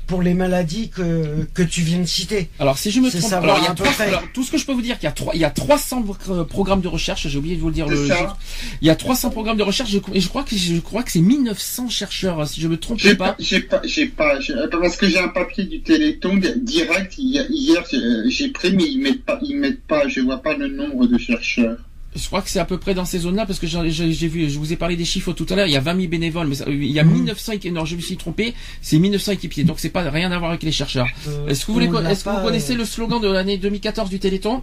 [0.07, 2.48] pour les maladies que, que tu viens de citer.
[2.59, 4.07] Alors si je me trompe, savoir alors, il y a à peu trois- près.
[4.09, 5.50] alors, tout ce que je peux vous dire, qu'il y a trois, il y a
[5.50, 7.26] 300 euh, programmes de recherche.
[7.28, 7.86] J'ai oublié de vous le dire.
[7.88, 8.36] Le, ça.
[8.80, 11.11] il y a 300 programmes de recherche je- et je crois que je crois que
[11.12, 13.34] c'est 1900 chercheurs, si je me trompe J'ai pas.
[13.38, 14.38] j'ai pas, j'ai pas,
[14.70, 17.14] parce que j'ai un papier du Téléthon direct.
[17.18, 17.84] Hier,
[18.28, 21.18] j'ai pris, mais ils mettent pas, ils mettent pas, je vois pas le nombre de
[21.18, 21.78] chercheurs.
[22.16, 24.28] Je crois que c'est à peu près dans ces zones-là parce que j'ai j'ai- j'ai
[24.28, 25.66] vu, je vous ai parlé des chiffres tout à l'heure.
[25.66, 27.12] Il y a 20 000 bénévoles, mais ça- il y a Mhm.
[27.12, 27.70] 1900 équipiers.
[27.72, 28.54] Non, je me suis trompé.
[28.82, 31.08] C'est 1900 équipiers, donc c'est pas rien à voir avec les chercheurs.
[31.26, 34.10] Euh, Est-ce que vous voulez, est-ce que vous connaissez euh, le slogan de l'année 2014
[34.10, 34.62] du Téléthon?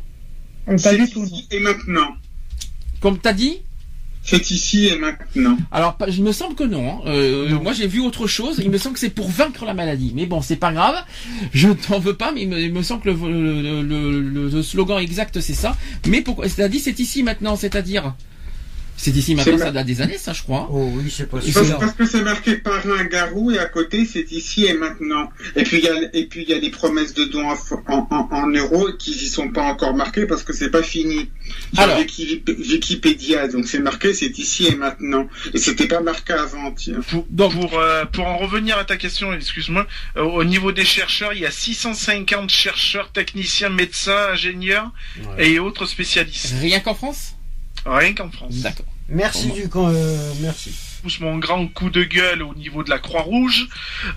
[0.70, 1.26] Euh, Pas du tout.
[1.52, 2.16] Et maintenant.
[3.02, 3.58] Comme t'as dit
[4.24, 5.58] C'est ici et maintenant.
[5.72, 6.88] Alors, il me semble que non.
[6.88, 7.02] hein.
[7.08, 8.62] Euh, Moi, j'ai vu autre chose.
[8.64, 10.12] Il me semble que c'est pour vaincre la maladie.
[10.16, 10.96] Mais bon, c'est pas grave.
[11.54, 14.50] Je t'en veux pas, mais il me, il me semble que le, le- le- le-
[14.50, 15.76] le slogan exact, c'est ça.
[16.08, 17.56] Mais pourquoi C'est-à-dire, c'est ici maintenant.
[17.56, 18.14] C'est-à-dire,
[18.98, 19.58] c'est ici maintenant.
[19.58, 20.68] Ça date des années, ça, je crois.
[20.72, 21.78] Oh oui, c'est Parce, possible.
[21.80, 25.30] parce que c'est marqué par un garou et à côté c'est ici et maintenant.
[25.56, 27.56] Et puis il y a et puis il y a des promesses de dons en,
[27.88, 31.30] en, en, en euros qui y sont pas encore marquées parce que c'est pas fini.
[31.74, 31.98] Sur Alors.
[32.00, 37.00] Wikipédia donc c'est marqué c'est ici et maintenant et c'était pas marqué avant tiens.
[37.10, 39.88] Pour, Donc- pour, euh, pour en revenir à ta question, excuse-moi,
[40.18, 44.92] euh, au niveau des chercheurs, il y a 650 chercheurs, techniciens, médecins, ingénieurs
[45.38, 46.54] et autres spécialistes.
[46.62, 47.36] Rien qu'en France?
[47.86, 48.56] Rien qu'en France.
[48.58, 48.86] D'accord.
[49.10, 50.74] Merci du euh, merci.
[51.02, 53.68] pousse mon grand coup de gueule au niveau de la Croix-Rouge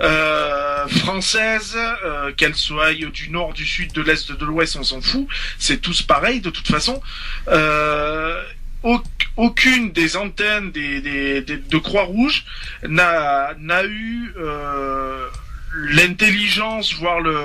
[0.02, 5.00] euh, française, euh, qu'elle soit du nord, du sud, de l'est, de l'ouest, on s'en
[5.00, 5.26] fout.
[5.58, 7.00] C'est tous pareil de toute façon.
[7.48, 8.40] Euh,
[8.84, 9.02] au-
[9.36, 12.44] aucune des antennes des, des- des- de Croix-Rouge
[12.86, 15.26] n'a n'a eu euh,
[15.76, 17.36] l'intelligence, voire le,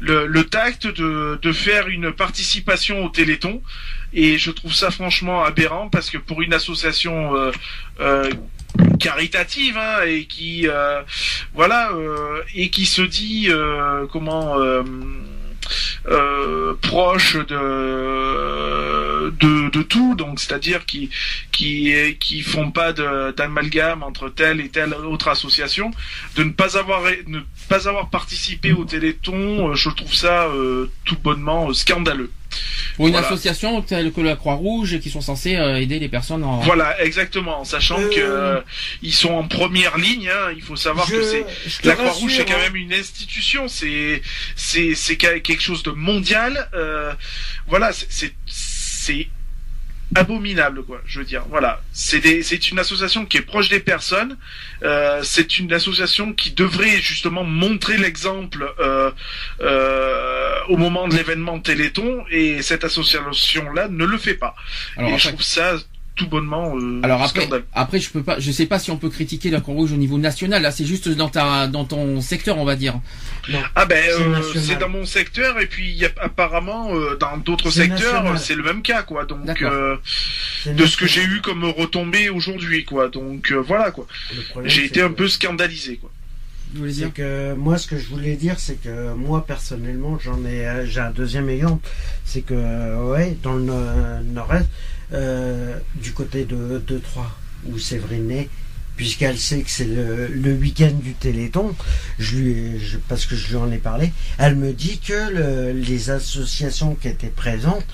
[0.00, 3.62] le, le tact de, de faire une participation au Téléthon.
[4.14, 7.50] Et je trouve ça franchement aberrant parce que pour une association euh,
[8.00, 8.30] euh,
[9.00, 11.02] caritative hein, et qui euh,
[11.52, 11.90] voilà
[12.54, 13.48] et qui se dit
[14.12, 14.56] comment
[16.80, 19.30] proche de,
[19.70, 21.10] de tout donc c'est-à-dire qui
[21.50, 25.90] qui qui font pas d'amalgame entre telle et telle autre association
[26.36, 30.48] de ne pas avoir ne pas avoir participé au Téléthon je trouve ça
[31.04, 32.30] tout bonnement scandaleux
[32.96, 33.26] Pour une Voilà.
[33.26, 36.60] association telle que la Croix-Rouge qui sont censées euh, aider les personnes en.
[36.60, 38.60] Voilà, exactement, en sachant Euh, que euh,
[39.02, 40.28] ils sont en première ligne.
[40.28, 41.44] Hein, il faut savoir Je- que c'est
[41.86, 42.58] la Croix-Rouge, c'est quand hein.
[42.62, 43.66] même une institution.
[43.68, 44.22] C'est
[44.54, 46.68] c'est c'est quelque chose de mondial.
[46.74, 47.12] Euh,
[47.66, 48.34] voilà, c'est
[50.14, 51.44] abominable quoi je veux dire.
[51.50, 51.80] Voilà.
[51.92, 54.36] C'est des c'est une association qui est proche des personnes.
[54.82, 59.10] Euh, c'est une association qui devrait justement montrer l'exemple euh,
[59.60, 64.54] euh, au moment de l'événement Téléthon et cette association là ne le fait pas.
[64.96, 65.76] Alors et je trouve ça
[66.16, 67.64] tout bonnement euh, alors après, scandaleux.
[67.72, 70.16] après, je peux pas, je sais pas si on peut critiquer la Croix-Rouge au niveau
[70.18, 70.62] national.
[70.62, 73.00] Là, c'est juste dans ta, dans ton secteur, on va dire.
[73.74, 77.16] Ah ben C'est euh, c'est dans mon secteur et puis il y a apparemment euh,
[77.18, 79.24] dans d'autres secteurs c'est le même cas quoi.
[79.24, 79.96] Donc euh,
[80.66, 83.08] de ce que j'ai eu comme retombée aujourd'hui quoi.
[83.08, 84.06] Donc euh, voilà quoi.
[84.64, 86.10] J'ai été un que- peu scandalisé quoi.
[86.72, 90.18] Vous voulez dire C'est que moi, ce que je voulais dire, c'est que moi personnellement,
[90.18, 91.86] j'en ai, j'ai un deuxième exemple,
[92.24, 94.66] c'est que ouais, dans le no- nord-est,
[95.14, 97.30] euh, du côté de, de Troyes,
[97.66, 98.48] où Séverine est,
[98.96, 101.74] puisqu'elle sait que c'est le, le week-end du Téléthon,
[102.18, 105.30] je lui, ai- je- parce que je lui en ai parlé, elle me dit que
[105.32, 107.86] le- les associations qui étaient présentes,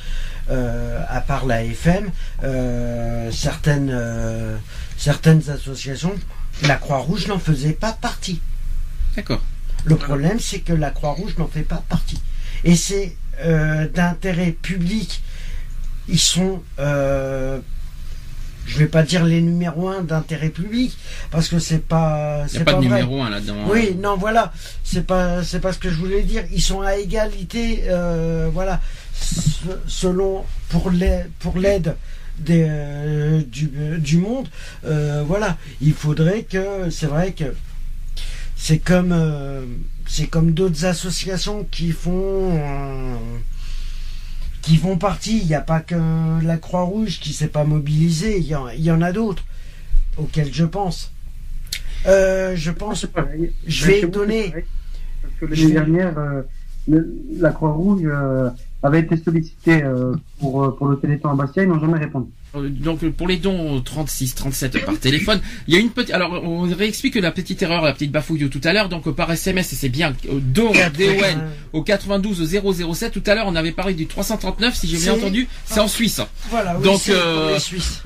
[0.50, 2.10] euh, à part la FM,
[2.42, 4.56] euh, certaines, euh,
[4.98, 6.14] certaines associations,
[6.62, 8.40] la Croix-Rouge n'en faisait pas partie.
[9.16, 9.42] D'accord.
[9.84, 12.20] Le problème, c'est que la Croix-Rouge n'en fait pas partie.
[12.64, 13.16] Et c'est
[13.94, 15.22] d'intérêt public.
[16.08, 17.58] Ils sont, euh,
[18.66, 20.96] je vais pas dire les numéros un d'intérêt public,
[21.30, 23.00] parce que c'est pas, c'est a pas, de vrai.
[23.02, 23.56] numéro un là-dedans.
[23.64, 23.68] hein.
[23.70, 24.52] Oui, non, voilà,
[24.84, 26.44] c'est pas, c'est pas ce que je voulais dire.
[26.52, 28.80] Ils sont à égalité, euh, voilà,
[29.14, 31.96] se- selon pour l'aide, pour l'aide
[32.38, 34.48] des, euh, du, du monde,
[34.86, 35.56] euh, voilà.
[35.80, 37.54] Il faudrait que, c'est vrai que
[38.56, 39.14] c'est comme,
[40.06, 42.58] c'est comme d'autres associations qui font,
[44.62, 45.38] qui font partie.
[45.40, 45.94] Il n'y a pas que
[46.44, 48.38] la Croix-Rouge qui s'est pas mobilisée.
[48.38, 49.44] Il y en, il y en a d'autres
[50.16, 51.12] auxquels je pense.
[52.06, 53.06] Euh, je pense.
[53.06, 53.52] Pareil.
[53.66, 54.52] Je vais donner-.
[55.22, 56.42] Parce que l'année vais- dernière, euh,
[56.88, 58.50] le- la Croix-Rouge euh,
[58.82, 59.82] avait été sollicitée
[60.38, 62.28] pour, pour le Téléthon à Bastia, ils n'ont jamais répondu.
[62.56, 66.42] Euh, Donc pour les dons 36 37 par téléphone, il y a une petite alors
[66.44, 68.88] on réexplique la petite erreur, la petite bafouille de tout à l'heure.
[68.88, 71.40] Donc par SMS, c'est bien euh, DON DON
[71.72, 72.48] au 92
[72.94, 75.88] 007 tout à l'heure, on avait parlé du 339 si j'ai bien entendu, c'est en
[75.88, 76.20] Suisse.
[76.50, 77.58] Voilà, oui, Donc euh,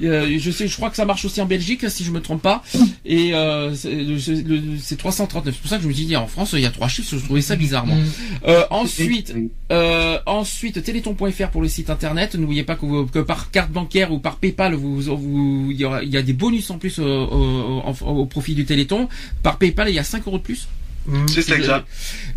[0.03, 2.43] euh, je sais, je crois que ça marche aussi en Belgique si je me trompe
[2.43, 2.63] pas
[3.07, 5.55] et euh, c'est le- le- c'est 339.
[5.55, 7.25] C'est pour ça que je me dis en France il y a trois chiffres, je
[7.25, 7.97] trouvais ça bizarre moi.
[8.47, 9.35] Euh, ensuite
[9.73, 12.35] euh, ensuite, téléthon.fr pour le site internet.
[12.35, 15.85] N'oubliez pas que, vous- que par carte bancaire ou par PayPal, vous, vous- il y,
[15.85, 19.09] aura- il y a des bonus en plus au, au- au- au profit du téléthon.
[19.43, 20.69] Par PayPal, il y a 5 euros de plus.
[21.27, 21.87] C'est Si je- exact.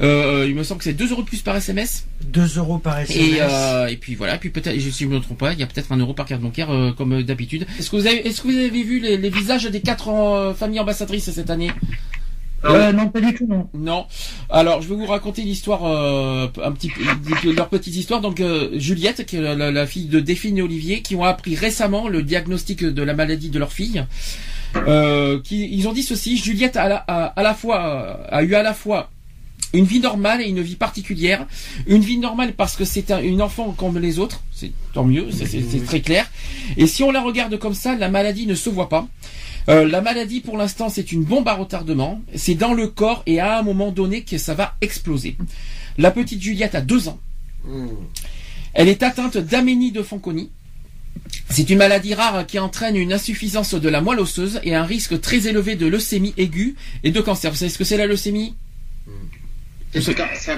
[0.01, 2.05] Euh, il me semble que c'est 2 euros de plus par SMS.
[2.25, 3.35] 2 euros par SMS.
[3.35, 5.59] Et, euh, et puis voilà, et puis peut-être, si je ne me trompe pas, il
[5.59, 7.65] y a peut-être un euro par carte bancaire euh, comme d'habitude.
[7.79, 10.53] Est-ce que vous avez, est-ce que vous avez vu les, les visages des quatre euh,
[10.53, 11.71] familles ambassadrices cette année?
[12.65, 13.69] Euh, non, pas du tout, non.
[13.73, 14.05] non.
[14.49, 18.19] Alors, je vais vous raconter l'histoire, euh, un petit peu, leur petite histoire.
[18.21, 22.07] Donc, euh, Juliette, qui est la, fille de Déphine et Olivier, qui ont appris récemment
[22.07, 24.03] le diagnostic de la maladie de leur fille.
[24.75, 28.53] Euh, qui, ils ont dit ceci Juliette a, la- a, à la fois a eu
[28.53, 29.09] à la fois
[29.73, 31.45] une vie normale et une vie particulière.
[31.87, 35.27] Une vie normale parce que c'est un- une enfant comme les autres, c'est tant mieux,
[35.31, 36.29] c'est très clair.
[36.75, 39.07] Et si on la regarde comme ça, la maladie ne se voit pas.
[39.69, 42.21] Euh, la maladie, pour l'instant, c'est une bombe à retardement.
[42.35, 45.35] C'est dans le corps et à un moment donné que ça va exploser.
[45.97, 47.19] La petite Juliette a deux ans.
[48.73, 50.51] Elle est atteinte d'aménie de Fanconi.
[51.49, 55.19] C'est une maladie rare qui entraîne une insuffisance de la moelle osseuse et un risque
[55.19, 57.51] très élevé de leucémie aiguë et de cancer.
[57.51, 58.55] Vous savez ce que c'est la leucémie?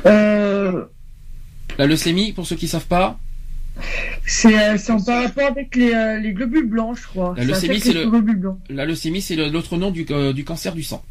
[0.05, 0.85] Euh,
[1.77, 3.17] La leucémie, pour ceux qui savent pas,
[4.25, 7.33] c'est euh, c'est en par rapport avec les, euh, les globules blancs, je crois.
[8.69, 11.03] la leucémie, c'est le, l'autre nom du, euh, du cancer du sang.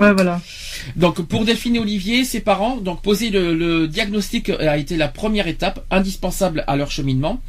[0.00, 0.40] Ouais, voilà.
[0.96, 5.06] Donc pour Delphine et Olivier, ses parents, donc poser le, le diagnostic a été la
[5.06, 7.40] première étape indispensable à leur cheminement.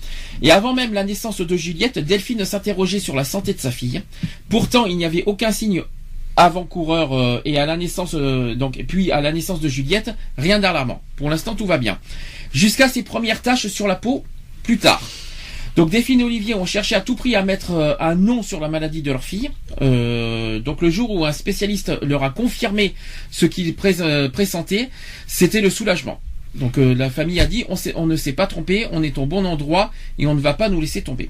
[0.43, 4.03] Et avant même la naissance de Juliette, Delphine s'interrogeait sur la santé de sa fille.
[4.47, 5.83] Pourtant, il n'y avait aucun signe
[6.39, 10.11] avant-coureur euh, et à la naissance euh, donc et puis à la naissance de Juliette,
[10.37, 11.01] rien d'alarmant.
[11.17, 11.99] Pour l'instant, tout va bien.
[12.53, 14.23] Jusqu'à ses premières taches sur la peau
[14.63, 15.01] plus tard.
[15.75, 18.59] Donc Delphine et Olivier ont cherché à tout prix à mettre euh, un nom sur
[18.59, 19.49] la maladie de leur fille.
[19.81, 22.95] Euh, donc le jour où un spécialiste leur a confirmé
[23.31, 24.89] ce qu'il pré- euh, pressentait,
[25.27, 26.19] c'était le soulagement.
[26.55, 27.63] Donc la famille a dit
[27.95, 30.67] on ne s'est pas trompé, on est au bon endroit et on ne va pas
[30.67, 31.29] nous laisser tomber.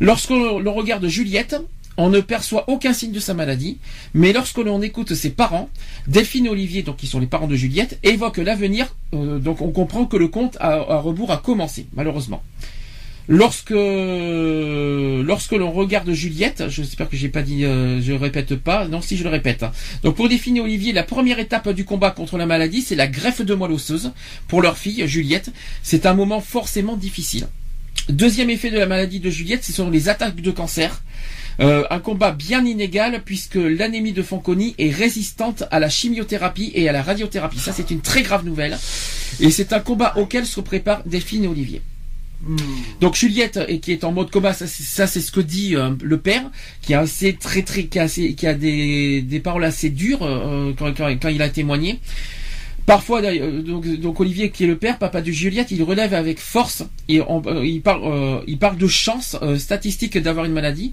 [0.00, 1.56] Lorsque l'on regarde Juliette,
[1.96, 3.78] on ne perçoit aucun signe de sa maladie,
[4.14, 5.68] mais lorsque l'on écoute ses parents,
[6.06, 9.70] Delphine et Olivier, donc qui sont les parents de Juliette, évoquent l'avenir, euh, donc on
[9.70, 12.42] comprend que le compte à, rebours a commencé, malheureusement.
[13.26, 19.00] Lorsque lorsque l'on regarde Juliette, j'espère que j'ai pas dit, euh, je répète pas, non
[19.00, 19.62] si je le répète.
[19.62, 19.72] hein.
[20.02, 23.40] Donc pour et Olivier, la première étape du combat contre la maladie, c'est la greffe
[23.40, 24.12] de moelle osseuse.
[24.46, 25.50] Pour leur fille Juliette,
[25.82, 27.46] c'est un moment forcément difficile.
[28.10, 31.02] Deuxième effet de la maladie de Juliette, ce sont les attaques de cancer.
[31.60, 36.88] Euh, un combat bien inégal puisque l'anémie de Fanconi est résistante à la chimiothérapie et
[36.88, 37.58] à la radiothérapie.
[37.58, 38.76] Ça, c'est une très grave nouvelle.
[39.40, 41.80] Et c'est un combat auquel se préparent Delphine et Olivier.
[43.00, 45.76] Donc Juliette et qui est en mode combat, ça c'est ça, c'est ce que dit
[45.76, 46.42] euh, le père,
[46.82, 50.22] qui a assez très très qui a, assez- qui a des, des paroles assez dures
[50.22, 52.00] euh, quand, quand, quand il a témoigné.
[52.86, 56.12] Parfois, d'ailleurs, euh, donc, donc Olivier qui est le père, papa de Juliette, il relève
[56.12, 56.82] avec force.
[57.08, 60.92] Et on- euh, il parle, euh, il parle de chance euh, statistique d'avoir une maladie.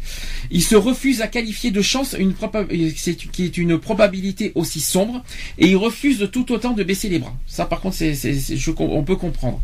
[0.52, 2.92] Il se refuse à qualifier de chance une euh,
[3.34, 5.22] qui est une probabilité aussi sombre,
[5.58, 7.36] et il refuse tout autant de baisser les bras.
[7.46, 9.60] Ça, par contre, c'est, c'est- c'est- je on peut comprendre.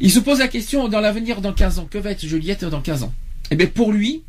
[0.00, 2.82] Il se pose la question dans l'avenir, dans 15 ans, que va être Juliette dans
[2.82, 3.12] 15 ans?
[3.50, 4.22] Eh bien, pour lui,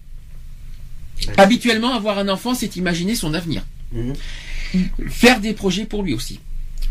[1.37, 3.65] habituellement, avoir un enfant, c'est imaginer son avenir.
[5.09, 6.39] Faire des projets pour lui aussi.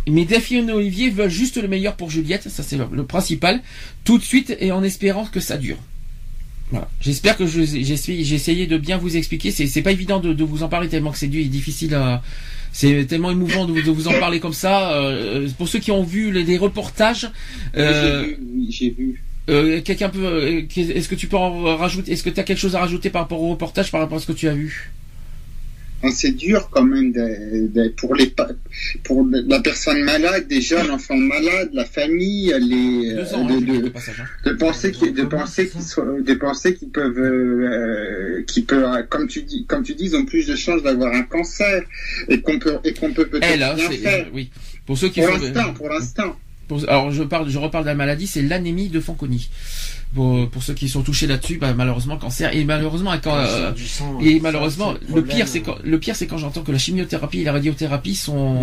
[0.09, 3.61] Mais Delphine et Olivier veulent juste le meilleur pour Juliette, ça c'est le, le principal,
[4.05, 5.77] tout de suite et en espérant que ça dure.
[6.71, 6.89] Voilà.
[7.01, 7.93] J'espère que j'ai
[8.35, 9.51] essayé, de bien vous expliquer.
[9.51, 12.23] C'est, pas évident de, de vous en parler tellement que c'est difficile à.
[12.73, 14.93] C'est tellement émouvant de, vous- de vous en parler comme ça.
[14.93, 17.29] Euh, pour ceux qui ont vu les, les reportages,
[17.77, 18.35] euh,
[18.69, 20.65] J'ai vu, euh, quelqu'un peut.
[20.77, 23.23] Est-ce que tu peux en rajouter Est-ce que tu as quelque chose à rajouter par
[23.23, 24.93] rapport au reportage, par rapport à ce que tu as vu?
[26.13, 28.33] C'est dur quand même de- de- pour les
[29.05, 33.87] pour la personne malade, déjà l'enfant malade, la famille, les Deux ans, de, hein, de-
[33.89, 34.25] hein.
[34.47, 39.43] de penser qu'ils de penser qu'ils de penser qu'ils peuvent euh, qu'ils peuvent comme tu
[39.43, 41.83] dis comme tu dis ils ont plus de chances d'avoir un cancer
[42.29, 44.51] et qu'on peut et qu'on peut peut-être hein, rien faire oui.
[44.87, 46.37] Pour ceux qui pour l'instant pour l'instant
[46.89, 49.51] alors je parle, je reparle de la maladie, c'est l'anémie de Fanconi.
[50.13, 54.19] Pour, pour ceux qui sont touchés là-dessus, bah, malheureusement cancer et malheureusement quand euh, sang,
[54.21, 57.45] et malheureusement le pire c'est quand le pire c'est quand j'entends que la chimiothérapie et
[57.45, 58.59] la radiothérapie sont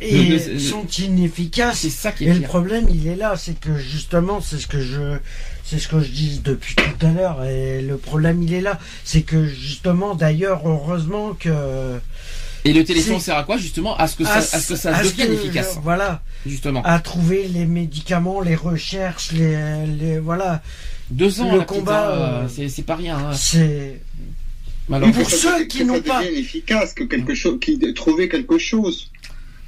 [0.00, 1.78] et le- le- sont inefficaces.
[1.78, 4.68] c'est ça qui est Et le problème, il est là, c'est que justement, c'est ce
[4.68, 5.18] que je,
[5.64, 7.42] c'est ce que je dis depuis tout à l'heure.
[7.44, 8.78] Et le problème, il est là.
[9.02, 11.98] C'est que justement, d'ailleurs, heureusement que.
[12.64, 14.76] Et le téléphone sert à quoi justement À ce que ça, à à ce que
[14.76, 15.74] ça à ce devienne que, efficace.
[15.76, 16.22] euh, Voilà.
[16.46, 16.82] Justement.
[16.82, 20.62] À trouver les médicaments, les recherches, les, les voilà.
[21.10, 23.18] Deux ans, le la combat, pizza, euh, c'est pas rien.
[23.18, 23.32] hein.
[23.34, 24.00] C'est.
[24.88, 25.22] Malheureusement.
[25.22, 29.10] pour ceux qui n'ont ça pas- efficace, que quelque chose, qui trouver quelque chose.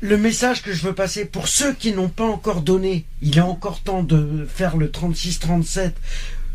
[0.01, 3.41] Le message que je veux passer pour ceux qui n'ont pas encore donné, il est
[3.43, 5.95] encore temps de faire le 3637,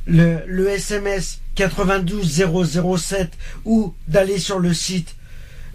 [0.06, 3.32] le, le SMS 92007
[3.66, 5.16] ou d'aller sur le site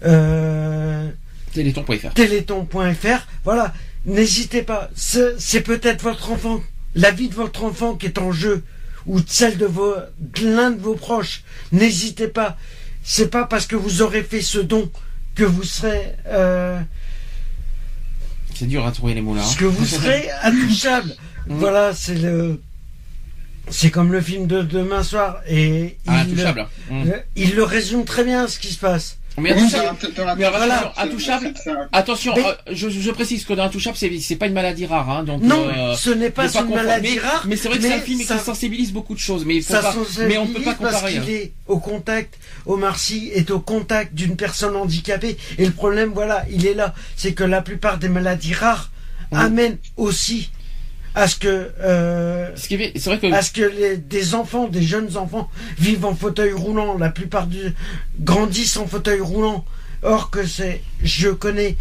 [0.05, 1.09] euh,
[1.53, 2.13] Téléthon.fr.
[2.13, 3.27] téléthon.fr.
[3.43, 3.73] Voilà,
[4.05, 4.89] n'hésitez pas.
[4.95, 6.61] C'est peut-être votre enfant,
[6.95, 8.63] la vie de votre enfant qui est en jeu
[9.07, 11.43] ou celle de vos de l'un de vos proches.
[11.71, 12.57] N'hésitez pas.
[13.03, 14.91] C'est pas parce que vous aurez fait ce don
[15.33, 16.79] que vous serez euh,
[18.53, 19.43] C'est dur à trouver les mots là.
[19.43, 19.55] hein.
[19.57, 21.15] que vous serez intouchable.
[21.47, 22.61] voilà, c'est le
[23.69, 26.67] c'est comme le film de demain soir et Ah, il, intouchable.
[26.89, 27.11] Mm.
[27.35, 29.17] il le résume très bien ce qui se passe.
[29.39, 29.53] Mais
[30.97, 31.53] intouchable,
[31.91, 35.09] Attention, Mais- euh, je, je précise que dans Intouchable, c'est c'est pas une maladie rare,
[35.09, 35.43] hein, donc.
[35.43, 37.97] Non, euh, ce n'est pas une maladie Mais- rare, Mais c'est vrai que c'est un
[37.97, 39.95] mais film ça- qui sensibilise beaucoup de choses, mais il faut Ça pas,
[40.27, 41.17] mais on peut pas parce comparer.
[41.17, 41.21] hein.
[41.21, 45.37] qu'il est au contact, Omar Sy est au contact d'une personne handicapée.
[45.59, 46.93] Et le problème, voilà, il est là.
[47.15, 48.89] C'est que la plupart des maladies rares
[49.31, 50.49] amènent aussi
[51.17, 54.35] à ce que, euh, Ce qui est, c'est vrai que à ce que les- des
[54.35, 55.49] enfants, des jeunes enfants
[55.79, 56.95] vivent en fauteuil roulant.
[56.97, 57.73] La plupart du,
[58.19, 59.65] grandissent en fauteuil roulant.
[60.03, 61.75] Or que c'est, je connais,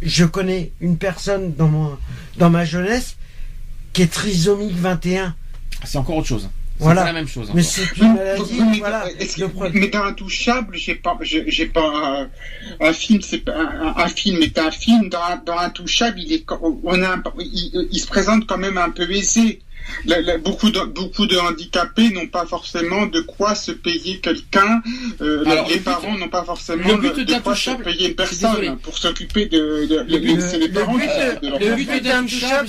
[0.00, 1.98] je connais une personne dans mon,
[2.38, 3.16] dans ma jeunesse
[3.92, 5.34] qui est trisomique 21.
[5.84, 6.48] c'est encore autre chose.
[6.78, 7.00] C'est Voilà.
[7.02, 7.50] pas la même chose.
[7.54, 9.04] Mais c'est une maladie, Oui, mais, voilà.
[9.74, 12.30] mais dans Intouchable, j'ai pas, j'ai j'ai pas un,
[12.86, 15.08] un film, c'est pas un, un film est un film.
[15.08, 16.44] Dans, dans Intouchable, il est,
[16.84, 19.60] on a, un- il, il se présente quand même un peu aisé.
[20.06, 24.80] La- la- beaucoup de beaucoup de handicapés n'ont pas forcément de quoi se payer quelqu'un.
[25.20, 27.84] Euh, les le but- parents n'ont pas forcément le but de, de quoi se d'Intouchable,
[27.84, 29.86] payer une personne pour s'occuper de.
[29.86, 31.88] de, Le but- les le parents le but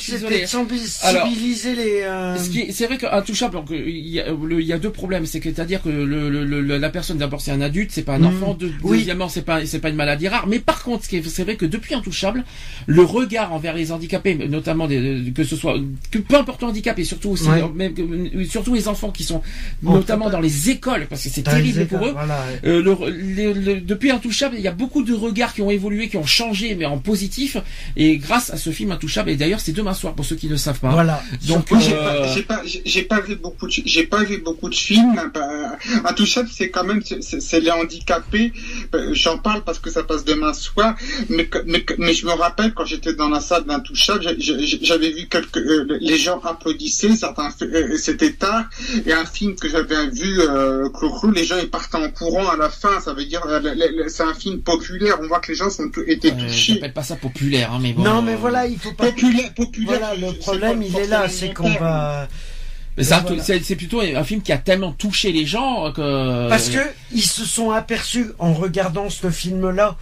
[0.01, 2.01] c'était de sensibiliser les.
[2.03, 2.37] euh,
[2.71, 5.25] C'est vrai qu'Intouchable, donc, euh, il y, a, y deux problèmes.
[5.25, 8.25] C'est-à-dire que le, le- le- la personne, d'abord, c'est un adulte, c'est pas un Mm.
[8.25, 8.53] enfant.
[8.53, 8.99] De, Oui.
[8.99, 10.47] Deuxièmement, c'est pas, c'est pas une maladie rare.
[10.47, 12.43] Mais par contre, c'est vrai que depuis Intouchable,
[12.87, 15.77] le regard envers les handicapés, notamment des, que ce soit,
[16.11, 17.63] que peu importe le handicap et surtout aussi, Ouais.
[17.75, 19.41] même, que- surtout les enfants qui sont
[19.85, 22.11] En notamment fait, dans les écoles, parce que c'est terrible pour eux.
[22.13, 22.39] Voilà.
[22.65, 26.07] Euh, le- les- le- depuis Intouchable, il y a beaucoup de regards qui ont évolué,
[26.09, 27.57] qui ont changé, mais en positif.
[27.97, 30.55] Et grâce à ce film Intouchable, et d'ailleurs c'est demain soir pour ceux qui ne
[30.55, 30.91] savent pas.
[30.91, 31.21] Voilà.
[31.47, 35.15] Donc, j'ai euh, pas, j'ai pas, vu beaucoup de, j'ai pas vu beaucoup de films.
[35.33, 38.53] bah, Intouchable, c'est quand même, c'est- les handicapés.
[38.95, 40.95] Euh, J'en parle parce que ça passe demain soir.
[41.29, 41.49] Mais,
[41.97, 46.17] mais, je me rappelle quand j'étais dans la salle d'Intouchable, j'avais vu quelques, euh, les
[46.17, 46.39] gens
[46.89, 48.65] certains, euh, c'était tard.
[49.05, 52.57] Et un film que j'avais vu, euh, Clou, les gens ils partaient en courant à
[52.57, 52.99] la fin.
[52.99, 53.61] Ça veut dire, euh,
[54.07, 55.17] c'est un film populaire.
[55.21, 56.73] On voit que les gens sont étaient euh, touchés.
[56.73, 58.03] j'appelle pas ça populaire, hein, mais bon.
[58.03, 59.05] Non, mais voilà, il faut pas.
[59.05, 59.99] Populaire, populaire.
[59.99, 62.27] Voilà, le problème, il est là, c'est qu'on va.
[62.97, 63.41] Mais ça, Voilà.
[63.41, 66.49] c'est c'est plutôt un film qui a tellement touché les gens que.
[66.49, 66.79] Parce que
[67.13, 69.95] ils se sont aperçus en regardant ce film-là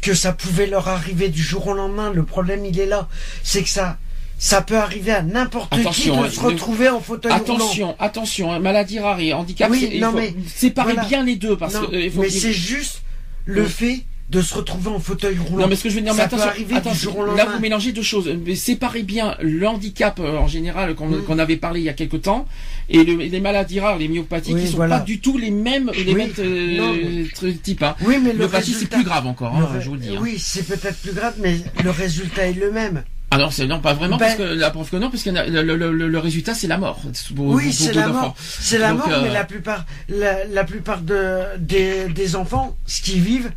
[0.00, 2.10] que ça pouvait leur arriver du jour au lendemain.
[2.12, 3.08] Le problème, il est là,
[3.42, 3.98] c'est que ça,
[4.42, 7.42] ça peut arriver à n'importe qui Attention, de hein, se ne- retrouver en fauteuil roulant.
[7.44, 11.08] Attention, attention, hein, maladie rare et handicap, Oui, c'est- il non, faut mais séparer voilà.
[11.08, 13.02] bien les deux parce Non, que euh, faut mais c'est juste
[13.44, 15.64] le fait de se retrouver en fauteuil roulant.
[15.64, 18.00] Non, mais ce que je veux dire, mais attention, attention, jour là vous mélangez deux
[18.02, 18.32] choses.
[18.46, 21.24] Mais séparez bien le handicap euh, en général qu'on Mm.
[21.24, 22.46] qu'on avait parlé il y a quelque temps
[22.88, 25.00] et le- les maladies rares, les myopathies, Oui, qui sont voilà.
[25.00, 26.14] pas du tout les mêmes, les Oui.
[26.14, 27.82] mêmes euh, mais- types.
[27.82, 27.94] Hein.
[28.06, 30.10] Oui, mais le c'est résultat- plus grave encore, le hein, je vous le dis.
[30.16, 30.20] hein.
[30.22, 33.02] Oui, c'est peut-être plus grave, mais le résultat est le même.
[33.32, 35.30] Ah non, c'est non pas vraiment Ben- parce que la preuve que non, parce que
[35.30, 37.00] le, le, le, le résultat c'est la mort.
[37.36, 38.34] Pour- Oui, c'est la mort.
[38.38, 43.02] C'est la mort, euh, mais la plupart, la, la plupart de, des, des enfants, ce
[43.02, 43.52] qu'ils vivent,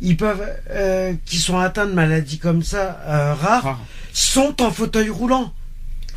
[0.00, 3.80] ils peuvent, euh, qui sont atteints de maladies comme ça, euh, rares, rare.
[4.14, 5.52] sont en fauteuil roulant.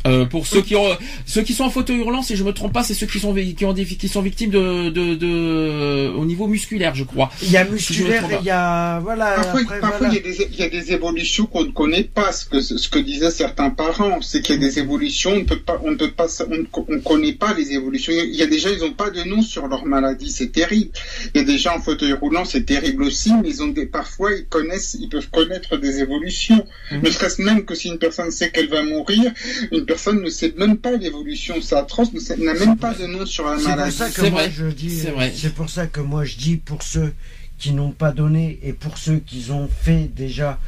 [0.06, 0.86] Euh, pour ceux qui ont,
[1.24, 3.34] ceux qui sont en fauteuil roulant, si je me trompe pas, c'est ceux qui sont
[3.34, 7.30] qui ont des, qui sont victimes de, de, de au niveau musculaire, je crois.
[7.42, 10.14] Il y a musculaire il y a, voilà, Parfois, après, parfois, voilà.
[10.14, 12.32] il, y a des, il y a des évolutions qu'on ne connaît pas.
[12.32, 15.44] Ce que, ce que disaient certains parents, c'est qu'il y a des évolutions, on ne
[15.44, 18.12] peut pas, on ne peut pas, on ne co- on connaît pas les évolutions.
[18.14, 20.90] Il y a des gens, ils n'ont pas de nom sur leur maladie, c'est terrible.
[21.34, 23.86] Il y a des gens en fauteuil roulant, c'est terrible aussi, mais ils ont des,
[23.86, 26.62] parfois, ils connaissent, ils peuvent connaître des évolutions.
[26.92, 27.00] Mhm.
[27.04, 29.32] Ne serait-ce même que si une personne sait qu'elle va mourir,
[29.72, 33.44] une personne ne sait même pas l'évolution, c'est atroce, n'a même pas de nom sur
[33.46, 33.96] la C'est pour maladie.
[33.96, 34.50] ça que C'est moi vrai.
[34.54, 35.32] je dis, C'est vrai.
[35.34, 37.12] c'est pour ça que moi je dis pour ceux
[37.58, 40.58] qui n'ont pas donné et pour ceux qui ont fait déjà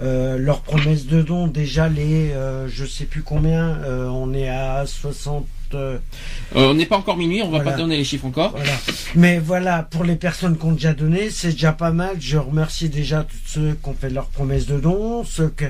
[0.00, 4.48] euh, leur promesse de don, déjà les, euh, je sais plus combien, euh, on est
[4.48, 5.12] à euh,
[5.74, 5.98] Euh,
[6.54, 7.72] on n'est pas encore minuit, on va Voilà.
[7.72, 8.52] pas donner les chiffres encore.
[8.52, 8.72] Voilà.
[9.16, 12.16] Mais voilà, pour les personnes qui ont déjà donné, c'est déjà pas mal.
[12.20, 15.64] Je remercie déjà tous ceux qui ont fait leur promesse de don, ceux que,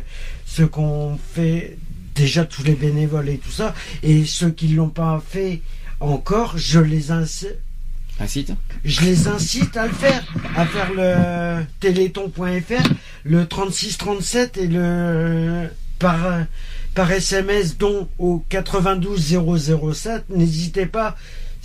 [0.45, 1.79] ceux qui ont fait
[2.17, 5.61] déjà tous les bénévoles et tout ça, et ceux qui l'ont pas fait
[6.01, 7.59] encore, je les incite,
[8.19, 8.53] Incite.
[8.85, 10.25] je les incite à le faire,
[10.57, 12.89] à faire le téléthon.fr,
[13.25, 15.69] le 3637 et le
[15.99, 16.19] par
[16.95, 19.39] par SMS don au 92
[19.93, 20.25] 007.
[20.31, 21.17] N'hésitez pas.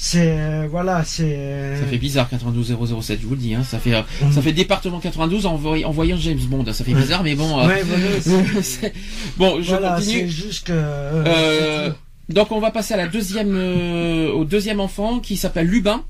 [0.03, 3.53] C'est euh, voilà, c'est Ça fait bizarre 92 007, je vous le dis.
[3.53, 3.64] Hein.
[3.64, 4.32] Ça fait euh, Mhm.
[4.32, 6.65] ça fait département 92 en, voy- en voyant James Bond.
[6.73, 7.60] Ça fait bizarre, mais bon.
[7.60, 7.84] euh, Ouais,
[9.38, 10.28] bon, je voilà, continue.
[10.28, 11.91] juste que euh, Euh,
[12.30, 16.03] donc on va passer à la deuxième, euh, au deuxième enfant qui s'appelle Lubin.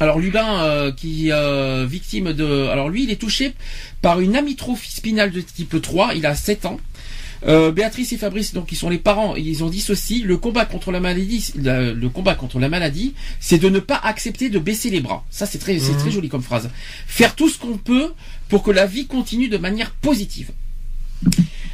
[0.00, 3.52] Alors Lubin euh, qui euh, victime de, alors lui il est touché
[4.00, 6.14] par une amyotrophie spinale de type 3.
[6.14, 6.78] Il a 7 ans.
[7.46, 10.64] Euh, Béatrice et Fabrice, donc, qui sont les parents, ils ont dit ceci le combat
[10.64, 14.58] contre la maladie, le, le combat contre la maladie, c'est de ne pas accepter de
[14.60, 15.24] baisser les bras.
[15.30, 15.98] Ça, c'est très, c'est Mhm.
[15.98, 16.70] très joli comme phrase.
[17.06, 18.12] Faire tout ce qu'on peut
[18.48, 20.50] pour que la vie continue de manière positive.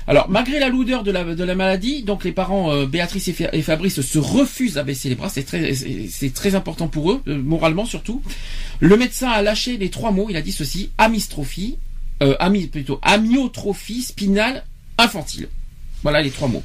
[0.07, 3.33] Alors, malgré la lourdeur de la, de la maladie, donc les parents euh, Béatrice et,
[3.35, 5.29] Fa- et Fabrice se refusent à baisser les bras.
[5.29, 8.23] C'est très, c'est c'est très important pour eux, euh, moralement surtout.
[8.81, 10.29] Le médecin a lâché les trois mots.
[10.31, 11.77] Il a dit ceci amystrophie,
[12.23, 14.65] euh, ami, plutôt amyotrophie spinale
[14.97, 15.49] infantile.
[16.03, 16.63] Voilà les trois mots.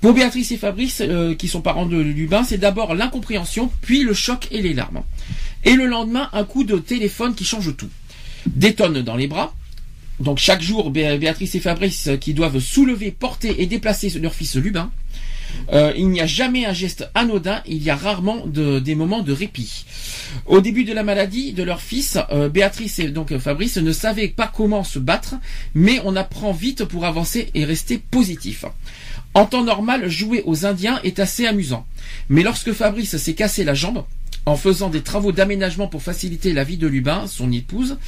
[0.00, 4.14] Pour Béatrice et Fabrice, euh, qui sont parents de Lubin, c'est d'abord l'incompréhension, puis le
[4.14, 5.02] choc et les larmes.
[5.64, 7.90] Et le lendemain, un coup de téléphone qui change tout.
[8.46, 9.52] Des dans les bras.
[10.20, 14.34] Donc chaque jour, Bé- Béatrice et Fabrice euh, qui doivent soulever, porter et déplacer leur
[14.34, 14.90] fils Lubin.
[15.72, 19.22] Euh, il n'y a jamais un geste anodin, il y a rarement de- des moments
[19.22, 19.84] de répit.
[20.46, 23.92] Au début de la maladie de leur fils, euh, Béatrice et donc euh, Fabrice ne
[23.92, 25.34] savaient pas comment se battre,
[25.74, 28.64] mais on apprend vite pour avancer et rester positif.
[29.34, 31.86] En temps normal, jouer aux Indiens est assez amusant.
[32.28, 34.04] Mais lorsque Fabrice s'est cassé la jambe,
[34.46, 37.98] en faisant des travaux d'aménagement pour faciliter la vie de Lubin, son épouse,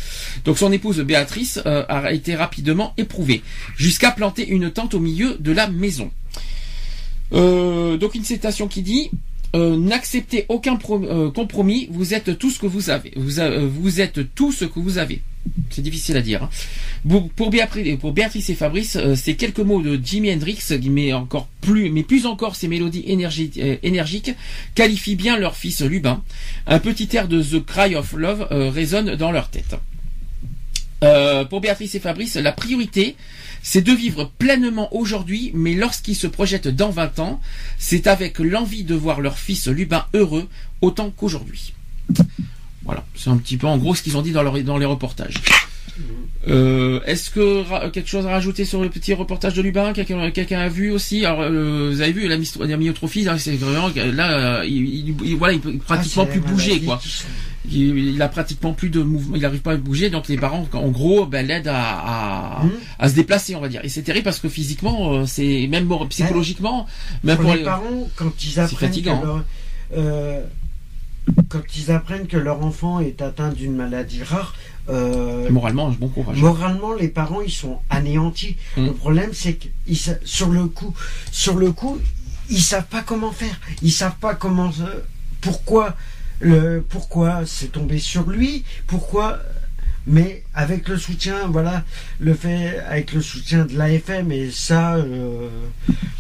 [0.47, 3.43] donc son épouse Béatrice a été rapidement éprouvée,
[3.77, 6.11] jusqu'à planter une tente au milieu de la maison.
[7.33, 9.11] Euh, donc une citation qui dit
[9.55, 13.13] euh, N'acceptez aucun euh, compromis, vous êtes tout ce que vous avez.
[13.17, 15.21] Euh, vous êtes tout ce que vous avez.
[15.71, 16.43] C'est difficile à dire.
[16.43, 16.51] hein.
[17.35, 20.59] Pour, Béatrice, pour Béatrice et Fabrice, euh, ces quelques mots de Jimi Hendrix,
[20.91, 24.33] mais encore plus, mais plus encore ces mélodies énergi- euh, énergiques,
[24.75, 26.23] qualifient bien leur fils Lubin.
[26.67, 29.77] Un petit air de The Cry of Love euh, résonne dans leur tête.
[31.03, 33.17] Euh, pour Béatrice et Fabrice, la priorité,
[33.63, 37.41] c'est de vivre pleinement aujourd'hui, mais lorsqu'ils se projettent dans 20 ans,
[37.79, 40.49] c'est avec l'envie de voir leur fils Lubin heureux
[40.81, 41.75] autant qu'aujourd'hui.
[42.85, 44.87] Voilà, c'est un petit peu en gros ce qu'ils ont dit dans, leur, dans les
[44.87, 45.35] reportages.
[46.49, 49.93] Euh, Est-ce que quelque chose à rajouter sur le petit reportage de Lubin?
[49.93, 51.27] Quelqu'un a vu aussi?
[51.27, 52.39] Alors, euh, vous avez vu la,
[52.79, 56.51] myotrophie, là, c'est vraiment là, il, il- il- voilà, il peut pratiquement Ah, c'est plus
[56.51, 56.99] bouger quoi.
[57.03, 57.27] sont-
[57.69, 60.67] Il, il a pratiquement plus de mouvement, il n'arrive pas à bouger, donc les parents,
[60.73, 62.63] en gros, ben, l'aident à, à,
[62.99, 63.85] à se déplacer, on va dire.
[63.85, 66.87] Et c'est terrible parce que physiquement, euh, c'est même bon, psychologiquement,
[67.23, 69.45] même pour pour les parents, quand ils apprennent que fatigant, leur,
[69.97, 70.43] euh,
[71.51, 74.55] quand ils apprennent que leur enfant est atteint d'une maladie rare,
[74.89, 76.39] euh, moralement, bon courage.
[76.39, 78.57] moralement, les parents ils sont anéantis.
[78.79, 78.87] Mm.
[78.87, 80.95] Le problème, c'est que ils sa- sur le coup,
[81.31, 81.99] sur le coup,
[82.49, 83.61] ils savent pas comment faire.
[83.83, 85.01] Ils savent pas comment, euh,
[85.43, 85.95] pourquoi,
[86.41, 89.39] le, pourquoi c'est tombé sur lui, pourquoi.
[90.07, 91.85] Mais avec le soutien, voilà,
[92.19, 95.49] le fait avec le soutien de l'AFM et ça, euh,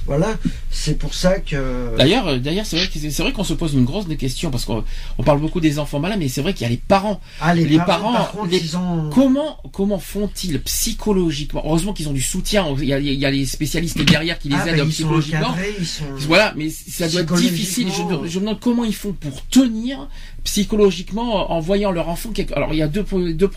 [0.06, 0.36] voilà,
[0.70, 1.96] c'est pour ça que.
[1.96, 4.64] D'ailleurs, euh, d'ailleurs, c'est vrai c'est vrai qu'on se pose une grosse des questions parce
[4.66, 4.84] qu'on
[5.18, 7.20] on parle beaucoup des enfants malades, mais c'est vrai qu'il y a les parents.
[7.40, 9.10] Ah, les, les parents, parents, par contre, les- ils ont.
[9.14, 11.62] Comment comment font-ils psychologiquement?
[11.64, 12.66] Heureusement qu'ils ont du soutien.
[12.78, 14.84] Il y a, il y a les spécialistes derrière qui les Ah, aident bah, ils
[14.84, 15.40] sont psychologiquement.
[15.48, 16.04] encadrés, ils sont.
[16.28, 17.88] Voilà, mais ça doit être difficile.
[17.96, 20.06] Je, me- je me demande comment ils font pour tenir
[20.44, 22.30] psychologiquement en voyant leur enfant.
[22.30, 23.48] quelque- Alors il y a deux, deux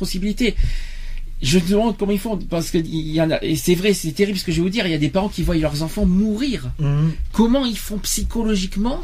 [1.42, 3.94] Je me demande comment ils font parce que il y en a et c'est vrai,
[3.94, 4.86] c'est terrible ce que je vais vous dire.
[4.88, 6.72] Il y a des parents qui voient leurs enfants mourir.
[6.80, 7.12] Mhm.
[7.34, 9.04] Comment ils font psychologiquement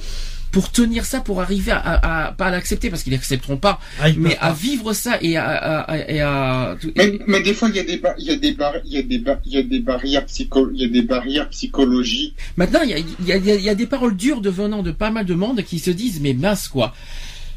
[0.51, 3.79] pour tenir ça, pour arriver à, à- à- pas à l'accepter parce qu'ils n'accepteront pas,
[3.99, 7.69] Ah, mais à vivre ça et à, à- à- et à- Mais, mais des fois,
[7.69, 8.55] il y a des, il y a des,
[8.85, 11.49] il y a des, il y a des barrières psycho, il y a des barrières
[11.49, 12.35] psychologiques.
[12.57, 14.41] Maintenant, il y a, il y, a, il y a- y a des paroles dures
[14.41, 16.95] de venant de pas mal de monde qui se disent mais mince quoi.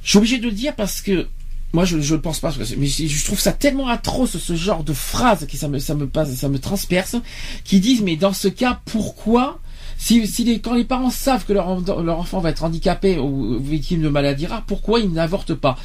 [0.02, 1.26] Je suis obligé de le dire parce que
[1.72, 4.54] moi je ne pense pas parce que c'est- mais je trouve ça tellement atroce ce
[4.54, 7.16] genre de phrases qui ça me ça me passe ça me transperce
[7.64, 9.58] qui disent mais dans ce cas pourquoi
[9.98, 13.58] si, si les, quand les parents savent que leur, leur enfant va être handicapé ou
[13.60, 15.78] victime de maladie rare, pourquoi ils n'avortent pas?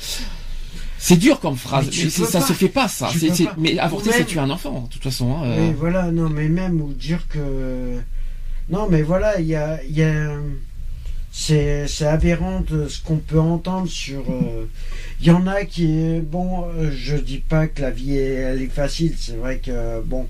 [0.97, 3.09] C'est dur comme phrase, Mais mais ça se fait pas ça.
[3.59, 5.38] Mais avorter c'est tuer un enfant de toute façon.
[5.38, 5.55] hein, euh.
[5.68, 7.99] Mais voilà, non, mais même ou dire que.
[8.72, 10.31] Non, mais voilà, il y a, il y a.
[11.32, 14.22] c'est c'est aberrant de ce qu'on peut entendre sur.
[14.32, 14.66] euh,
[15.22, 18.62] Il y en a qui bon, euh, je dis pas que la vie est, elle
[18.62, 19.16] est facile.
[19.18, 20.28] C'est vrai que bon.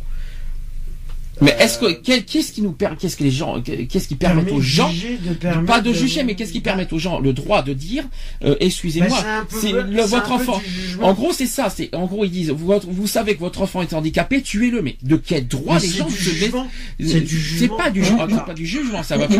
[1.41, 4.41] Mais euh, est-ce que qu'est-ce qui nous per- qu'est-ce que les gens qu'est-ce qui permet
[4.43, 7.31] permet aux gens de pas de de- juger mais qu'est-ce qui permet aux gens le
[7.33, 8.03] droit de dire
[8.43, 9.17] euh, excusez-moi
[9.49, 9.71] c'est
[10.07, 10.61] votre enfant
[11.01, 13.81] en gros c'est ça c'est en gros ils disent vous, vous savez que votre enfant
[13.81, 16.67] est handicapé tuez-le mais de quel droit Mais les gens se jugement.
[16.99, 17.77] C'est du c'est jugement.
[17.77, 19.35] pas du jugement c'est pas du jugement ça va Vous,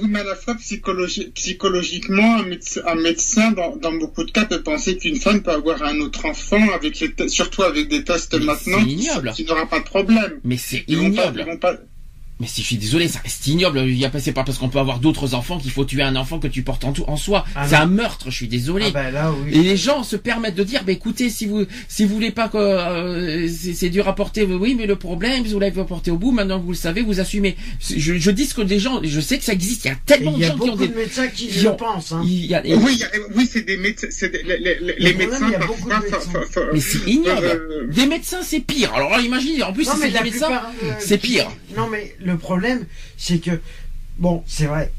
[0.00, 4.30] vous, mais à la fois psychologi- psychologiquement, un médecin, un médecin dans, dans beaucoup de
[4.30, 8.04] cas peut penser qu'une femme peut avoir un autre enfant, avec les surtout avec des
[8.04, 10.32] tests Mais maintenant, c'est qui, n'aura pas de problème.
[10.44, 11.74] mais c'est ignoble ils vont pas,
[12.42, 13.84] Mais si je suis désolé, ça reste ignoble.
[13.86, 16.02] Il y a pas, c'est pas parce qu'on peut avoir d'autres enfants qu'il faut tuer
[16.02, 17.44] un enfant que tu portes en, tout, en soi.
[17.54, 18.30] Ah c'est un meurtre.
[18.30, 18.86] Je suis désolé.
[18.88, 19.52] Ah bah là, oui.
[19.56, 22.48] Et les gens se permettent de dire, bah écoutez, si vous si vous voulez pas
[22.48, 26.16] que euh, c'est c'est dur à porter, oui, mais le problème, vous l'avez porté au
[26.16, 26.32] bout.
[26.32, 27.56] Maintenant que vous le savez, vous assumez.
[27.80, 29.84] Je, je dis ce que des gens, je sais que ça existe.
[29.84, 31.60] Il y a tellement de y gens qui ont beaucoup des, de médecins qui qui
[31.60, 32.10] le ont- pensent.
[32.10, 32.22] Hein.
[32.26, 34.78] il y a- Oui, il y a- oui, c'est des médecins, c'est des- les, les-
[34.80, 36.10] les- les problème, médecins il y a beaucoup de parfois.
[36.18, 36.30] médecins.
[36.32, 37.44] fa- fa- mais c'est ignoble.
[37.44, 38.92] euh, Des médecins, c'est pire.
[38.94, 39.62] Alors là, imaginez.
[39.62, 41.48] En plus, Non, si c'est la des médecins, plupart, euh, c'est qui- pire.
[41.76, 42.84] Non, mais le problème,
[43.16, 43.60] c'est que,
[44.18, 44.92] bon, c'est vrai.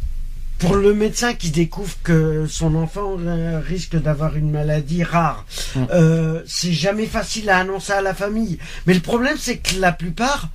[0.60, 5.46] Pour le médecin qui découvre que son enfant euh, risque d'avoir une maladie rare,
[5.76, 5.88] Hum.
[5.92, 8.60] euh, c'est jamais facile à annoncer à la famille.
[8.86, 10.50] Mais le problème, c'est que la plupart,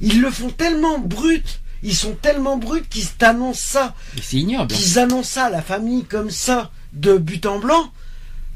[0.00, 4.68] ils le font tellement brut, ils sont tellement bruts qu'ils t'annoncent ça, c'est ignoble.
[4.74, 7.92] qu'ils annoncent ça à la famille comme ça, de but en blanc.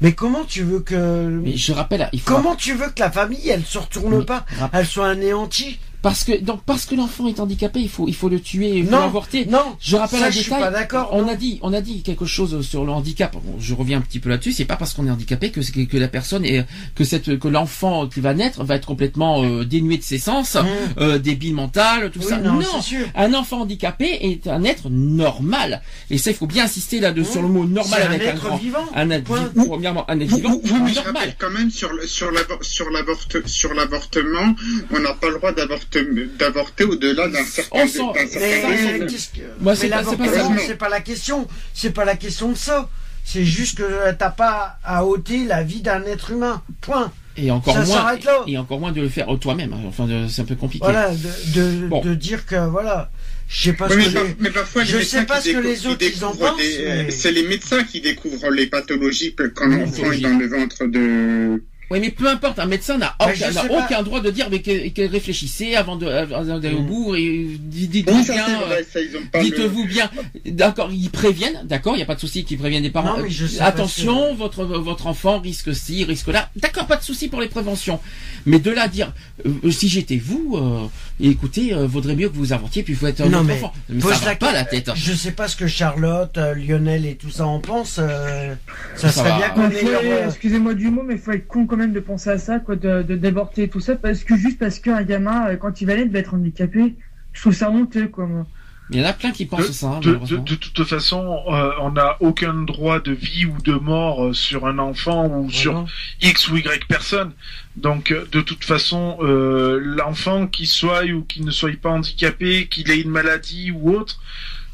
[0.01, 1.29] Mais comment tu veux que...
[1.43, 4.25] Mais je rappelle, il faut Comment tu veux que la famille, elle se retourne Mais
[4.25, 8.13] pas, elle soit anéantie Parce que donc parce que l'enfant est handicapé, il faut il
[8.13, 9.45] faut le tuer, il faut l'avorter.
[9.47, 11.29] non, Je rappelle ça, un je suis pas d'accord, On non.
[11.29, 13.33] a dit on a dit quelque chose sur le handicap.
[13.33, 14.51] Bon, je reviens un petit peu là-dessus.
[14.51, 17.47] C'est pas parce qu'on est handicapé que que, que la personne est que cette que
[17.47, 20.67] l'enfant qui va naître va être complètement euh, dénué de ses sens, Mmh.
[20.99, 22.37] euh, débile mental, tout Oui, ça.
[22.37, 23.05] non, Non, c'est sûr.
[23.15, 25.81] un enfant handicapé est un être normal.
[26.09, 27.23] Et ça, il faut bien insister là Mmh.
[27.23, 28.57] sur le mot normal un avec un être grand.
[28.57, 28.85] vivant.
[28.93, 29.49] Un être Point.
[29.55, 31.35] vi- premièrement un être Vous, vivant, vous- vous, mais je normal.
[31.39, 34.53] quand même sur le- sur l'avor- sur l'avort- sur l'avortement,
[34.91, 35.92] on n'a pas le droit d'avorter
[36.37, 40.01] d'avorter au-delà d'un certain On s'en- d'un certain Mais, que- Moi, mais c'est pas- pas
[40.01, 40.63] l'avortement, ça.
[40.67, 41.47] c'est pas la question.
[41.73, 42.89] C'est pas la question de ça.
[43.25, 46.61] C'est juste que t'as pas à ôter la vie d'un être humain.
[46.81, 47.11] Point.
[47.37, 48.43] Et encore Ça moins là.
[48.45, 49.73] et encore moins de le faire toi-même.
[49.87, 50.83] Enfin, c'est un peu compliqué.
[50.85, 52.01] Voilà, de, de, Bon.
[52.01, 53.09] de dire que voilà.
[53.47, 55.57] Je sais pas Oui, ce mais, que les- mais parfois, je sais pas ce que
[55.57, 59.65] les autres, ils en pensent, des- mais- C'est les médecins qui découvrent les pathologies quand
[59.67, 61.63] l'enfant est dans le ventre de.
[61.93, 63.27] Oui, mais peu importe, un médecin n'a Bah,
[63.69, 66.85] aucun, droit de dire mais que, réfléchissez avant d'aller au Mm.
[66.87, 68.45] bout et dites- dites-vous bien.
[68.47, 70.09] c'est euh, vrai, ça ils ont pas le- Dites-vous bien,
[70.45, 73.17] d'accord, ils préviennent, d'accord, il n'y a pas de souci qu'ils préviennent des parents.
[73.17, 76.49] Non, mais je sais Attention, votre votre enfant risque ci, risque là.
[76.55, 77.99] D'accord, pas de souci pour les préventions.
[78.47, 79.13] Mais de là à dire,
[79.45, 80.87] euh, si j'étais vous, euh,
[81.23, 83.73] écoutez, euh, vaudrait mieux que vous avortiez puis vous êtes un Non, autre mais enfant.
[83.89, 84.89] Mais pose ça va la- pas la tête.
[84.95, 87.99] Je sais pas ce que Charlotte, euh, Lionel et tout ça en pensent.
[87.99, 88.55] euh,
[88.95, 89.37] ça, Ça serait va.
[89.37, 92.37] bien qu'on ait Excusez-moi du mot, mais faut être con quand même de penser à
[92.37, 95.85] ça, quoi, de, de tout ça, parce que juste parce qu'un gamin, euh, quand il
[95.85, 96.95] va naître, va être handicapé,
[97.33, 98.45] je trouve ça honteux, quoi, moi.
[98.89, 100.43] Il y en a plein qui pensent De, ça, hein, de- de- malheureusement.
[100.43, 104.67] de toute façon, euh, on n'a aucun droit de vie ou de mort euh, sur
[104.67, 105.85] un enfant ou sur.
[106.21, 107.31] X ou Y personne.
[107.77, 112.91] Donc, de toute façon, euh, l'enfant qui soit ou qui ne soit pas handicapé, qu'il
[112.91, 114.19] ait une maladie ou autre,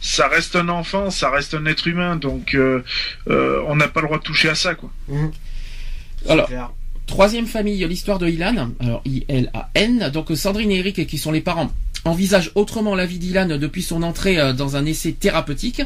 [0.02, 2.16] ça reste un enfant, ça reste un être humain.
[2.16, 2.84] Donc, euh,
[3.30, 4.90] euh, on n'a pas le droit de toucher à ça, quoi.
[6.26, 6.72] c'est Alors, clair.
[7.10, 8.70] Troisième famille, l'histoire de Ilan.
[8.80, 10.12] Alors, I-L-A-N.
[10.14, 11.72] Donc, Sandrine et Eric, qui sont les parents,
[12.06, 15.82] envisagent autrement la vie d'Ilan depuis son entrée euh, dans un essai thérapeutique.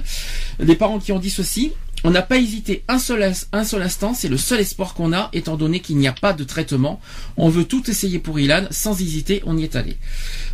[0.59, 1.71] Les parents qui ont dit ceci.
[2.03, 5.29] On n'a pas hésité un seul, un seul instant, c'est le seul espoir qu'on a,
[5.31, 6.99] étant donné qu'il n'y a pas de traitement.
[7.37, 9.95] On veut tout essayer pour Ilan, sans hésiter, on y est allé.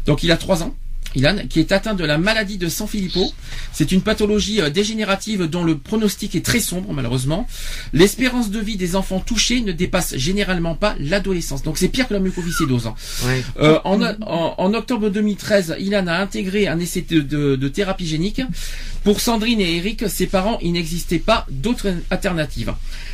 [0.05, 0.75] Donc il a trois ans,
[1.15, 3.31] Ilan, qui est atteint de la maladie de Sanfilippo.
[3.73, 7.47] C'est une pathologie euh, dégénérative dont le pronostic est très sombre, malheureusement.
[7.93, 11.63] L'espérance de vie des enfants touchés ne dépasse généralement pas l'adolescence.
[11.63, 12.87] Donc c'est pire que la mucoviscidose.
[12.87, 12.95] hein.
[13.25, 13.43] Ouais.
[13.59, 18.05] Euh, en, en- en octobre 2013, Ilan a intégré un essai de, de- de thérapie
[18.07, 18.41] génique.
[19.03, 22.73] Pour Sandrine et Eric, ses parents, il n'existait pas d'autre alternative.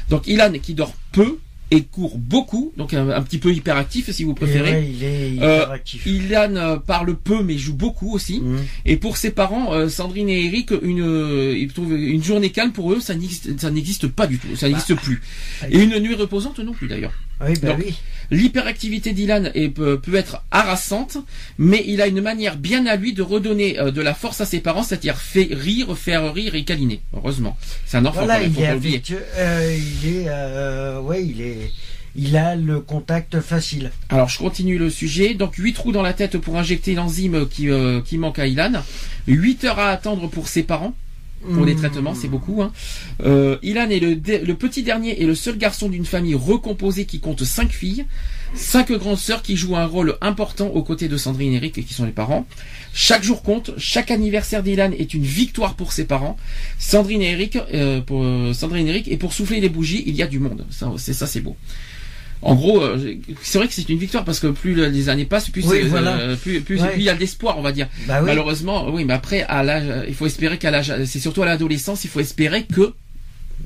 [0.09, 1.37] Donc Ilan qui dort peu
[1.71, 4.71] et court beaucoup, donc un, un petit peu hyperactif si vous préférez.
[4.71, 6.05] ouais, il est Euh, hyperactif.
[6.05, 8.37] Ilan euh, parle peu mais joue beaucoup aussi.
[8.37, 8.59] Hum.
[8.85, 12.71] Et pour ses parents, euh, Sandrine et Eric, une, euh, ils trouvent une journée calme
[12.71, 15.21] pour eux, ça n'existe, ça n'existe pas du tout, ça n'existe plus.
[15.71, 17.13] Et une nuit reposante non plus d'ailleurs.
[17.45, 17.95] Oui, bah Donc, oui.
[18.31, 19.43] L'hyperactivité d'Ilan
[19.73, 21.17] peut, peut être harassante,
[21.57, 24.45] mais il a une manière bien à lui de redonner euh, de la force à
[24.45, 27.01] ses parents, c'est-à-dire fait rire, faire rire et câliner.
[27.13, 28.25] Heureusement, c'est un enfant.
[28.25, 28.69] Voilà, il est
[29.37, 31.71] euh, il est, euh, ouais, il est,
[32.15, 33.91] il a le contact facile.
[34.09, 35.33] Alors je continue le sujet.
[35.33, 38.83] Donc 8 trous dans la tête pour injecter l'enzyme qui, euh, qui manque à Ilan.
[39.27, 40.93] 8 heures à attendre pour ses parents.
[41.53, 41.77] Pour les Mmh.
[41.77, 42.61] traitements, c'est beaucoup.
[42.63, 42.71] Hein.
[43.23, 47.05] Euh, Ilan est le, de- le petit dernier et le seul garçon d'une famille recomposée
[47.05, 48.05] qui compte cinq filles,
[48.55, 51.93] cinq grandes sœurs qui jouent un rôle important aux côtés de Sandrine et Eric qui
[51.93, 52.47] sont les parents.
[52.93, 56.37] Chaque jour compte, chaque anniversaire d'Ilan est une victoire pour ses parents.
[56.79, 60.15] Sandrine et Eric, euh, pour euh, Sandrine et Eric, et pour souffler les bougies, il
[60.15, 60.65] y a du monde.
[60.71, 61.55] Ça, c'est ça, c'est beau.
[62.41, 65.49] En gros, euh, c'est vrai que c'est une victoire parce que plus les années passent,
[65.49, 66.15] plus, Oui, c'est, voilà.
[66.17, 66.89] euh, plus, plus, Ouais.
[66.91, 67.87] plus il y a d'espoir, on va dire.
[68.07, 68.25] Bah oui.
[68.27, 72.03] Malheureusement, oui, mais après, à l'âge, il faut espérer qu'à l'âge, c'est surtout à l'adolescence,
[72.03, 72.93] il faut espérer que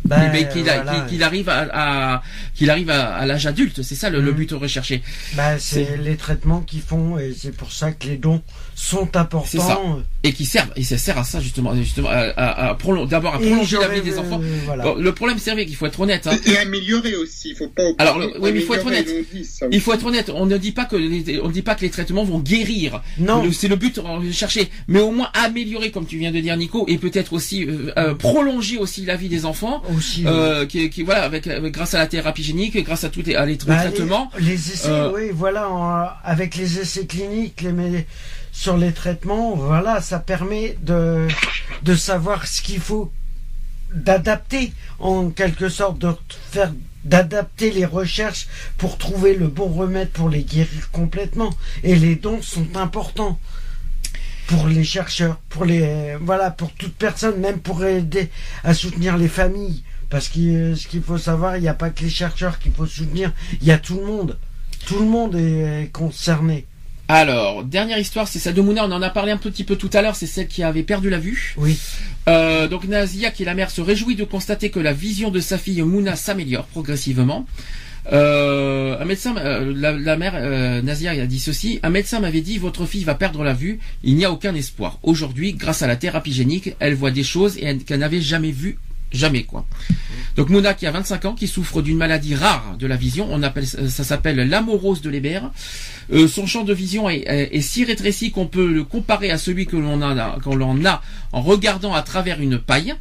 [0.06, 1.06] Bah, ben, qu'il voilà.
[1.26, 1.68] arrive à,
[2.16, 2.24] à-
[2.56, 3.82] qu'il arrive à, à l'âge adulte.
[3.82, 4.38] C'est ça le, le Mhm.
[4.38, 5.02] but recherché.
[5.36, 8.42] C'est C'est- les traitements qu'ils font et c'est pour ça que les dons
[8.82, 9.44] sont importants.
[9.46, 9.78] C'est ça.
[10.24, 13.36] Et qui servent, et ça sert à ça justement, justement, à, à- à prolon- d'abord
[13.36, 14.42] à prolonger la vie des euh, enfants.
[14.66, 14.84] voilà.
[14.84, 16.28] Bon, le problème, c'est vrai qu'il faut être honnête.
[16.28, 16.38] hein.
[16.46, 17.96] Et améliorer aussi, il faut pas oublier.
[18.00, 19.08] Alors, le- oui, mais il faut être honnête.
[19.34, 20.30] dit, ça Il faut être honnête.
[20.34, 23.02] On ne dit pas que les, on ne dit pas que les traitements vont guérir.
[23.18, 23.50] Non.
[23.52, 26.86] C'est le but de chercher, mais au moins améliorer, comme tu viens de dire, Nico,
[26.88, 29.84] et peut-être aussi euh, euh, prolonger aussi la vie des enfants.
[29.96, 30.24] Aussi.
[30.26, 33.36] Euh, qui, qui- voilà, avec, avec- grâce à la thérapie génique, grâce à tous les,
[33.36, 34.30] à les Bah, traitements.
[34.40, 38.06] Les, les essais, Euh, oui, voilà, en- avec les essais cliniques, les,
[38.60, 41.30] sur les traitements, voilà, ça permet de,
[41.96, 43.10] savoir ce qu'il faut,
[43.94, 46.14] d'adapter, en quelque sorte, de
[46.52, 46.74] faire,
[47.06, 51.52] d'adapter les recherches pour trouver le bon remède pour les guérir complètement.
[51.84, 53.40] Et les dons sont importants
[54.48, 58.30] pour les chercheurs, pour les, voilà, pour toute personne, même pour aider
[58.66, 59.84] à soutenir les familles.
[60.10, 62.74] Parce que euh, ce qu'il faut savoir, il n'y a pas que les chercheurs qu'il
[62.74, 63.32] faut soutenir,
[63.62, 64.38] il y a tout le monde.
[64.86, 66.66] Tout le monde est concerné.
[67.12, 68.86] Alors, dernière histoire, c'est celle de Mouna.
[68.86, 70.16] On en a parlé un petit peu tout à l'heure.
[70.16, 71.56] C'est celle qui avait perdu la vue.
[71.58, 71.80] Oui.
[72.28, 75.40] Euh, donc Nazia, qui est la mère, se réjouit de constater que la vision de
[75.40, 77.48] sa fille Mouna s'améliore progressivement.
[78.14, 82.42] Euh, un médecin, euh, la, la mère euh, Nazia a dit ceci un médecin m'avait
[82.42, 85.00] dit votre fille va perdre la vue, il n'y a aucun espoir.
[85.04, 88.78] Aujourd'hui, grâce à la thérapie génique, elle voit des choses et qu'elle n'avait jamais vues,
[89.12, 89.66] jamais quoi.
[90.36, 93.44] Donc Mouna qui a 25 ans, qui souffre d'une maladie rare de la vision, on
[93.44, 95.52] appelle ça s'appelle l'amorose de l'Hébert.
[96.12, 99.76] Euh, son champ de vision est, si rétréci qu'on peut le comparer à celui que
[99.78, 102.96] l'on a, a en regardant à travers une paille.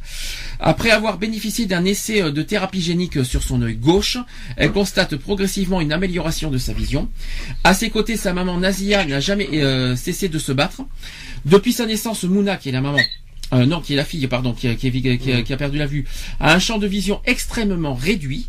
[0.59, 4.17] Après avoir bénéficié d'un essai euh, de thérapie génique sur son œil gauche,
[4.57, 7.09] elle constate progressivement une amélioration de sa vision.
[7.63, 10.81] À ses côtés, sa maman Nazia n'a jamais euh, cessé de se battre.
[11.45, 12.99] Depuis sa naissance, Mouna, qui est la maman,
[13.53, 15.57] euh, non, qui est la fille, pardon, qui, a- qui, a- qui a- qui a
[15.57, 16.05] perdu la vue,
[16.39, 18.47] a un champ de vision extrêmement réduit.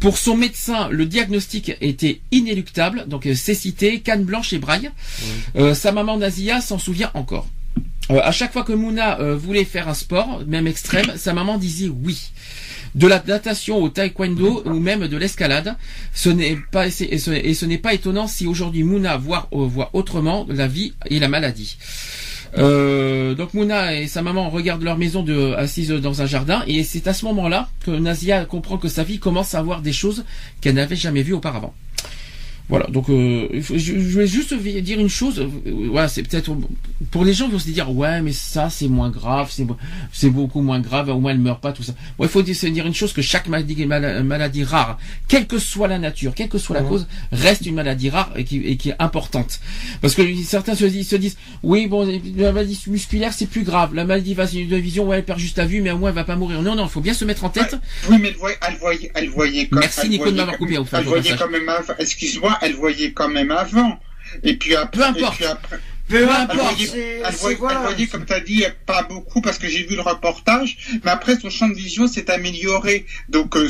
[0.00, 4.90] Pour son médecin, le diagnostic était inéluctable, donc euh, cécité, canne blanche et braille.
[5.56, 7.48] Euh, sa maman Nazia s'en souvient encore.
[8.10, 11.56] Euh, à chaque fois que Mouna euh, voulait faire un sport, même extrême, sa maman
[11.56, 12.20] disait oui.
[12.94, 15.76] De la natation au taekwondo ou même de l'escalade,
[16.12, 20.66] ce n'est pas et ce, n'est pas étonnant si aujourd'hui Mouna voit, voit autrement la
[20.66, 21.78] vie et la maladie.
[22.58, 26.82] Euh, donc Mouna et sa maman regardent leur maison de, assise dans un jardin et
[26.84, 30.24] c'est à ce moment-là que Nazia comprend que sa fille commence à voir des choses
[30.60, 31.74] qu'elle n'avait jamais vues auparavant.
[32.72, 35.40] Voilà, donc euh, je, je vais juste dire une chose.
[35.40, 35.48] euh,
[35.90, 36.50] voilà, c'est peut-être
[37.10, 39.66] pour les gens qui vont se dire ouais, mais ça c'est moins grave, c'est
[40.10, 41.92] c'est beaucoup moins grave, au moins elle meurt pas, tout ça.
[42.16, 45.46] Bon, il faut dire- se dire une chose que chaque maladie, mala- maladie rare, quelle
[45.46, 48.56] que soit la nature, quelle que soit la cause, reste une maladie rare et qui,
[48.64, 49.60] et qui est importante.
[50.00, 53.94] Parce que certains se disent, se disent oui bon, la maladie musculaire c'est plus grave,
[53.94, 56.24] la maladie de vision ouais elle perd juste la vue, mais au moins elle va
[56.24, 56.62] pas mourir.
[56.62, 57.76] Non non, il faut bien se mettre en tête.
[58.08, 60.66] Oui, mais elle voyait, elle voyait, elle voyait comme Merci, elle Nico, de m'avoir comme-
[60.68, 61.38] coupé, au fait, Elle voyait passage.
[61.38, 63.98] quand même avant, excuse-moi, elle voyait quand même avant.
[64.42, 65.32] Et puis après, Peu importe.
[65.34, 65.80] et puis après,
[66.12, 66.76] Peu importe,
[67.40, 67.78] voyait- voilà.
[67.80, 71.10] elle voyait, comme tu as dit, pas beaucoup parce que j'ai vu le reportage, mais
[71.10, 73.06] après son champ de vision s'est amélioré.
[73.28, 73.68] Donc, euh,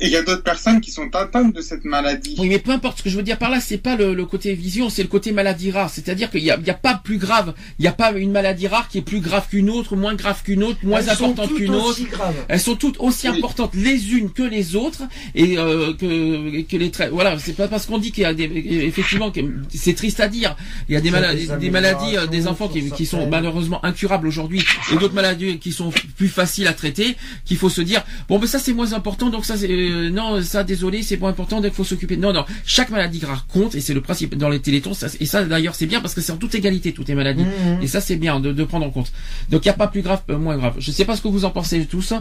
[0.00, 2.36] il y a d'autres personnes qui sont atteintes de cette maladie.
[2.38, 2.98] Oui, mais peu importe.
[2.98, 5.08] Ce que je veux dire par là, c'est pas le, le côté vision, c'est le
[5.08, 5.90] côté maladie rare.
[5.90, 7.54] C'est-à-dire qu'il y a, a pas plus grave.
[7.78, 10.42] Il n'y a pas une maladie rare qui est plus grave qu'une autre, moins grave
[10.42, 11.90] qu'une autre, moins Elles sont importante toutes qu'une autre.
[11.90, 12.34] aussi graves.
[12.48, 13.38] Elles sont toutes aussi Oui.
[13.38, 15.02] importantes les unes que les autres
[15.34, 17.10] et euh, que, que les traits.
[17.12, 18.44] Voilà, c'est pas parce qu'on dit qu'il y a des
[18.86, 19.40] effectivement que
[19.74, 20.56] c'est triste à dire.
[20.88, 24.64] Il y a des maladies, maladies, euh, des enfants qui, qui sont malheureusement incurables aujourd'hui
[24.92, 27.16] et d'autres maladies qui sont plus faciles à traiter.
[27.44, 30.40] Qu'il faut se dire bon, ben ça c'est moins important, donc ça c'est euh, non,
[30.42, 32.16] ça désolé, c'est moins important, donc il faut s'occuper.
[32.16, 34.94] Non, non, chaque maladie rare compte et c'est le principe dans les télétons.
[34.94, 37.44] Ça, et ça d'ailleurs c'est bien parce que c'est en toute égalité toutes les maladies.
[37.44, 37.82] Mhm.
[37.82, 39.12] Et ça, c'est bien de, de prendre en compte.
[39.50, 40.74] Donc, il n'y a pas plus grave, moins grave.
[40.78, 42.14] Je ne sais pas ce que vous en pensez tous,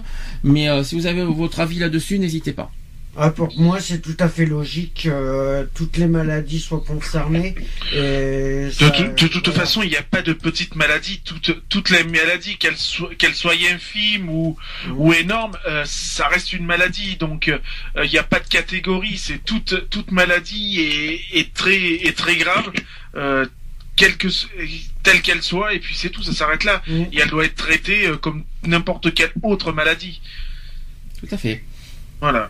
[0.44, 2.72] mais euh, si vous avez votre avis là-dessus, n'hésitez pas.
[3.16, 7.54] Ah, pour moi, c'est tout à fait logique que euh, toutes les maladies soient concernées.
[7.94, 9.60] Et De, ça- tout- de toute voilà.
[9.62, 11.22] façon, il n'y a pas de petites maladies.
[11.24, 14.58] Toutes, toutes les maladies, qu'elles soient, qu'elles soient infimes ou,
[14.96, 17.16] ou énormes, euh, ça reste une maladie.
[17.18, 17.60] Donc, euh,
[18.04, 19.18] il n'y a pas de catégorie.
[19.20, 22.72] C'est toute, toute maladie est, est très, est très grave.
[23.16, 23.46] Euh,
[23.96, 24.28] que,
[25.04, 26.82] telle qu'elle soit, et puis c'est tout, ça s'arrête là.
[26.88, 27.04] Mm.
[27.14, 30.20] Et elle doit être traitée euh, comme n'importe quelle autre maladie.
[31.20, 31.64] Tout à fait.
[32.20, 32.50] Voilà.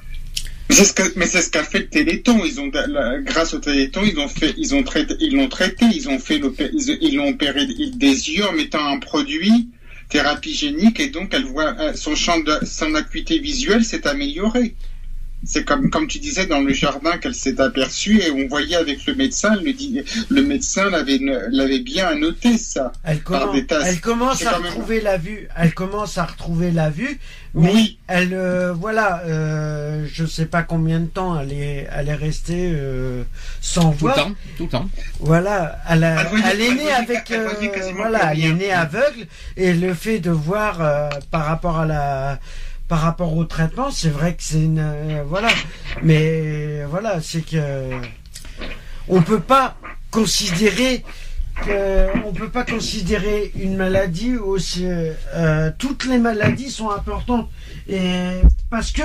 [0.70, 2.44] Mais c'est ce qu'a fait le Téléthon.
[2.46, 2.72] Ils ont,
[3.24, 6.42] grâce au Téléthon, ils ont fait, ils ont traité, ils l'ont traité, ils ont fait
[6.74, 9.70] ils ils l'ont opéré des yeux en mettant un produit
[10.10, 14.76] thérapie génique et donc elle voit euh, son champ de, son acuité visuelle s'est améliorée.
[15.46, 19.06] C'est comme, comme tu disais dans le jardin qu'elle s'est aperçue et on voyait avec
[19.06, 21.20] le médecin, le, médecin l'avait,
[21.52, 22.94] l'avait bien noté ça.
[23.04, 23.84] Elle, Par commence- des tasses.
[23.88, 25.50] elle commence C'est à même- retrouver la vue.
[25.58, 27.20] Elle commence à retrouver la vue.
[27.56, 27.98] Mais Oui.
[28.08, 32.72] elle, euh, voilà, euh, je sais pas combien de temps elle est, elle est restée
[32.74, 33.24] euh,
[33.62, 34.14] sans Tout le voix.
[34.14, 34.90] temps, tout le temps.
[35.20, 38.72] Voilà, elle, a- Elle voyait- elle est née avec, elle euh, voilà, elle est née
[38.72, 42.40] aveugle et le fait de voir euh, par rapport à la,
[42.94, 45.50] par rapport au traitement, c'est vrai que c'est une, euh, voilà,
[46.04, 47.90] mais voilà, c'est que
[49.08, 49.78] on peut pas
[50.12, 51.04] considérer
[51.66, 57.50] que, on peut pas considérer une maladie aussi, euh, toutes les maladies sont importantes.
[57.90, 59.02] Et parce que,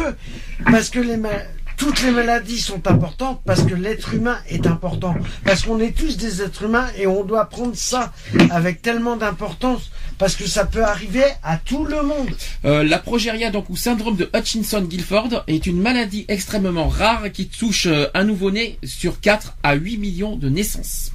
[0.71, 1.47] parce que les ma-
[1.79, 5.15] toutes les maladies sont importantes parce que l'être humain est important.
[5.45, 8.13] Parce qu'on est tous des êtres humains et on doit prendre ça
[8.51, 12.29] avec tellement d'importance parce que ça peut arriver à tout le monde.
[12.65, 17.87] Euh, la progéria, donc, ou syndrome de Hutchinson-Gilford, est une maladie extrêmement rare qui touche
[17.87, 21.13] euh, un nouveau-né sur 4 à 8 millions de naissances.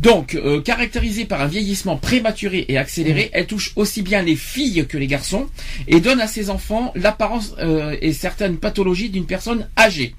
[0.00, 4.86] Donc, euh, caractérisée par un vieillissement prématuré et accéléré, elle touche aussi bien les filles
[4.88, 5.46] que les garçons
[5.88, 10.14] et donne à ses enfants l'apparence euh, et certaines pathologies d'une personne âgée.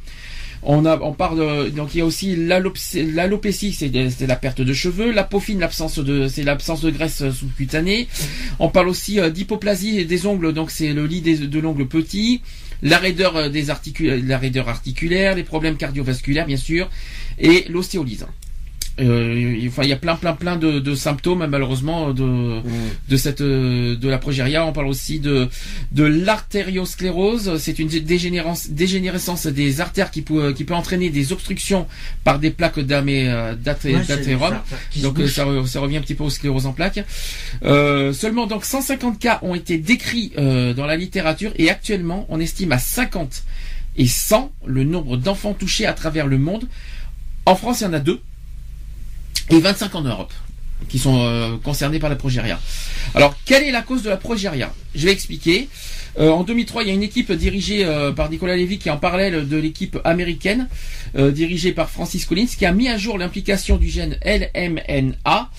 [0.64, 4.74] On, a, on parle de- donc il y a aussi l'alopécie, c'est la perte de
[4.74, 8.08] cheveux, l'apophine, l'absence de, c'est l'absence de graisse euh, sous-cutanée.
[8.60, 12.42] On parle aussi euh, d'hypoplasie des ongles, donc c'est le lit des- de l'ongle petit,
[12.84, 13.66] la raideur euh, des
[14.28, 16.88] la raideur articulaire, les problèmes cardiovasculaires bien sûr,
[17.40, 18.28] et l'ostéolyse.
[19.00, 22.60] Euh, enfin, il y a plein, plein, plein de, de symptômes malheureusement de
[23.10, 24.66] de cette euh, de la progéria.
[24.66, 25.48] On parle aussi de
[25.92, 27.58] de l'artériosclérose.
[27.58, 31.88] C'est une dégénérance, dégénérescence des artères qui peut qui peut entraîner des obstructions
[32.24, 33.94] par des plaques d'amé euh, d'athé-
[34.52, 34.58] Ouais,
[35.02, 37.04] Donc ça, ça revient un petit peu aux scléroses en plaques.
[37.64, 42.40] Euh, seulement donc 150 cas ont été décrits euh, dans la littérature et actuellement on
[42.40, 43.44] estime à 50
[43.98, 46.68] et 100 le nombre d'enfants touchés à travers le monde.
[47.46, 48.22] En France, il y en a deux
[49.52, 50.34] et 25 en Europe
[50.90, 52.60] qui sont euh, concernés par la progéria.
[53.14, 55.70] Alors, quelle est la cause de la progéria Je vais expliquer.
[56.20, 58.92] Euh, en 2003, il y a une équipe dirigée euh, par Nicolas Lévy qui est
[58.92, 60.68] en parallèle de l'équipe américaine
[61.14, 65.50] dirigée par Francis Collins qui a mis à jour l'implication du gène LMNA.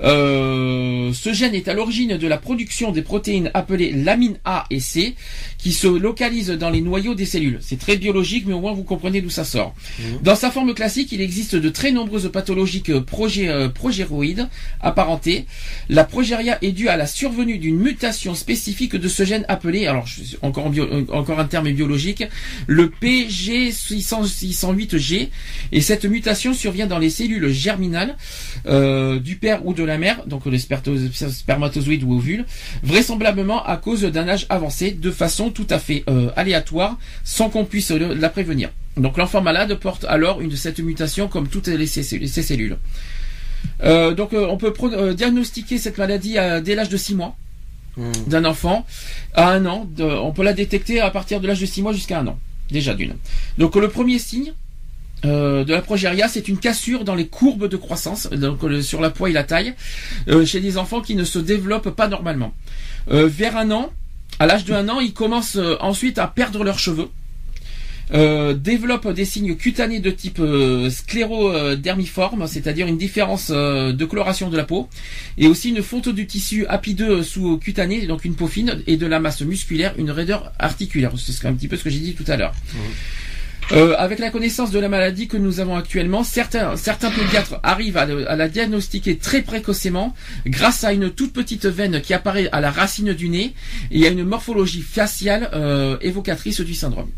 [0.00, 5.16] Ce gène est à l'origine de la production des protéines appelées lamine A et C
[5.62, 7.58] qui se localisent dans les noyaux des cellules.
[7.60, 9.74] C'est très biologique, mais au moins vous comprenez d'où ça sort.
[10.22, 14.48] Dans sa forme classique, il existe de très nombreuses pathologies progé- euh, progéroïdes
[14.80, 15.46] apparentées.
[15.88, 20.06] La progéria est due à la survenue d'une mutation spécifique de ce gène appelé, alors
[20.42, 22.24] encore, en bio- euh, encore un terme biologique,
[22.66, 22.88] le
[23.90, 25.28] PG608G.
[25.72, 28.16] Et cette mutation survient dans les cellules germinales
[28.66, 32.44] euh, du père ou de la mère, donc les spermatozoïdes ou ovules,
[32.82, 37.64] vraisemblablement à cause d'un âge avancé, de façon tout à fait euh, aléatoire, sans qu'on
[37.64, 38.70] puisse le- la prévenir.
[38.96, 42.02] Donc l'enfant malade porte alors une de cette mutation comme toutes les, ces
[42.42, 42.76] cellules.
[43.82, 44.72] Euh, donc euh, on peut
[45.14, 47.36] diagnostiquer cette maladie à- dès l'âge de 6 mois
[48.26, 48.86] d'un enfant
[49.34, 49.86] à un an.
[49.96, 52.38] de- on peut la détecter à partir de l'âge de 6 mois jusqu'à un an,
[52.70, 53.14] déjà d'une.
[53.58, 54.52] Donc le premier signe
[55.26, 59.02] euh, de la progéria, c'est une cassure dans les courbes de croissance, donc euh, sur
[59.02, 59.74] la poids et la taille,
[60.28, 62.54] euh, chez des enfants qui ne se développent pas normalement.
[63.08, 63.90] Vers un an,
[64.40, 67.10] à l'âge de un an, ils commencent euh, ensuite à perdre leurs cheveux.
[68.12, 74.50] Euh, développent des signes cutanés de type euh, sclérodermiforme, c'est-à-dire une différence euh, de coloration
[74.50, 74.88] de la peau,
[75.38, 79.20] et aussi une fonte du tissu apideux sous-cutané, donc une peau fine, et de la
[79.20, 81.12] masse musculaire, une raideur articulaire.
[81.18, 82.54] C'est un petit peu ce que j'ai dit tout à l'heure.
[83.72, 87.96] Euh, avec la connaissance de la maladie que nous avons actuellement, certains, certains pédiatres arrivent
[87.96, 90.12] à, le- à la diagnostiquer très précocement
[90.44, 93.54] grâce à une toute petite veine qui apparaît à la racine du nez
[93.92, 97.10] et à une morphologie faciale euh, évocatrice du syndrome.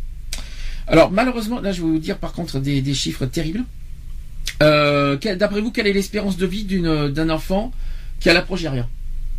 [0.86, 3.64] Alors malheureusement, là je vais vous dire par contre des, des chiffres terribles.
[4.62, 7.72] Euh, D'après vous, quelle est l'espérance de vie d'une- d'un enfant
[8.20, 8.86] qui a la progéria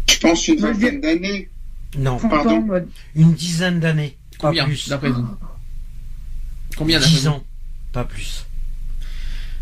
[0.10, 1.50] Je pense une vingtaine d'années.
[1.98, 2.66] Non, Pardon?
[3.16, 4.18] une dizaine d'années.
[4.40, 4.90] Combien plus.
[4.90, 5.28] d'après vous?
[6.76, 7.44] Combien d'après 10 vous ans,
[7.92, 8.46] pas plus.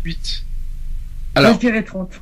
[0.04, 0.44] 8.
[1.34, 2.20] Alors, Je dirais 30.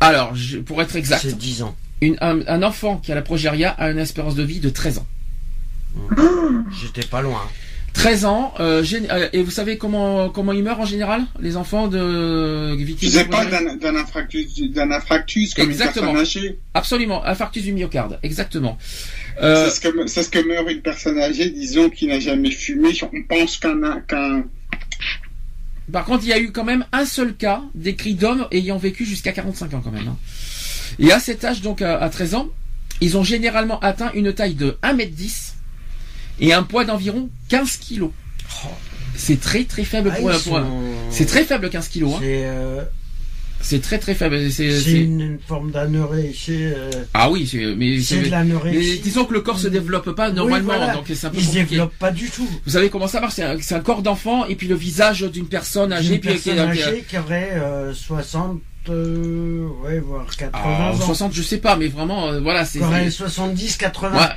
[0.00, 1.76] alors je- pour être exact, C'est 10 ans.
[2.00, 4.98] une- un, un enfant qui a la progéria a une espérance de vie de 13
[4.98, 5.06] ans.
[6.80, 7.42] J'étais pas loin.
[7.94, 8.54] 13 ans.
[8.58, 13.10] euh, euh, et vous savez comment comment ils meurent en général, les enfants de victimes
[13.10, 16.10] de pas d'un infarctus, d'un infarctus comme Exactement.
[16.12, 16.58] une personne âgée.
[16.74, 18.78] Absolument, infarctus du myocarde, exactement.
[19.42, 22.50] Euh, C'est ce que c'est ce que meurt une personne âgée, disons, qui n'a jamais
[22.50, 22.88] fumé.
[23.02, 24.44] On pense qu'un qu'un
[25.92, 29.04] Par contre, il y a eu quand même un seul cas décrit d'hommes ayant vécu
[29.04, 30.08] jusqu'à 45 ans quand même.
[30.08, 30.16] hein.
[30.98, 32.48] Et à cet âge, donc à, à 13 ans,
[33.00, 35.51] ils ont généralement atteint une taille de 1m10
[36.40, 38.04] et un poids d'environ 15 kg.
[39.14, 40.66] C'est très très faible Ah, pour, pour- sont-
[41.10, 42.04] C'est très faible 15 kg.
[42.04, 42.16] Hein.
[42.20, 42.82] C'est euh,
[43.60, 44.50] C'est très très faible.
[44.50, 44.66] C'est,
[45.02, 46.64] une, forme d'anorexie.
[46.64, 48.78] euh, Ah oui, c'est, mais c'est de l'anorexie.
[48.94, 50.94] mais disons que le corps se développe pas normalement, Oui, voilà.
[50.94, 52.48] donc c'est un peu Il se développe pas du tout.
[52.64, 55.46] Vous savez comment ça marche c'est un, un corps d'enfant et puis le visage d'une
[55.46, 56.14] personne âgée.
[56.14, 60.96] Une puis personne âgée qui aurait euh, 60, euh, ouais, voire 80 Ah, ans.
[61.00, 62.78] 60, je sais pas, mais vraiment, euh, voilà, c'est.
[62.80, 64.10] Qui aurait c'est- 70, 80.
[64.10, 64.32] Moi,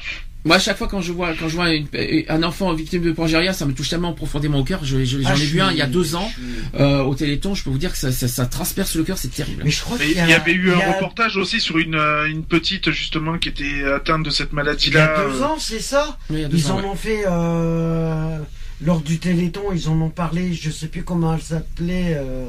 [0.46, 1.88] moi, à chaque fois quand je vois, quand je vois une-
[2.30, 4.86] un enfant victime de progeria, ça me touche tellement profondément au cœur.
[4.86, 6.44] Je- je- J'en Ah, ai je vu un il y a deux ans suis-
[6.80, 7.56] euh, au Téléthon.
[7.56, 9.64] Je peux vous dire que ça, ça, ça transperce le cœur, c'est terrible.
[9.66, 11.78] Mais je crois qu'il il y, y, a- avait eu un a- reportage aussi sur
[11.80, 15.26] une, euh, une petite justement qui était atteinte de cette Il y a maladie-là.
[15.28, 16.86] deux ans, c'est ça Oui, il y a deux Ils ans, en ouais.
[16.86, 18.38] ont fait euh,
[18.82, 20.54] lors du Téléthon, ils en ont parlé.
[20.54, 22.14] Je sais plus comment elle s'appelait.
[22.18, 22.46] euh,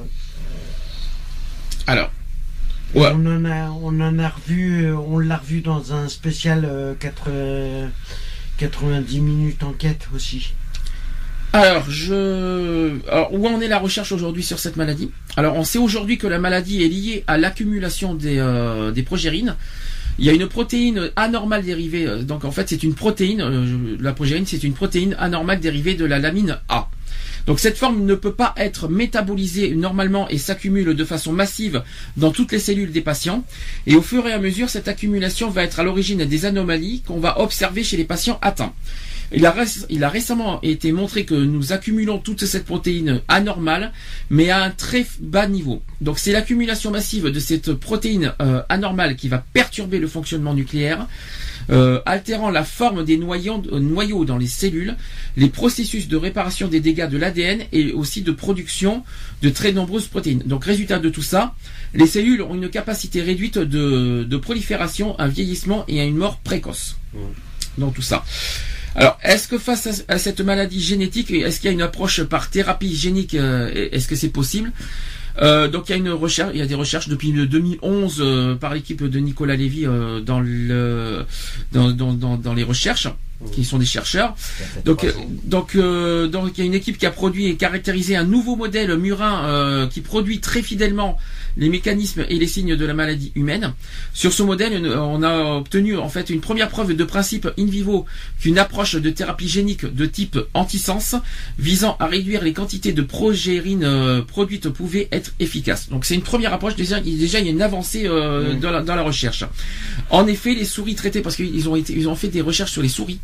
[1.86, 2.10] Alors,
[2.95, 3.11] Ouais.
[3.15, 6.95] On en a, on en a revu, euh, on l'a revu dans un spécial euh,
[6.99, 7.91] 80
[8.59, 10.55] 90 minutes enquête aussi.
[11.53, 12.99] Alors, je...
[13.11, 15.11] Alors, où en est la recherche aujourd'hui sur cette maladie?
[15.37, 19.57] Alors, on sait aujourd'hui que la maladie est liée à l'accumulation des, euh, des progérines.
[20.19, 22.07] Il y a une protéine anormale dérivée.
[22.07, 23.41] euh, Donc, en fait, c'est une protéine.
[23.43, 26.89] euh, la progérine, c'est une protéine anormale dérivée de la lamine A.
[27.47, 31.82] Donc, cette forme ne peut pas être métabolisée normalement et s'accumule de façon massive
[32.16, 33.44] dans toutes les cellules des patients.
[33.86, 37.20] Et au fur et à mesure, cette accumulation va être à l'origine des anomalies qu'on
[37.20, 38.73] va observer chez les patients atteints.
[39.32, 43.93] Il a, récemment été montré que nous accumulons toute cette protéine anormale,
[44.31, 45.82] mais à un très bas niveau.
[46.01, 51.09] Donc c'est l'accumulation massive de cette protéine euh, anormale qui va perturber le fonctionnement nucléaire,
[51.70, 54.97] euh, altérant la forme des noyaux, euh, noyaux dans les cellules,
[55.36, 59.02] les processus de réparation des dégâts de l'ADN et aussi de production
[59.43, 60.43] de très nombreuses protéines.
[60.47, 61.55] Donc résultat de tout ça,
[61.94, 66.38] les cellules ont une capacité réduite de, de prolifération, un vieillissement et à une mort
[66.38, 66.97] précoce.
[67.78, 68.24] Dans tout ça.
[68.94, 72.22] Alors, est-ce que face à, à cette maladie génétique, est-ce qu'il y a une approche
[72.22, 74.72] par thérapie génique euh, Est-ce que c'est possible?
[75.43, 78.17] Euh, donc il y a une recherche, il y a des recherches depuis le 2011
[78.21, 81.25] euh, par l'équipe de Nicolas Lévy euh, dans le
[81.73, 83.09] dans, dans, dans, dans les recherches
[83.53, 84.35] qui sont des chercheurs.
[84.85, 85.13] Donc euh,
[85.45, 88.57] donc euh, donc il y a une équipe qui a produit et caractérisé un nouveau
[88.57, 91.19] modèle murin euh, qui produit très fidèlement
[91.57, 93.73] les mécanismes et les signes de la maladie humaine.
[94.12, 98.05] Sur ce modèle, on a obtenu en fait une première preuve de principe in vivo
[98.41, 101.20] qu'une approche de thérapie génique de type antisens
[101.59, 105.89] visant à réduire les quantités de progérine euh, produites pouvait être efficace.
[105.89, 108.70] Donc c'est une première approche déjà il- déjà il y a une avancée euh, dans,
[108.70, 109.45] la, dans la recherche.
[110.11, 112.83] En effet, les souris traitées parce qu'ils ont été ils ont fait des recherches sur
[112.83, 113.19] les souris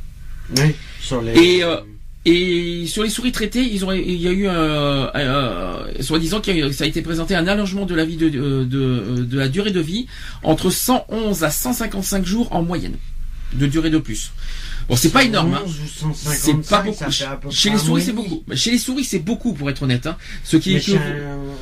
[0.57, 1.33] Oui, sur les.
[1.39, 1.77] et, euh,
[2.25, 6.41] et sur les souris traitées, ils ont, il y a eu, un- un- soi-disant
[6.73, 9.73] ça a été présenté un allongement de la vie de, de, de, de la durée
[9.73, 10.07] de vie
[10.45, 12.95] entre 111 à 155 jours en moyenne
[13.55, 14.31] de durée de plus.
[14.89, 15.55] Bon, c'est pas énorme.
[15.55, 15.63] hein.
[15.65, 15.71] 11
[16.05, 16.69] ou C'est 155,
[17.29, 17.51] pas beaucoup.
[17.55, 18.43] Chez les souris, c'est beaucoup.
[18.55, 20.07] Chez les souris, c'est beaucoup pour être honnête.
[20.07, 20.17] Hein.
[20.45, 20.81] Ce qui est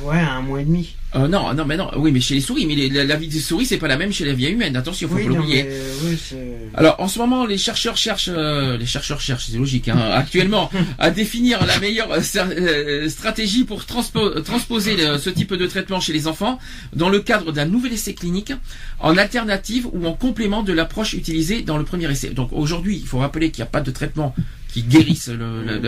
[0.03, 0.95] ouais, un mois et demi.
[1.15, 1.89] euh, non, non, mais non.
[1.97, 3.97] Oui, mais chez les souris, mais les- la, la vie des souris, c'est pas la
[3.97, 4.75] même chez la vie humaine.
[4.75, 5.65] Attention, faut Oui, pas l'oublier.
[6.03, 6.57] oui, c'est.
[6.73, 10.69] Alors en ce moment, les chercheurs cherchent, euh, les chercheurs cherchent, c'est logique, hein, actuellement,
[10.99, 15.99] à définir la meilleure euh, euh, stratégie pour transpo- transposer le- ce type de traitement
[15.99, 16.59] chez les enfants
[16.93, 18.53] dans le cadre d'un nouvel essai clinique,
[18.99, 22.29] en alternative ou en complément de l'approche utilisée dans le premier essai.
[22.29, 24.33] Donc aujourd'hui, il faut rappeler qu'il n'y a pas de traitement
[24.71, 25.79] qui guérisse le, le,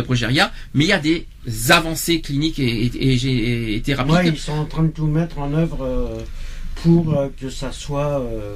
[0.73, 1.25] mais il y a des
[1.69, 2.91] avancées cliniques et.
[4.13, 6.19] Ouais, ils sont en train de tout mettre en œuvre euh,
[6.83, 8.19] pour euh, que ça soit.
[8.21, 8.55] euh,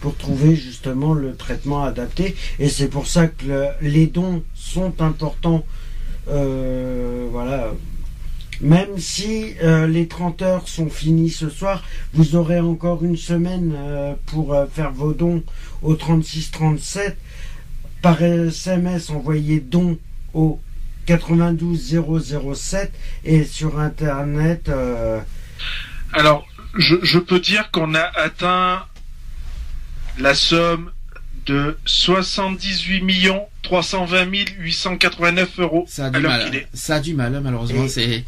[0.00, 2.36] pour trouver justement le traitement adapté.
[2.60, 5.64] Et c'est pour ça que le- les dons sont importants.
[7.32, 7.72] voilà.
[8.60, 9.54] Même si
[9.88, 11.84] les 30 heures sont finies ce soir,
[12.14, 13.74] vous aurez encore une semaine
[14.26, 15.42] pour faire vos dons
[15.82, 17.16] au 3637.
[18.02, 19.98] Par SMS, envoyez dons
[20.34, 20.60] au
[21.08, 22.92] 92007
[23.24, 24.68] et sur Internet.
[24.68, 25.20] euh,
[26.12, 26.46] Alors,
[26.76, 28.84] je, je peux dire qu'on a atteint
[30.18, 30.90] la somme
[31.46, 33.02] de 78
[33.62, 34.26] 320
[34.58, 36.44] 889 euros Ça a à du l'heure mal.
[36.50, 36.66] qu'il est.
[36.74, 37.84] Ça a du mal, malheureusement.
[37.84, 38.24] Et- C'est,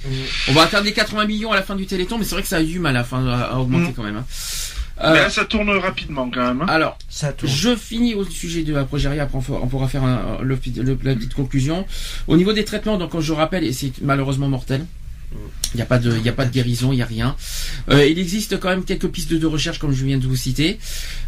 [0.48, 2.48] on va atteindre les 80 millions à la fin du Téléthon, mais c'est vrai que
[2.48, 3.94] ça a eu du mal à, la fin, à, à augmenter Mm.
[3.94, 4.16] quand même.
[4.16, 4.24] hein.
[5.02, 6.62] Euh, Mais là, ça tourne rapidement quand même.
[6.62, 6.66] hein.
[6.68, 7.50] Alors, Ça tourne.
[7.52, 11.14] je finis au sujet de la progérie, après on pourra faire un- le, le- la
[11.14, 11.86] petite conclusion.
[12.28, 14.84] Au niveau des traitements, donc je rappelle, et c'est malheureusement mortel.
[15.72, 17.36] Il n'y a pas de, il a pas de guérison, il n'y a rien.
[17.90, 20.80] Euh, il existe quand même quelques pistes de recherche, comme je viens de vous citer.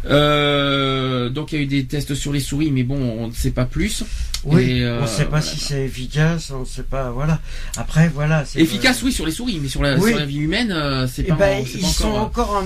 [0.05, 3.33] Euh, donc il y a eu des tests sur les souris, mais bon, on ne
[3.33, 4.03] sait pas plus.
[4.43, 5.45] Oui, Et, euh, on ne sait pas voilà.
[5.45, 7.39] si c'est efficace, on ne sait pas, voilà.
[7.77, 8.43] Après, voilà.
[8.45, 10.09] c'est- Efficace, oui, sur les souris, mais sur la, Oui.
[10.11, 12.61] sur la vie humaine, euh, c'est Eh pas, ben, c'est ils sont encore.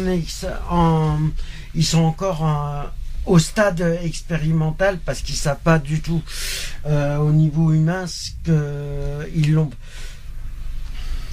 [0.71, 1.19] en,
[1.75, 2.83] ils sont encore en-
[3.27, 6.21] au stade expérimental parce qu'ils savent pas du tout
[6.85, 9.69] euh, au niveau humain ce que ils l'ont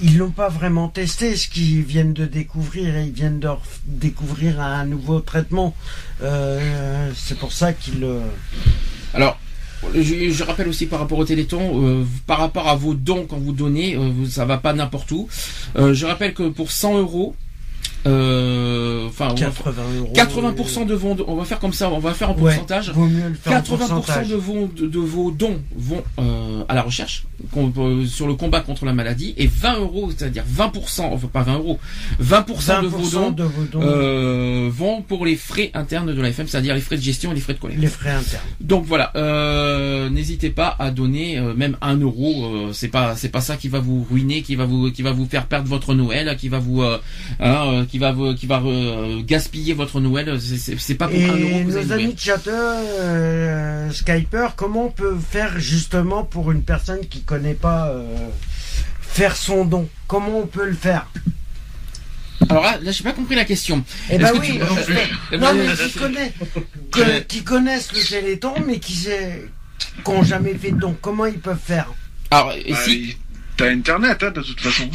[0.01, 3.49] ils l'ont pas vraiment testé ce qu'ils viennent de découvrir ils viennent de
[3.85, 5.73] découvrir un nouveau traitement
[6.21, 8.05] Euh, c'est pour ça qu'ils
[9.13, 9.37] Alors,
[9.93, 13.51] je, rappelle aussi par rapport au Téléthon, euh, par rapport à vos dons quand vous
[13.51, 15.27] donnez, euh, ça va pas n'importe où.
[15.75, 17.35] Je rappelle que pour 100 euros,
[18.05, 21.99] euh, enfin, on va- 80 euros 80% de vos, on va faire comme ça, on
[21.99, 22.91] va faire en Ouais, pourcentage.
[22.91, 24.27] vaut mieux le faire en 80% pourcentage.
[24.29, 27.25] de vos, de, de vos dons vont euh, à la recherche
[27.57, 31.55] euh, sur le combat contre la maladie et 20 euros, c'est-à-dire 20%, enfin pas 20
[31.55, 31.79] euros,
[32.21, 33.81] 20%, de vos 20% dons, de vos dons.
[33.81, 37.35] euh, vont pour les frais internes de la FM, c'est-à-dire les frais de gestion et
[37.35, 37.81] les frais de collecte.
[37.81, 42.45] les frais internes Donc voilà, euh, n'hésitez pas à donner euh, même un euro.
[42.45, 45.11] euh, c'est pas c'est pas ça qui va vous ruiner, qui va vous qui va
[45.11, 46.97] vous faire perdre votre Noël, qui va vous euh,
[47.39, 50.37] hein, euh, qui va vous qui va euh, gaspiller votre Noël.
[50.41, 54.87] C'est- pas pour un euro Et que vous allez nos amis chatteurs, euh, Skyper, comment
[54.87, 58.03] on peut faire justement pour une personne qui connaît pas euh,
[58.99, 59.87] faire son don?
[60.07, 61.07] Comment on peut le faire?
[62.49, 63.81] Alors là, là j'ai pas compris la question.
[64.09, 64.93] Eh ben que oui, tu-
[65.31, 66.33] je- non mais qui connaissent,
[66.91, 69.07] que- qui connaissent le Téléthon, mais qui
[70.05, 71.93] n'ont jamais fait de don, comment ils peuvent faire?
[72.29, 73.15] Alors et Bah, si
[73.55, 74.89] T'as internet, hein, de toute façon.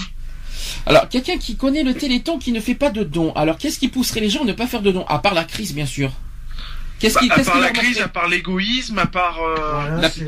[0.87, 3.33] Alors quelqu'un qui connaît le Téléthon qui ne fait pas de dons.
[3.35, 5.45] Alors qu'est-ce qui pousserait les gens à ne pas faire de dons à part la
[5.45, 6.11] crise bien sûr?
[6.99, 9.39] Qu'est-ce Bah, qui à qu'est-ce part qui la crise, à part l'égoïsme, à part.
[9.43, 10.27] euh, Voilà, la- c'est tout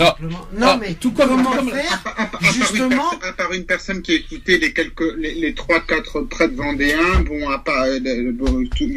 [0.00, 0.46] Alors, simplement.
[0.56, 3.28] Non alors, mais tout comme- comment comme- faire À, à- à part une Justement- personne-
[3.28, 7.50] à part une personne qui a écouté les quelques les, les 3-4 prêtres vendéens, bon
[7.50, 8.88] à part euh, de- bon, tout,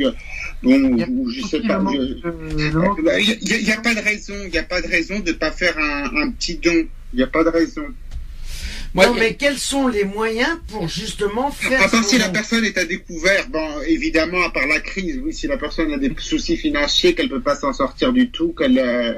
[0.61, 1.79] bon Il y a ou je sais pas.
[1.79, 3.27] je- Bah, Il
[3.67, 6.03] y, a- pas de raison, il y a pas de raison de pas faire un,
[6.21, 6.85] un petit don.
[7.13, 7.85] Il y a pas de raison.
[8.95, 12.29] Moi, Non il mais quels sont les moyens pour justement faire À part si la
[12.29, 15.97] personne est à découvert, bon, évidemment, à part la crise, oui, si la personne a
[15.97, 19.13] des soucis financiers, qu'elle peut pas s'en sortir du tout, qu'elle, euh,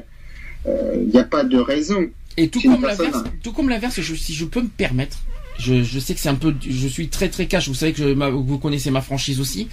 [0.68, 2.10] euh, il n'y a pas de raison.
[2.38, 5.18] Et tout comme personne l'inverse, a- tout comme l'inverse, je- si je peux me permettre,
[5.60, 7.68] je, je sais que c'est un peu, je suis très très cash.
[7.68, 9.68] Vous savez que je- ma- vous connaissez ma franchise aussi.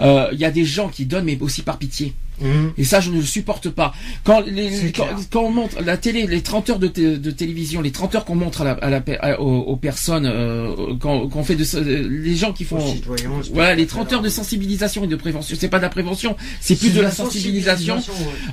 [0.00, 2.12] Euh, Il y a des gens qui donnent, mais aussi par pitié.
[2.42, 2.72] Mhm.
[2.76, 3.94] Et ça, je ne le supporte pas.
[4.24, 7.92] Quand, les, quand, quand on montre la télé, les 30 heures de, de télévision, les
[7.92, 11.40] 30 heures qu'on montre à la, à la à- aux, aux personnes, euh, quand, quand
[11.40, 14.06] on fait de, ce- les gens qui font, citoyens, voilà, les spectateurs.
[14.06, 15.56] 30 heures de sensibilisation et de prévention.
[15.58, 17.96] C'est pas de la prévention, c'est plus de la sensibilisation.
[17.96, 18.02] ouais.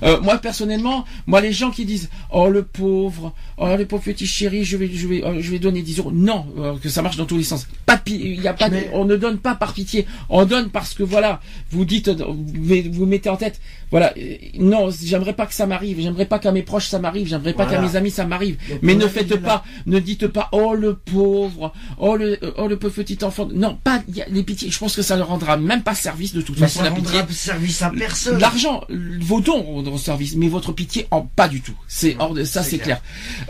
[0.03, 4.27] Euh, moi personnellement, moi les gens qui disent oh le pauvre, oh le pauvre petit
[4.27, 6.11] chéri, je vais je vais euh, je vais donner 10 euros.
[6.11, 7.67] Non, euh, que ça marche dans tous les sens.
[7.85, 10.05] Pas il y a pas Mais- on ne donne pas par pitié.
[10.29, 11.39] On donne parce que voilà,
[11.71, 13.59] vous dites vous mettez en tête
[13.91, 17.27] voilà, euh, non, j'aimerais pas que ça m'arrive, j'aimerais pas qu'à mes proches ça m'arrive,
[17.27, 17.79] j'aimerais pas Voilà.
[17.81, 18.57] qu'à mes amis ça m'arrive.
[18.81, 22.93] Mais ne faites pas, ne dites pas oh le pauvre, oh le oh le pauvre
[22.95, 23.47] petit enfant.
[23.53, 25.95] Non, pas il y a les pitiés, je pense que ça ne rendra même pas
[25.95, 27.19] service de toute Mais façon ça la pitié.
[27.19, 28.39] rendra service à personne.
[28.39, 28.83] L'argent,
[29.21, 31.73] vos dons rendront service, mais votre pitié en pas du tout.
[31.87, 33.01] C'est hors de ça, c'est clair.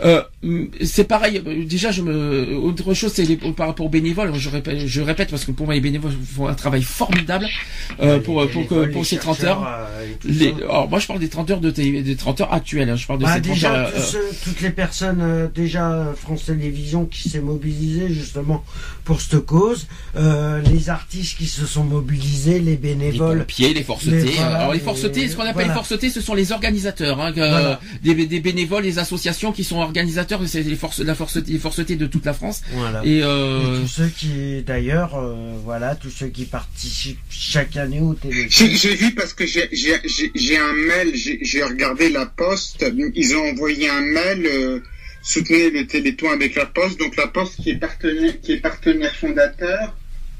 [0.04, 0.22] Euh,
[0.82, 1.42] c'est pareil.
[1.46, 4.32] euh, Déjà, je me autre chose, c'est les- par rapport aux bénévoles.
[4.36, 7.46] Je répète, je répète parce que pour moi, les bénévoles font un travail formidable
[8.00, 8.46] euh, pour
[8.92, 9.88] pour ces 30 chercheurs, heures.
[9.90, 10.56] euh, tout Les, ça.
[10.58, 12.88] alors, moi, je parle des 30 heures de télé, des 30 heures actuelles.
[12.90, 12.96] hein.
[12.96, 13.92] Je parle de Bah, ces 30 déjà, heures.
[13.92, 18.64] tous euh, toutes les personnes, euh, déjà euh, France Télévisions qui s'est mobilisée justement
[19.04, 19.86] pour cette cause,
[20.16, 23.38] euh, les artistes qui se sont mobilisés, les les bénévoles.
[23.38, 24.10] pompiers, les forcetés.
[24.22, 25.68] Les- voilà, Alors les les- forcetés, ce qu'on appelle voilà.
[25.68, 27.80] les forcetés, ce sont les organisateurs, hein, que- Voilà.
[28.02, 31.96] des, des bénévoles, les associations qui sont organisateurs, c'est les forces, la force, les forcetés
[31.96, 32.62] de toute la France.
[32.72, 33.00] Voilà.
[33.04, 38.00] Et Et euh, tous ceux qui, d'ailleurs, euh, voilà, tous ceux qui participent chaque année
[38.00, 38.46] au téléphone.
[38.50, 39.68] J'ai j'ai vu parce que j'ai-
[40.04, 44.80] j'ai un mail, j'ai regardé la poste, ils ont envoyé un mail, euh,
[45.22, 49.14] soutenez le Téléthon avec la poste, donc la poste qui est partenaire, qui est partenaire
[49.14, 49.96] fondateur.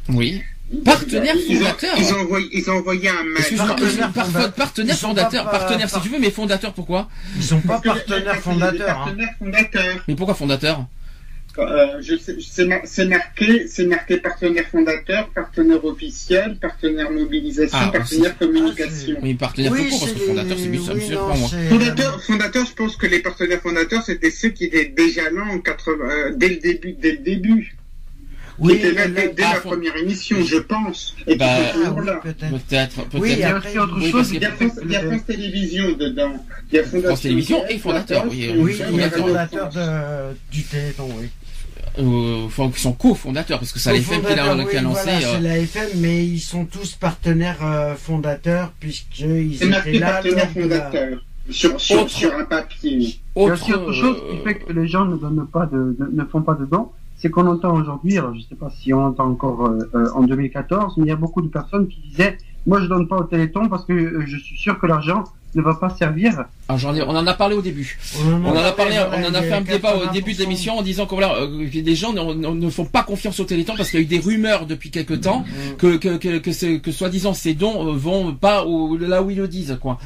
[0.08, 0.42] oui.
[0.84, 1.94] Partenaire Ils ont- fondateur.
[1.98, 3.56] Ils ont envoyé, ils ont envoyé un mail.
[3.56, 4.52] Partenaire par- fondateur.
[4.52, 7.08] partenaire fondateur, partenaire si tu veux, mais fondateur pourquoi?
[7.36, 9.08] Ils sont pas partenaires les- fondateurs.
[9.08, 9.16] hein.
[10.06, 10.86] Mais pourquoi fondateur?
[11.58, 17.76] Euh, je sais- c'est mar- c'est marqué, c'est marqué partenaire fondateur, partenaire officiel, partenaire mobilisation,
[17.80, 19.16] Ah, partenaire communication.
[19.20, 21.48] Oui, partenaire Oui, tout court, parce que fondateur, c'est ça me oui, moi.
[21.50, 25.42] c'est- Fondateur, fondateur, je pense que les partenaires fondateurs, c'était ceux qui étaient déjà là
[25.50, 27.76] en 80, euh, dès le début, dès le début.
[28.62, 31.16] qui était là dès, dès la première émission, je pense.
[31.26, 31.80] Et Bah, oui,
[32.22, 32.50] peut-être.
[32.50, 33.18] Peut-être, peut-être.
[33.22, 34.30] Oui, Il y a autre oui, chose.
[34.34, 36.44] Il y a France, il y a France Télévisions dedans.
[36.70, 40.34] Il y a Fondation France Télévisions et fondateur, oui, Oui, il est Radio fondateur de,
[40.52, 41.28] du Téléthon, oui.
[41.98, 45.02] Euh, enfin, qui sont co-fondateurs, parce que les fait qui l'a oui, lancé.
[45.04, 49.98] voilà, euh, c'est la FM, mais ils sont tous partenaires euh, fondateurs, puisqu'ils C'est étaient
[49.98, 51.18] là partenaire lors de la- fondateur.
[51.50, 52.92] Sur, sur, Autre- sur un papier.
[52.92, 55.46] Il y a autre, aussi autre chose euh, qui fait que les gens ne donnent
[55.52, 58.54] pas de, ne, ne font pas de dons, c'est qu'on entend aujourd'hui, alors je sais
[58.54, 61.48] pas si on entend encore euh, euh, en 2014, mais il y a beaucoup de
[61.48, 64.78] personnes qui disaient, moi je donne pas au Téléthon parce que euh, je suis sûr
[64.78, 65.24] que l'argent
[65.54, 66.44] ne va pas servir.
[66.68, 67.98] ah, j'en ai- on en a parlé au début.
[68.24, 70.82] On en a parlé, on en a fait un débat au début de l'émission en
[70.82, 73.98] disant que voilà, euh, que les gens ne, font pas confiance au Téléthon parce qu'il
[74.00, 75.44] y a eu des rumeurs depuis quelque temps
[75.78, 79.30] que que que que, c'est- que soi-disant ces dons euh, vont pas au, là où
[79.30, 79.98] ils le disent quoi.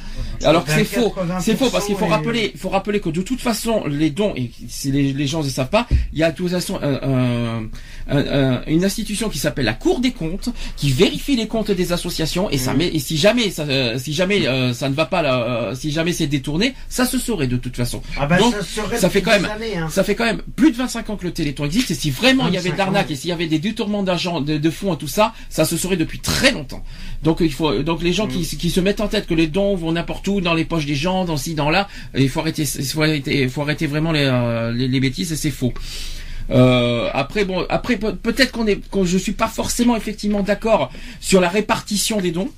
[0.44, 3.10] Alors que c'est faux, c'est faux parce qu'il faut et- rappeler, il faut rappeler que
[3.10, 6.22] de toute façon les dons et si les, les gens ne savent pas, il y
[6.22, 7.62] a de toute façon un- un-
[8.08, 12.50] un- une institution qui s'appelle la Cour des comptes qui vérifie les comptes des associations
[12.50, 15.22] et ça met et si jamais ça euh, si jamais euh, ça ne va pas
[15.22, 18.02] là, euh, si jamais c'est détourné, ça se saurait de toute façon.
[18.18, 19.88] Ah bah, Donc, ça, ça fait quand même- années, hein.
[19.90, 22.46] Ça fait quand même plus de 25 ans que le Téléthon existe et si vraiment
[22.48, 22.92] il y avait de 25 ans.
[22.92, 25.64] l'arnaque et s'il y avait des détournements d'argent, de, de fonds et tout ça, ça
[25.64, 26.82] se saurait depuis très longtemps.
[27.22, 29.74] Donc il faut donc les gens qui, qui se mettent en tête que les dons
[29.76, 32.64] vont n'importe où dans les poches des gens, dans ci, dans là, il faut arrêter,
[32.78, 35.72] il faut arrêter, il faut arrêter vraiment les, euh, les, les bêtises et c'est faux.
[36.50, 40.90] Euh, après bon, après peut- peut-être qu'on est, qu'on je suis pas forcément effectivement d'accord
[41.20, 42.50] sur la répartition des dons.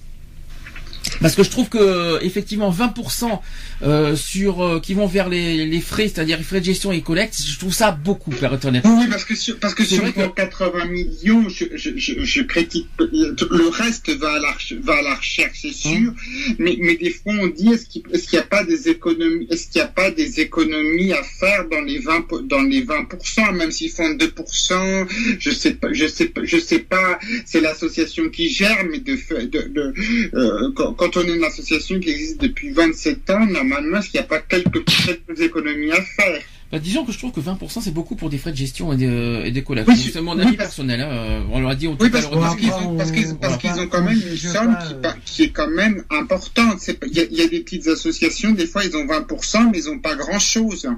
[1.21, 3.39] Parce que je trouve que effectivement 20%
[3.83, 7.01] euh, sur euh, qui vont vers les, les frais, c'est-à-dire les frais de gestion et
[7.01, 8.85] collecte, je trouve ça beaucoup, pour être honnête.
[8.87, 12.43] Oui, parce que sur, parce que sur vrai que- 80 millions, je, je, je, je
[12.43, 16.13] critique, le reste va à la, va à la recherche, c'est sûr,
[16.59, 19.47] mais, mais des fois on dit, est-ce qu'il est-ce qu'il n'y a pas des économies,
[19.51, 22.85] est-ce qu'il n'y a pas des économies à faire dans les 20, po- dans les
[22.85, 25.07] 20%, même s'ils font 2%,
[25.39, 29.17] je sais pas, je sais pas, je sais pas, c'est l'association qui gère, mais de,
[29.47, 29.95] de, de
[30.35, 34.21] euh, quand, quand on est une association qui existe depuis 27 ans, normalement, est-ce qu'il
[34.21, 36.41] n'y a pas quelques, quelques économies à faire?
[36.73, 38.97] Bah, disons que je trouve que 20% c'est beaucoup pour des frais de gestion et
[38.97, 39.89] de, et de collecte.
[39.89, 41.01] Oui, c'est mon oui, avis parce- personnel.
[41.01, 41.47] hein.
[41.53, 42.73] On leur a dit au Oui, parce, parce qu'ils début.
[42.87, 44.77] ont, parce qu'ils, parce qu'ils ont quand même une somme
[45.25, 46.81] qui, est quand même importante.
[47.07, 49.79] Il y, a, il y a des petites associations, des fois ils ont 20%, mais
[49.79, 50.89] ils ont pas grand chose.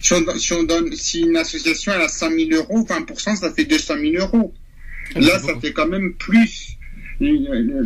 [0.00, 3.52] Si on, si on donne, si une association elle a 100 000 euros, 20% ça
[3.52, 4.54] fait 200 000 euros.
[5.14, 5.60] Ah, Là, ça beaucoup.
[5.60, 6.78] fait quand même plus.
[7.22, 7.26] Euh,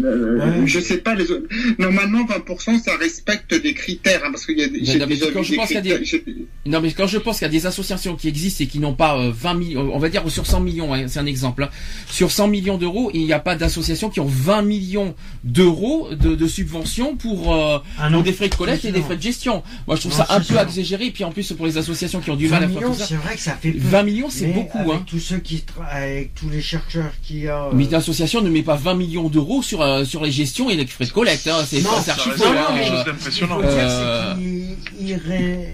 [0.05, 0.66] euh, Ouais.
[0.66, 1.47] Je sais pas les autres.
[1.78, 5.06] Normalement, 20% ça respecte des critères, hein, parce qu'il y a des, Mais j'ai non,
[5.09, 5.98] mais quand je des pense qu'il y a critères.
[5.98, 6.24] des- j'ai-
[6.66, 8.94] Non, mais quand je pense qu'il y a des associations qui existent et qui n'ont
[8.94, 11.69] pas euh, 20 millions, on va dire sur 100 millions, hein, c'est un exemple, hein.
[12.09, 16.35] sur 100 millions d'euros, il n'y a pas d'associations qui ont 20 millions d'euros de,
[16.35, 19.62] de subventions pour, euh, Ah pour des frais de collecte et des frais de gestion.
[19.86, 20.61] Moi, je trouve Non, ça un peu sûr.
[20.61, 21.06] exagéré.
[21.06, 22.93] Et puis en plus, pour les associations qui ont du 20 mal à faire millions,
[22.93, 23.78] tout ça, c'est vrai que ça fait peu.
[23.78, 24.78] 20 millions, c'est Mais beaucoup.
[24.78, 25.05] avec Hein.
[25.06, 27.69] tous ceux qui avec tous les chercheurs qui a.
[27.73, 30.76] Mais une association ne met pas 20 millions d'euros sur, euh, sur les gestions et
[30.76, 31.46] les frais de collecte.
[31.46, 31.64] Hein.
[31.66, 32.74] C'est Ça reste non, hein.
[32.74, 33.60] quelque chose Il d'impressionnant.
[33.62, 34.34] Euh,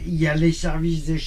[0.06, 1.18] y a les services des,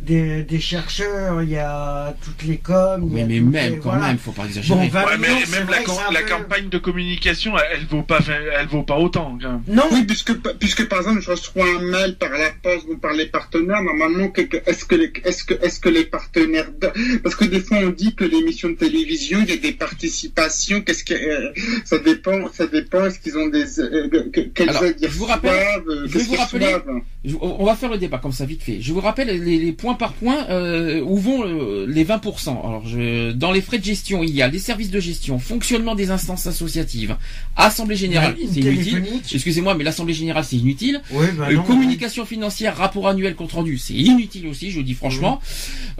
[0.00, 3.08] des, des chercheurs, il y a toutes les coms.
[3.10, 4.08] Mais, mais même, les- quand voilà.
[4.08, 4.78] même, faut pas exagérer.
[4.78, 8.02] Bon, 20 Ouais, mais millions, même la, la peu- campagne de communication, elle, elle vaut
[8.02, 8.20] pas,
[8.58, 9.38] elle vaut pas autant.
[9.40, 9.62] quand même.
[9.68, 13.12] Non, Oui, puisque, puisque par exemple, je reçois un mail par la poste ou par
[13.12, 14.32] les partenaires, normalement,
[14.66, 17.90] est-ce que les, est-ce que, est-ce que les partenaires, de- parce que des fois on
[17.90, 21.52] dit que l'émission de télévision, il y a des participations, qu'est-ce que, euh,
[21.84, 25.82] ça dépend, ça dépend, est-ce qu'ils ont des, euh, que- quelles Alors, je vous rappelle-
[26.06, 26.76] je vais vous rappeler-
[27.24, 28.78] Je- on va faire le débat comme ça vite fait.
[28.80, 32.48] Je vous rappelle les, les points par point euh, où vont euh, les 20%.
[32.50, 35.94] Alors je, dans les frais de gestion, il y a les services de gestion, fonctionnement
[35.94, 37.16] des instances associatives,
[37.56, 39.04] assemblée générale, c'est inutile.
[39.32, 41.00] Excusez-moi, mais l'assemblée générale c'est inutile.
[41.10, 44.94] Oui, bah Euh, communication financière, rapport annuel compte rendu, c'est inutile aussi, je vous dis
[44.94, 45.40] franchement.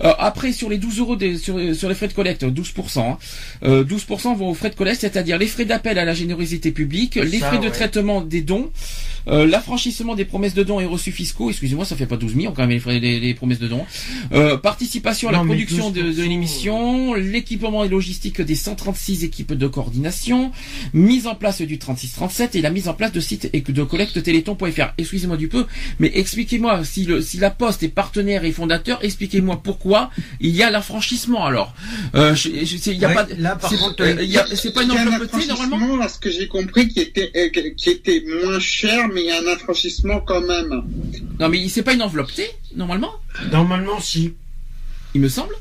[0.05, 3.01] Euh, après sur les 12 euros des, sur, sur les frais de collecte, 12%.
[3.01, 3.19] hein.
[3.65, 7.17] Euh, 12% vont aux frais de collecte, c'est-à-dire les frais d'appel à la générosité publique,
[7.17, 7.71] les Ça, frais de ouais.
[7.71, 8.71] traitement des dons,
[9.29, 11.51] euh, l'affranchissement des promesses de dons et reçus fiscaux.
[11.51, 13.85] Excusez-moi, ça fait pas 12 millions quand même les, les, les promesses de dons.
[14.33, 19.25] Euh, participation à la Non, production de, de 12%, l'émission, l'équipement et logistique des 136
[19.25, 20.53] équipes de coordination,
[20.93, 24.23] mise en place du 3637 et la mise en place de sites et de collecte
[24.23, 24.93] téléthon.fr.
[24.99, 25.67] Excusez-moi du peu,
[25.99, 30.11] mais expliquez-moi si le si la Poste est partenaire et fondateur, expliquez-moi pourquoi
[30.41, 31.75] il y a l'affranchissement alors.
[32.15, 34.31] Euh, je, je sais, il y a Ouais, pas là, par c'est- contre, euh, il
[34.31, 35.77] y a- c'est pas une enveloppe normalement.
[35.77, 39.27] affranchissement, à ce que j'ai compris, qui était, euh, qui était moins cher, mais il
[39.27, 40.83] y a un affranchissement quand même.
[41.39, 43.15] Non mais c'est pas une enveloppe T normalement,
[43.51, 44.35] Normalement, si.
[45.15, 45.55] il me semble.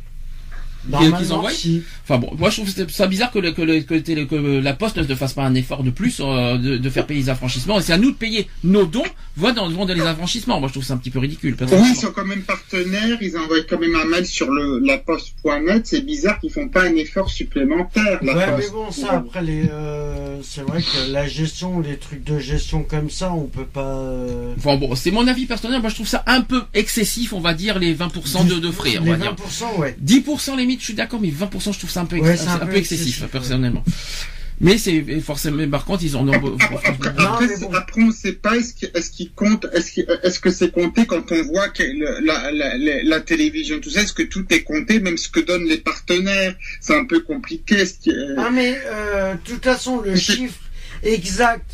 [0.88, 1.84] Normalement, envoient si.
[2.10, 4.96] Enfin bon, moi je trouve ça bizarre que, le, que, le, que, que la Poste
[4.98, 7.80] ne fasse pas un effort de plus euh, de, de faire payer les affranchissements.
[7.80, 9.04] Et c'est à nous de payer nos dons,
[9.36, 10.60] voient dans, dans les affranchissements.
[10.62, 11.58] Moi je trouve ça un petit peu ridicule.
[11.60, 14.98] Oui, ils sont quand même partenaires, ils envoient quand même un mail sur le la
[15.00, 18.58] poste.net, c'est bizarre qu'ils font pas un effort supplémentaire, la Ouais, poste.
[18.60, 22.84] mais bon, ça, après, les, euh, c'est vrai que la gestion, les trucs de gestion
[22.84, 23.82] comme ça, on peut pas.
[23.98, 25.82] euh, Enfin bon, c'est mon avis personnel.
[25.82, 28.98] Moi je trouve ça un peu excessif, on va dire, les 20% de, de frais.
[29.00, 29.36] On les va dire.
[29.36, 29.98] 20%, ouais.
[30.06, 32.48] 10% limite, je suis d'accord, mais 20% je trouve ça un peu, ex- Ouais, c'est
[32.48, 33.84] un, peu excessif, personnellement.
[34.60, 36.34] Mais c'est forcément, par contre, ils en ont.
[36.34, 40.72] Après, après, on sait pas est-ce qu'il est-ce qu'il compte, est-ce qu'il- est-ce que c'est
[40.72, 44.24] compté quand on voit que le- la, la, la, la télévision, tout ça, est-ce que
[44.24, 47.76] tout est compté, même ce que donnent les partenaires, c'est un peu compliqué.
[48.04, 50.58] Que, Ah, mais euh, de toute façon, le chiffre
[51.04, 51.70] exact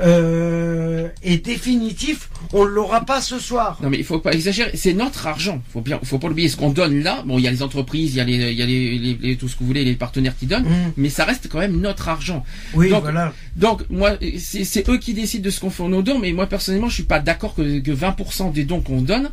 [0.00, 3.78] euh, et définitif, on l'aura pas ce soir.
[3.82, 5.62] Non mais il faut pas exagérer, c'est notre argent.
[5.72, 6.48] Faut bien, faut pas l'oublier.
[6.48, 8.58] Ce qu'on donne là, bon, il y a les entreprises, il y a les, il
[8.58, 10.66] y a les, les- les- tout ce que vous voulez, les partenaires qui donnent,
[10.96, 12.44] mais ça reste quand même notre argent.
[12.74, 12.78] Mm.
[12.78, 13.32] Oui, donc, voilà.
[13.56, 16.88] Donc moi, c'est eux qui décident de ce qu'on fait nos dons, mais moi personnellement,
[16.88, 19.30] je suis pas d'accord que, que 20% des dons qu'on donne.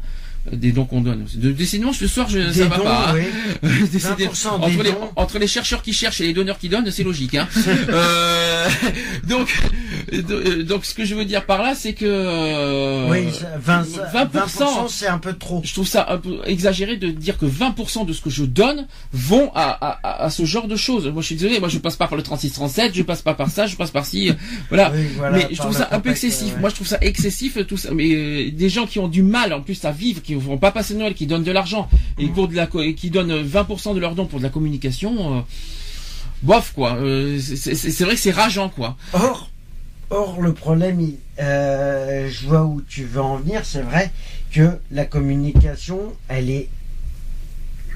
[0.51, 1.25] euh, Des dons qu'on donne.
[1.35, 3.09] Décidément, ce soir, je, ça va dons, pas.
[3.11, 3.15] hein.
[3.63, 3.69] oui.
[3.91, 7.03] Décidé- 20% entre, les, entre les chercheurs qui cherchent et les donneurs qui donnent, c'est
[7.03, 7.35] logique.
[7.35, 7.47] Hein.
[7.89, 8.67] Euh,
[9.27, 9.47] donc,
[10.63, 14.87] donc, ce que je veux dire par là, c'est que euh, Oui, ça- 20, 20%,
[14.89, 15.61] c'est un peu trop.
[15.63, 18.87] Je trouve ça un peu exagéré de dire que 20% de ce que je donne
[19.13, 21.07] vont à, à, à- à ce genre de choses.
[21.07, 23.49] Moi, je suis désolé, moi, je passe pas par le 3637, je passe pas par
[23.49, 24.33] ça, je passe par ci, euh,
[24.69, 24.91] voilà.
[24.93, 26.53] Oui, voilà, mais je trouve ça un peu excessif.
[26.53, 26.59] ouais.
[26.59, 27.89] Moi, je trouve ça excessif, tout ça.
[27.93, 30.57] Mais euh, des gens qui ont du mal, en plus, à vivre, qui ne vont
[30.57, 33.99] pas passer Noël, qui donnent de l'argent et pour de la, qui donnent 20% de
[33.99, 35.37] leurs dons pour de la communication.
[35.37, 35.41] euh,
[36.41, 38.95] Bof quoi, Euh, c'est vrai que c'est rageant quoi.
[39.11, 39.49] Or,
[40.09, 40.99] or le problème,
[41.39, 44.11] euh, je vois où tu veux en venir, c'est vrai
[44.51, 46.69] que la communication, elle est...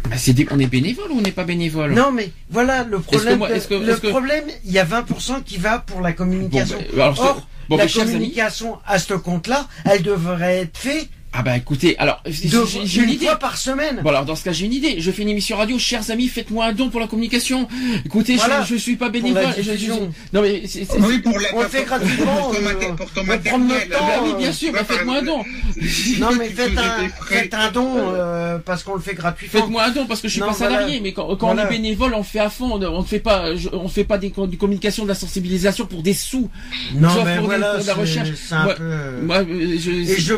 [0.09, 1.93] Bah, c'est des- on est bénévole ou on n'est pas bénévole?
[1.93, 5.57] Non mais voilà, le problème, moi- que- le que- problème, il y a 20% qui
[5.57, 6.77] va pour la communication.
[6.77, 11.41] Bon, bah, alors, Or, bon, la communication à ce compte-là, elle devrait être faite Ah
[11.41, 13.25] bah écoutez, alors j'ai une une idée.
[13.25, 14.01] fois par semaine.
[14.03, 14.97] Bon alors dans ce cas j'ai une idée.
[14.99, 17.67] Je fais une émission radio, chers amis, faites-moi un don pour la communication.
[18.05, 18.61] Écoutez, Voilà.
[18.63, 19.41] je, je suis pas Pour bénévole.
[19.41, 20.11] la Je- je- diffusion.
[20.31, 22.35] non mais c'est, c'est- Oui, pour la- On le fait gratuitement.
[22.35, 23.27] pour ton euh, pour ton temps.
[23.59, 25.39] Bah oui, bien euh, sûr, bah, faites-moi un don.
[26.19, 29.59] Non mais faites un, faites un don euh, parce qu'on le fait gratuitement.
[29.61, 30.75] Faites-moi un don parce que je suis Non, pas voilà.
[30.75, 31.63] salarié, mais quand, quand Voilà.
[31.63, 32.69] on est bénévole, on fait à fond.
[32.73, 35.09] On ne on ne fait pas, je- on fait pas des, co- du communication, de
[35.09, 36.49] la sensibilisation pour des sous.
[36.95, 38.83] Non mais voilà, pour de la c'est- un peu.
[39.23, 40.35] moi, je, Et je,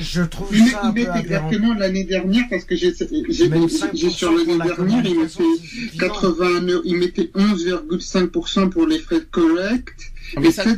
[0.00, 2.92] je trouve ça un exactement l'année dernière parce que j'ai
[3.28, 6.08] j'ai Même j'ai 5% sur l'année dernière il mettait c'est suffisant.
[6.08, 10.70] 80 euros, il mettait 11,5% pour les frais de collecte mais ça- ça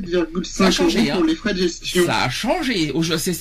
[0.66, 1.16] a 7,5 changé, euros hein.
[1.16, 2.04] pour les frais de gestion.
[2.06, 2.92] Ça a changé.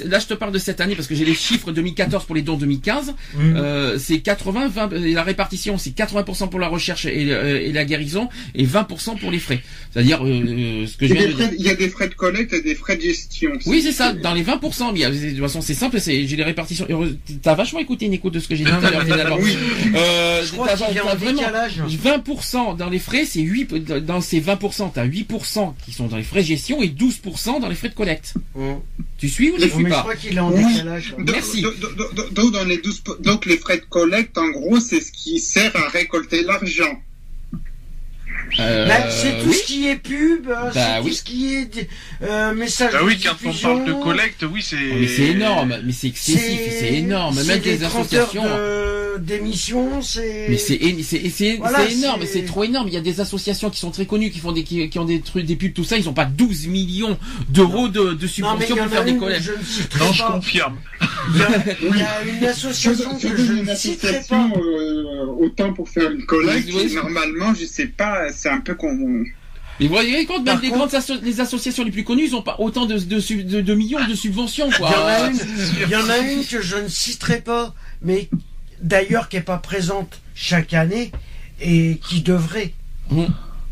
[0.06, 2.42] Là, je te parle de cette année parce que j'ai les chiffres 2014 pour les
[2.42, 3.14] dons 2015.
[3.36, 3.56] Mhm.
[3.58, 7.72] Euh, c'est 80, 20, et la répartition, c'est 80% pour la recherche et, euh, et
[7.72, 9.62] la guérison et 20% pour les frais.
[9.92, 12.96] C'est-à-dire euh, ce que frais, il y a des frais de collecte et des frais
[12.98, 13.52] de gestion.
[13.66, 14.14] Oui, c'est ça.
[14.14, 16.00] Dans les 20%, mais, euh, de toute façon, c'est simple.
[16.00, 16.88] J'ai les répartitions.
[17.42, 19.38] T'as vachement écouté une écoute de ce que j'ai dit tout à l'heure, finalement.
[19.40, 19.56] Oui.
[19.96, 21.74] Euh, Je crois t'as- qu'il y a un vraiment décalage.
[21.88, 23.74] 20% dans les frais, c'est 8
[24.06, 27.70] dans ces 20%, t'as 8% qui sont dans les frais de gestion et 12% dans
[27.70, 28.34] les frais de collecte.
[28.56, 28.80] Mhm.
[29.18, 30.64] Tu suis ou tu Mais suis je pas crois qu'il est en Oui.
[30.74, 31.16] décalage.
[31.18, 31.62] Donc, Merci.
[31.62, 34.80] donc- donc- donc- donc, dans les 12 po- donc les frais de collecte, en gros,
[34.80, 37.02] c'est ce qui sert à récolter l'argent.
[38.60, 39.54] Euh, Bah, c'est tout oui.
[39.56, 41.14] ce qui est pub, c'est Bah tout oui.
[41.16, 41.88] ce qui est
[42.24, 44.76] euh, message Bah oui, quand on parle de collecte, oui, c'est.
[44.76, 47.36] Oh, mais c'est énorme, mais c'est excessif, c'est énorme.
[47.38, 48.44] c'est Même des des 30 heures associations.
[48.44, 50.48] de- d'émissions, c'est.
[50.50, 52.88] Mais c'est é- c'est c'est Voilà, c'est énorme, c'est- c'est trop énorme.
[52.88, 55.06] Il y a des associations qui sont très connues, qui font des qui, qui ont
[55.06, 55.98] des trucs, des pubs, tout ça.
[55.98, 57.18] Ils ont pas 12 millions
[57.50, 59.44] d'euros de, subventions pour faire des collectes.
[59.44, 60.76] je ne Non, je confirme.
[61.34, 64.48] Il y a, une association Je que je une ne citerai pas.
[64.58, 66.70] euh, autant pour faire une collecte.
[66.94, 68.94] Normalement, je sais pas, c'est un peu qu'on.
[69.80, 72.36] Mais vous voyez compte, même les contre- grandes asso- les associations les plus connues, ils
[72.36, 74.90] ont pas autant de, de, sub- de- de millions de subventions, quoi.
[74.90, 75.40] Il y en a une,
[75.84, 78.30] il y en a une que je ne citerai pas, mais
[78.82, 81.12] d'ailleurs qui est pas présente chaque année
[81.60, 82.74] et qui devrait,
[83.12, 83.28] Mhm.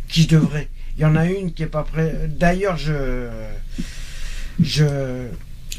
[0.09, 0.69] qui devrait.
[0.97, 2.13] Il y en a une qui est pas près.
[2.27, 3.29] D'ailleurs, je,
[4.61, 5.27] je,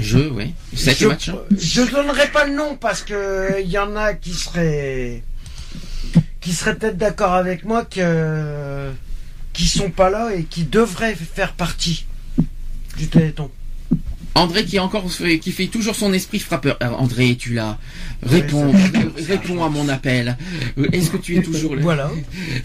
[0.00, 0.54] Je, oui.
[0.72, 1.28] Je, matchs.
[1.28, 1.38] hein?
[1.56, 5.22] je donnerai pas le nom parce que il y en a qui seraient,
[6.44, 8.92] qui seraient peut-être d'accord avec moi que,
[9.54, 12.06] qui sont pas là et qui devraient faire partie
[12.98, 13.50] du Téléthon.
[14.36, 16.76] André qui est encore fait- qui fait toujours son esprit frappeur.
[16.80, 17.78] Alors, André, es-tu là
[18.22, 18.78] Réponds, Ouais,
[19.18, 20.36] ça- réponds à mon appel.
[20.78, 22.10] Euh, Est-ce que tu es toujours là Voilà.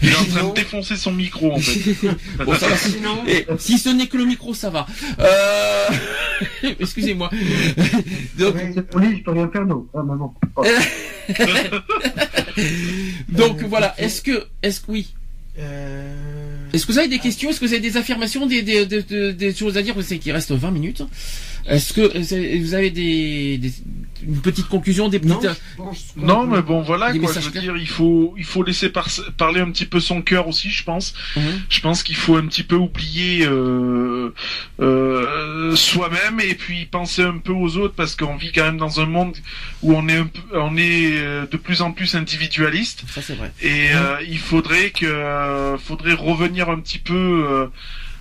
[0.02, 1.94] Il est en train de défoncer son micro, en fait.
[2.44, 2.76] Bon, ça va.
[2.76, 4.86] si- Sinon- Et si ce n'est que le micro, ça va.
[5.20, 5.86] Euh...
[6.80, 7.30] Excusez-moi.
[8.38, 8.80] Donc, je
[9.22, 9.62] peux rien faire.
[9.94, 10.02] Ah,
[13.68, 15.14] voilà, est-ce que, est-ce que oui,
[15.58, 16.14] Euh,
[16.72, 19.02] est-ce que vous avez des questions, est-ce que vous avez des affirmations, des, des, des,
[19.02, 19.94] des- des choses à dire?
[19.94, 21.02] Vous savez qu'il reste 20 minutes.
[21.66, 23.72] Est-ce que vous avez des, des-
[24.26, 25.48] une petite conclusion, des petites...
[26.16, 27.32] non, mais bon, voilà, quoi.
[27.32, 27.62] Je veux clairs.
[27.62, 29.08] dire, il faut, il faut laisser par-
[29.38, 31.14] parler un petit peu son cœur aussi, je pense.
[31.36, 31.42] Mhm.
[31.70, 34.34] Je pense qu'il faut un petit peu oublier euh,
[34.80, 39.00] euh, soi-même et puis penser un peu aux autres parce qu'on vit quand même dans
[39.00, 39.36] un monde
[39.82, 43.34] où on est un peu, on est euh, de plus en plus individualiste Ça c'est
[43.34, 43.52] vrai.
[43.62, 47.68] et euh, il faudrait que, euh, faudrait revenir un petit peu.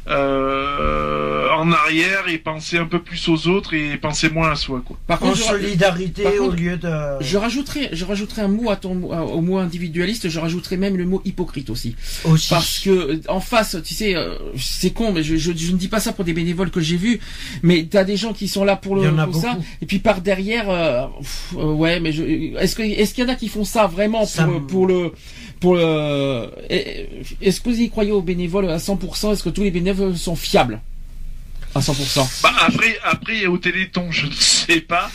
[0.09, 4.81] Euh, en arrière et penser un peu plus aux autres et penser moins à soi
[4.85, 4.97] quoi.
[5.07, 6.89] Par En contre, je- solidarité par au lieu de.
[7.21, 10.29] Je rajouterai, je rajouterai un mot à ton au mot individualiste.
[10.29, 11.95] Je rajouterai même le mot hypocrite aussi,
[12.25, 12.49] aussi.
[12.49, 15.77] parce que euh, en face, tu sais, euh, c'est con, mais je, je, je ne
[15.77, 17.19] dis pas ça pour des bénévoles que j'ai vus,
[17.63, 20.21] mais t'as des gens qui sont là pour le en pour ça, et puis par
[20.21, 22.23] derrière, euh, pff, euh, ouais, mais je,
[22.57, 24.87] est-ce que est-ce qu'il y en a qui font ça vraiment Ça pour, me- pour
[24.87, 25.11] le
[25.59, 29.71] pour le est-ce que vous y croyez aux bénévoles à 100% Est-ce que tous les
[29.71, 30.79] bénévoles sont fiables
[31.75, 35.11] à 100% Bah après, après au Téléthon, je ne sais pas.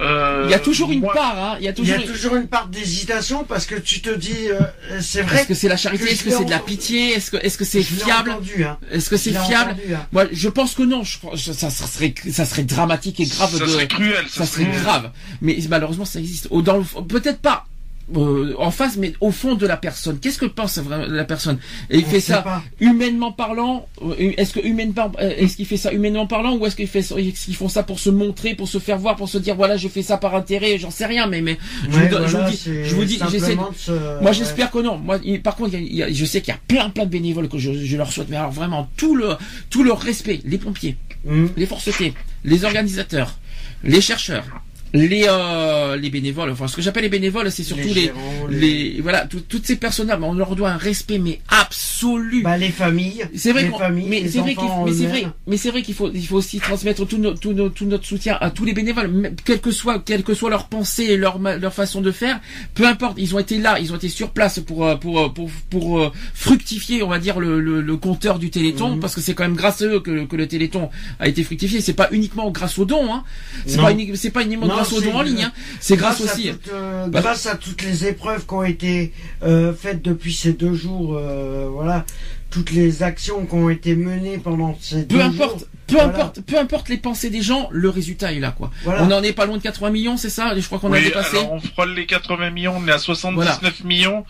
[0.00, 1.56] Euh, Il y a toujours une moi- part, hein.
[1.60, 1.98] Il y a Il y toujours.
[1.98, 4.60] a toujours une part d'hésitation parce que tu te dis, euh,
[5.02, 5.40] c'est vrai.
[5.40, 6.04] Est-ce que c'est la charité?
[6.10, 7.10] Est-ce que c'est de la pitié?
[7.12, 8.30] Est-ce que est-ce que c'est fiable?
[8.30, 8.78] hein.
[8.90, 9.72] Est-ce que c'est fiable?
[9.72, 10.06] entendu, hein.
[10.12, 11.02] Moi, je pense que non.
[11.04, 13.68] Je, ça, ça serait, ça serait dramatique et grave ça de.
[13.68, 14.24] serait cruel.
[14.30, 14.80] ça serait cruel.
[14.82, 15.10] grave.
[15.42, 16.48] Mais malheureusement, ça existe.
[16.50, 17.66] Dans peut-être pas.
[18.16, 20.18] Euh, en face, mais au fond de la personne.
[20.18, 21.58] Qu'est-ce que pense vraiment la personne
[21.90, 22.62] Et il On fait ça pas.
[22.80, 23.86] humainement parlant.
[24.02, 27.02] euh, Est-ce que humainement, euh, est-ce qu'il fait ça humainement parlant ou est-ce qu'il fait,
[27.02, 29.54] ça- est-ce qu'ils font ça pour se montrer, pour se faire voir, pour se dire
[29.56, 30.78] voilà, je fais ça par intérêt.
[30.78, 31.58] J'en sais rien, mais mais
[31.90, 33.52] je, Ouais, vous, je vous dis, je vous dis, j'essaie.
[33.76, 34.32] se- moi, ouais.
[34.34, 34.98] j'espère que non.
[34.98, 36.90] Moi, par contre, il y a- il y a- je sais qu'il y a plein,
[36.90, 39.36] plein de bénévoles que je, je leur souhaite, mais alors vraiment tout le,
[39.70, 40.96] tout leur respect, les pompiers,
[41.28, 41.50] Hum.
[41.56, 42.14] les forcetés,
[42.44, 43.38] les organisateurs,
[43.84, 44.44] les chercheurs,
[44.92, 46.50] les, euh, les bénévoles.
[46.50, 48.12] Enfin, ce que j'appelle les bénévoles, c'est surtout les,
[48.50, 50.18] les, voilà, tout- toutes ces personnes-là.
[50.22, 52.42] On leur doit un respect, mais absolu.
[52.42, 53.24] Bah, les familles.
[53.34, 55.56] C'est vrai, les familles, mais les c'est vrai qu'il enfants faut, mais c'est vrai, mais
[55.56, 58.36] c'est vrai qu'il faut, il faut aussi transmettre tout, no- tout, no- tout notre soutien
[58.40, 61.72] à tous les bénévoles, quelle que soit, quelle que soit leur pensée et leur, leur
[61.74, 62.40] façon de faire,
[62.74, 65.28] peu importe, ils ont été là, ils ont été sur place pour, euh, pour, euh,
[65.28, 69.00] pour, pour, euh, fructifier, on va dire, le, le, le compteur du Téléthon, Mhm.
[69.00, 71.80] parce que c'est quand même grâce à eux que, que le Téléthon a été fructifié.
[71.80, 73.24] C'est pas uniquement grâce aux dons, hein.
[73.66, 75.52] C'est pas, c'est pas uniquement Non, grâce aux dons en ligne, hein.
[75.80, 76.50] C'est grâce, à aussi.
[76.52, 79.12] toutes, euh, Bah- grâce à toutes les épreuves qui ont été
[79.42, 82.04] euh, faites depuis ces deux jours, euh, voilà,
[82.50, 85.30] toutes les actions qui ont été menées pendant ces deux Peu jours.
[85.32, 86.08] importe, peu Voilà.
[86.08, 88.70] importe, peu importe les pensées des gens, le résultat est là, quoi.
[88.84, 89.02] Voilà.
[89.02, 90.52] On n'en est pas loin de 80 millions, c'est ça?
[90.56, 91.36] Je crois qu'on a dépassé.
[91.38, 94.24] alors on frôle les 80 millions, on est à 79 millions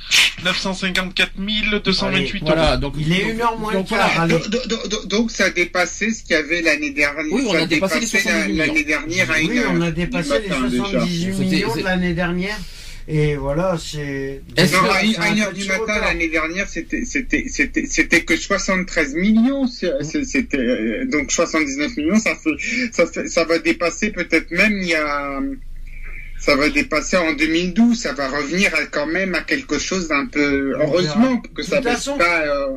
[0.45, 2.77] 954 228 Voilà, euros.
[2.81, 4.09] donc Il est donc- une heure moins donc voilà.
[4.09, 4.35] quart, allez.
[4.39, 7.25] Donc, donc- ça a dépassé ce qu'il y avait l'année dernière.
[7.33, 8.65] Oui, on ça a dépassé les 70 la- millions.
[8.67, 10.85] l'année dernière à une Oui, heure on a du dépassé les matin, déjà.
[10.85, 12.59] 78 C'était- millions de l'année dernière.
[13.13, 14.41] Et voilà, c'est.
[14.57, 18.23] Que- à une, à un une heure du matin l'année dernière, c'était c'était c'était c'était
[18.23, 19.67] que 73 millions.
[19.67, 22.19] c'est- C'était euh, donc 79 millions.
[22.21, 25.41] Ça fait ça fait ça va dépasser peut-être même il y a
[26.39, 27.99] ça va dépasser en 2012.
[28.01, 31.77] Ça va revenir à- quand même à quelque chose d'un peu heureusement que De ça
[31.77, 32.43] toute baisse façon- pas.
[32.47, 32.77] euh,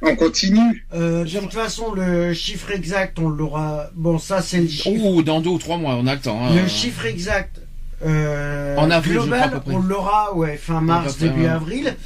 [0.00, 0.84] on continue.
[0.94, 3.90] Euh, de toute façon, le chiffre exact, on l'aura.
[3.94, 4.88] Bon, ça, c'est le chiffre.
[5.04, 6.44] Ouh, dans deux ou trois mois, on a le temps.
[6.46, 6.54] hein.
[6.60, 7.60] Le chiffre exact
[8.04, 11.48] euh, En avril, je crois, à global, on l'aura ouais, fin mars, près, début ouais.
[11.48, 11.96] avril.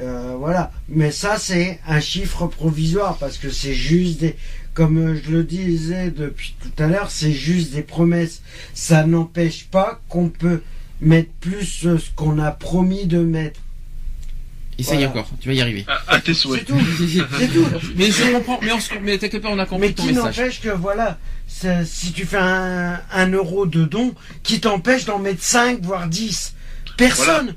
[0.00, 0.72] Euh, voilà.
[0.88, 4.36] Mais ça, c'est un chiffre provisoire parce que c'est juste des.
[4.74, 8.40] Comme je le disais depuis tout à l'heure, c'est juste des promesses.
[8.72, 10.62] Ça n'empêche pas qu'on peut
[11.02, 13.60] mettre plus euh, ce qu'on a promis de mettre.
[14.82, 15.10] Essaye Voilà.
[15.10, 15.84] encore, tu vas y arriver.
[15.88, 16.64] À, à tes C'est souhaits.
[16.66, 16.78] tout.
[17.38, 17.66] C'est tout.
[17.96, 20.08] mais je comprends, mais, on se- mais t'inquiète pas, on a compris Mais ton qui
[20.12, 20.38] message.
[20.38, 25.18] n'empêche que voilà, c'est- si tu fais un, un euro de don, qui t'empêche d'en
[25.18, 26.54] mettre 5 voire 10
[26.96, 27.54] Personne.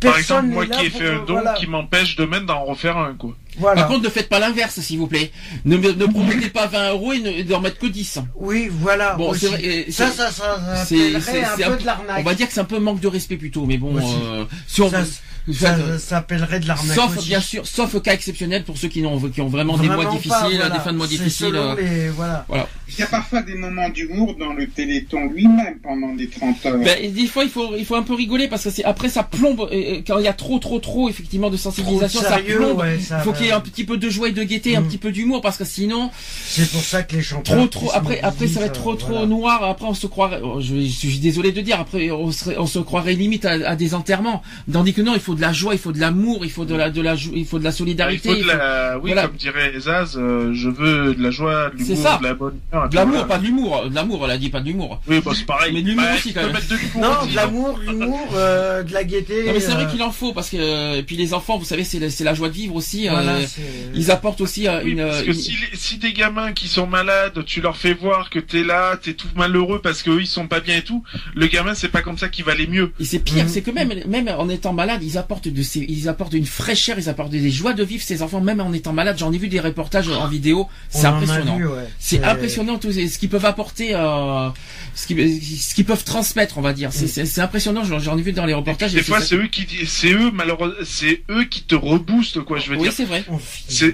[0.00, 1.52] Par Personne exemple, moi qui ai fait un euh, don voilà.
[1.54, 3.36] qui m'empêche demain d'en refaire un, quoi.
[3.56, 3.82] Voilà.
[3.82, 5.30] Par contre, ne faites pas l'inverse, s'il vous plaît.
[5.64, 8.18] Ne, me- ne promettez pas 20 euros et ne- d'en mettre que 10.
[8.34, 9.14] oui, voilà.
[9.14, 11.76] Bon, c'est vrai, et ça, c'est- ça, ça, ça c'est- c'est- un c'est peu un-
[11.76, 12.18] de l'arnaque.
[12.18, 14.16] On va dire que c'est un peu manque de respect plutôt, mais bon, Aussi.
[14.24, 15.10] euh, si on ça, veut-
[15.52, 16.94] ça, ça s'appellerait de l'arnaque.
[16.96, 17.28] sauf aussi.
[17.28, 20.30] bien sûr, sauf cas exceptionnels pour ceux qui ont, qui ont vraiment, des mois difficiles,
[20.30, 20.70] pas, voilà.
[20.70, 21.46] des fins de mois difficiles.
[21.48, 22.44] selon euh, les- voilà.
[22.48, 22.68] Voilà.
[22.88, 26.78] Il y a parfois des moments d'humour dans le Téléthon lui-même pendant les 30 heures.
[26.78, 29.22] Ben, des fois, il faut, il faut un peu rigoler parce que c'est après ça
[29.22, 29.66] plombe.
[29.70, 32.78] et- et quand il y a trop, trop, trop effectivement de sensibilisation, ça sérieux, plombe.
[32.78, 34.76] ouais, ça il faut qu'il y ait un petit peu de joie et de gaieté,
[34.76, 36.10] un petit peu d'humour, parce que sinon.
[36.46, 37.56] C'est pour ça que les chanteurs.
[37.56, 37.90] Trop, trop.
[37.94, 39.62] Après, après, ça va être trop, trop noir.
[39.64, 40.40] Après, on se croirait.
[40.42, 41.80] oh, Je, je suis désolé de dire.
[41.80, 44.42] Après, on, serait, on se croirait limite à, à des enterrements.
[44.70, 46.74] Tandis que non, il faut de la joie, il faut de l'amour, il faut de
[46.74, 48.28] la, de la, il faut de la Il solidarité.
[48.28, 49.28] faut de il faut- la, oui, voilà.
[49.28, 52.18] comme dirait Zaz, euh, je veux de la joie, de C'est l'humour, ça.
[52.18, 52.88] de la bonne humeur.
[52.88, 53.88] De l'amour, pas de l'humour.
[53.88, 55.00] De l'amour, elle a dit pas de l'humour.
[55.06, 55.72] Oui, bah, c'est pareil.
[55.74, 56.52] Mais de l'humour Bah, aussi, quand même.
[56.52, 59.44] mettre de Non, de l'amour, l'humour, euh, de la gaieté.
[59.46, 61.58] Non mais c'est vrai euh, qu'il en faut parce que euh, et puis les enfants,
[61.58, 63.08] vous savez, c'est la, c'est la joie de vivre aussi.
[63.08, 63.60] euh, Voilà, c'est-
[63.94, 64.98] ils apportent aussi euh, Oui, une.
[65.06, 68.30] parce que une- si, les- si des gamins qui sont malades, tu leur fais voir
[68.30, 71.02] que t'es là, t'es tout malheureux parce qu'eux ils sont pas bien et tout,
[71.34, 72.92] le gamin c'est pas comme ça qu'il va aller mieux.
[73.00, 76.08] Et c'est pire, c'est que même même en étant malade, ils apportent de ces, ils
[76.08, 79.16] apportent une fraîcheur, ils apportent des joies de vivre ces enfants, même en étant malade.
[79.18, 81.56] J'en ai vu des reportages en vidéo, c'est impressionnant.
[81.58, 81.88] ouais.
[81.98, 84.48] C'est impressionnant tout ce qu'ils peuvent apporter, euh,
[84.94, 86.90] ce qu'ils ce qu'ils peuvent transmettre, on va dire.
[86.90, 87.06] Mm.
[87.06, 87.84] C'est c'est impressionnant.
[87.84, 88.92] J'en j'en ai vu dans les reportages.
[88.92, 92.70] Des fois c'est- eux qui, c'est eux malheureusement, c'est eux qui te reboostent quoi, je
[92.70, 92.92] veux Oui, dire.
[92.92, 93.24] c'est vrai.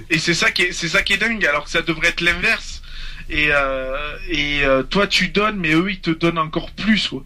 [0.09, 2.21] Et c'est ça qui est, c'est ça qui est dingue, alors que ça devrait être
[2.21, 2.78] l'inverse.
[3.29, 3.95] Et, euh,
[4.29, 7.07] et euh, toi tu donnes, mais eux ils te donnent encore plus.
[7.09, 7.23] Quoi.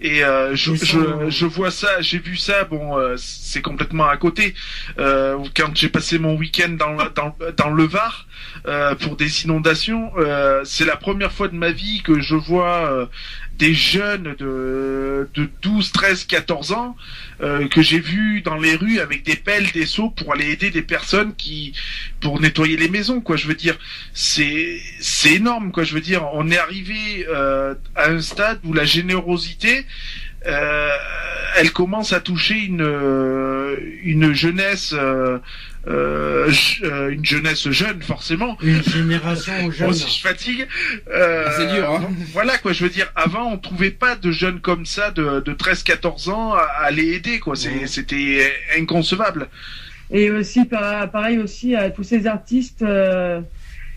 [0.00, 2.64] Et euh, je, je, je vois ça, j'ai vu ça.
[2.64, 4.54] Bon, euh, c'est complètement à côté.
[4.98, 8.26] Euh, quand j'ai passé mon week-end dans, le- dans, dans le Var
[8.66, 12.90] euh, pour des inondations, euh, c'est la première fois de ma vie que je vois
[12.90, 13.06] euh,
[13.58, 16.96] des jeunes de, de 12, 13, 14 ans
[17.40, 20.70] euh, que j'ai vus dans les rues avec des pelles, des seaux pour aller aider
[20.70, 21.72] des personnes qui
[22.20, 23.20] pour nettoyer les maisons.
[23.20, 23.76] Quoi, je veux dire,
[24.14, 25.72] c'est c'est énorme.
[25.72, 29.84] Quoi, je veux dire, on est arrivé euh, à un stade où la générosité
[30.46, 30.90] euh,
[31.56, 34.94] elle commence à toucher une euh, une jeunesse
[35.88, 36.50] euh,
[36.82, 39.86] euh, une jeunesse jeune forcément Une génération jeune.
[39.86, 40.66] Moi aussi je fatigue
[41.12, 42.10] Euh, C'est dur, hein.
[42.32, 45.52] voilà quoi je veux dire avant on trouvait pas de jeunes comme ça de, de
[45.52, 49.48] 13 14 ans à, à les aider quoi C'est- c'était inconcevable
[50.10, 53.40] Et aussi, par- pareil aussi à tous ces artistes euh,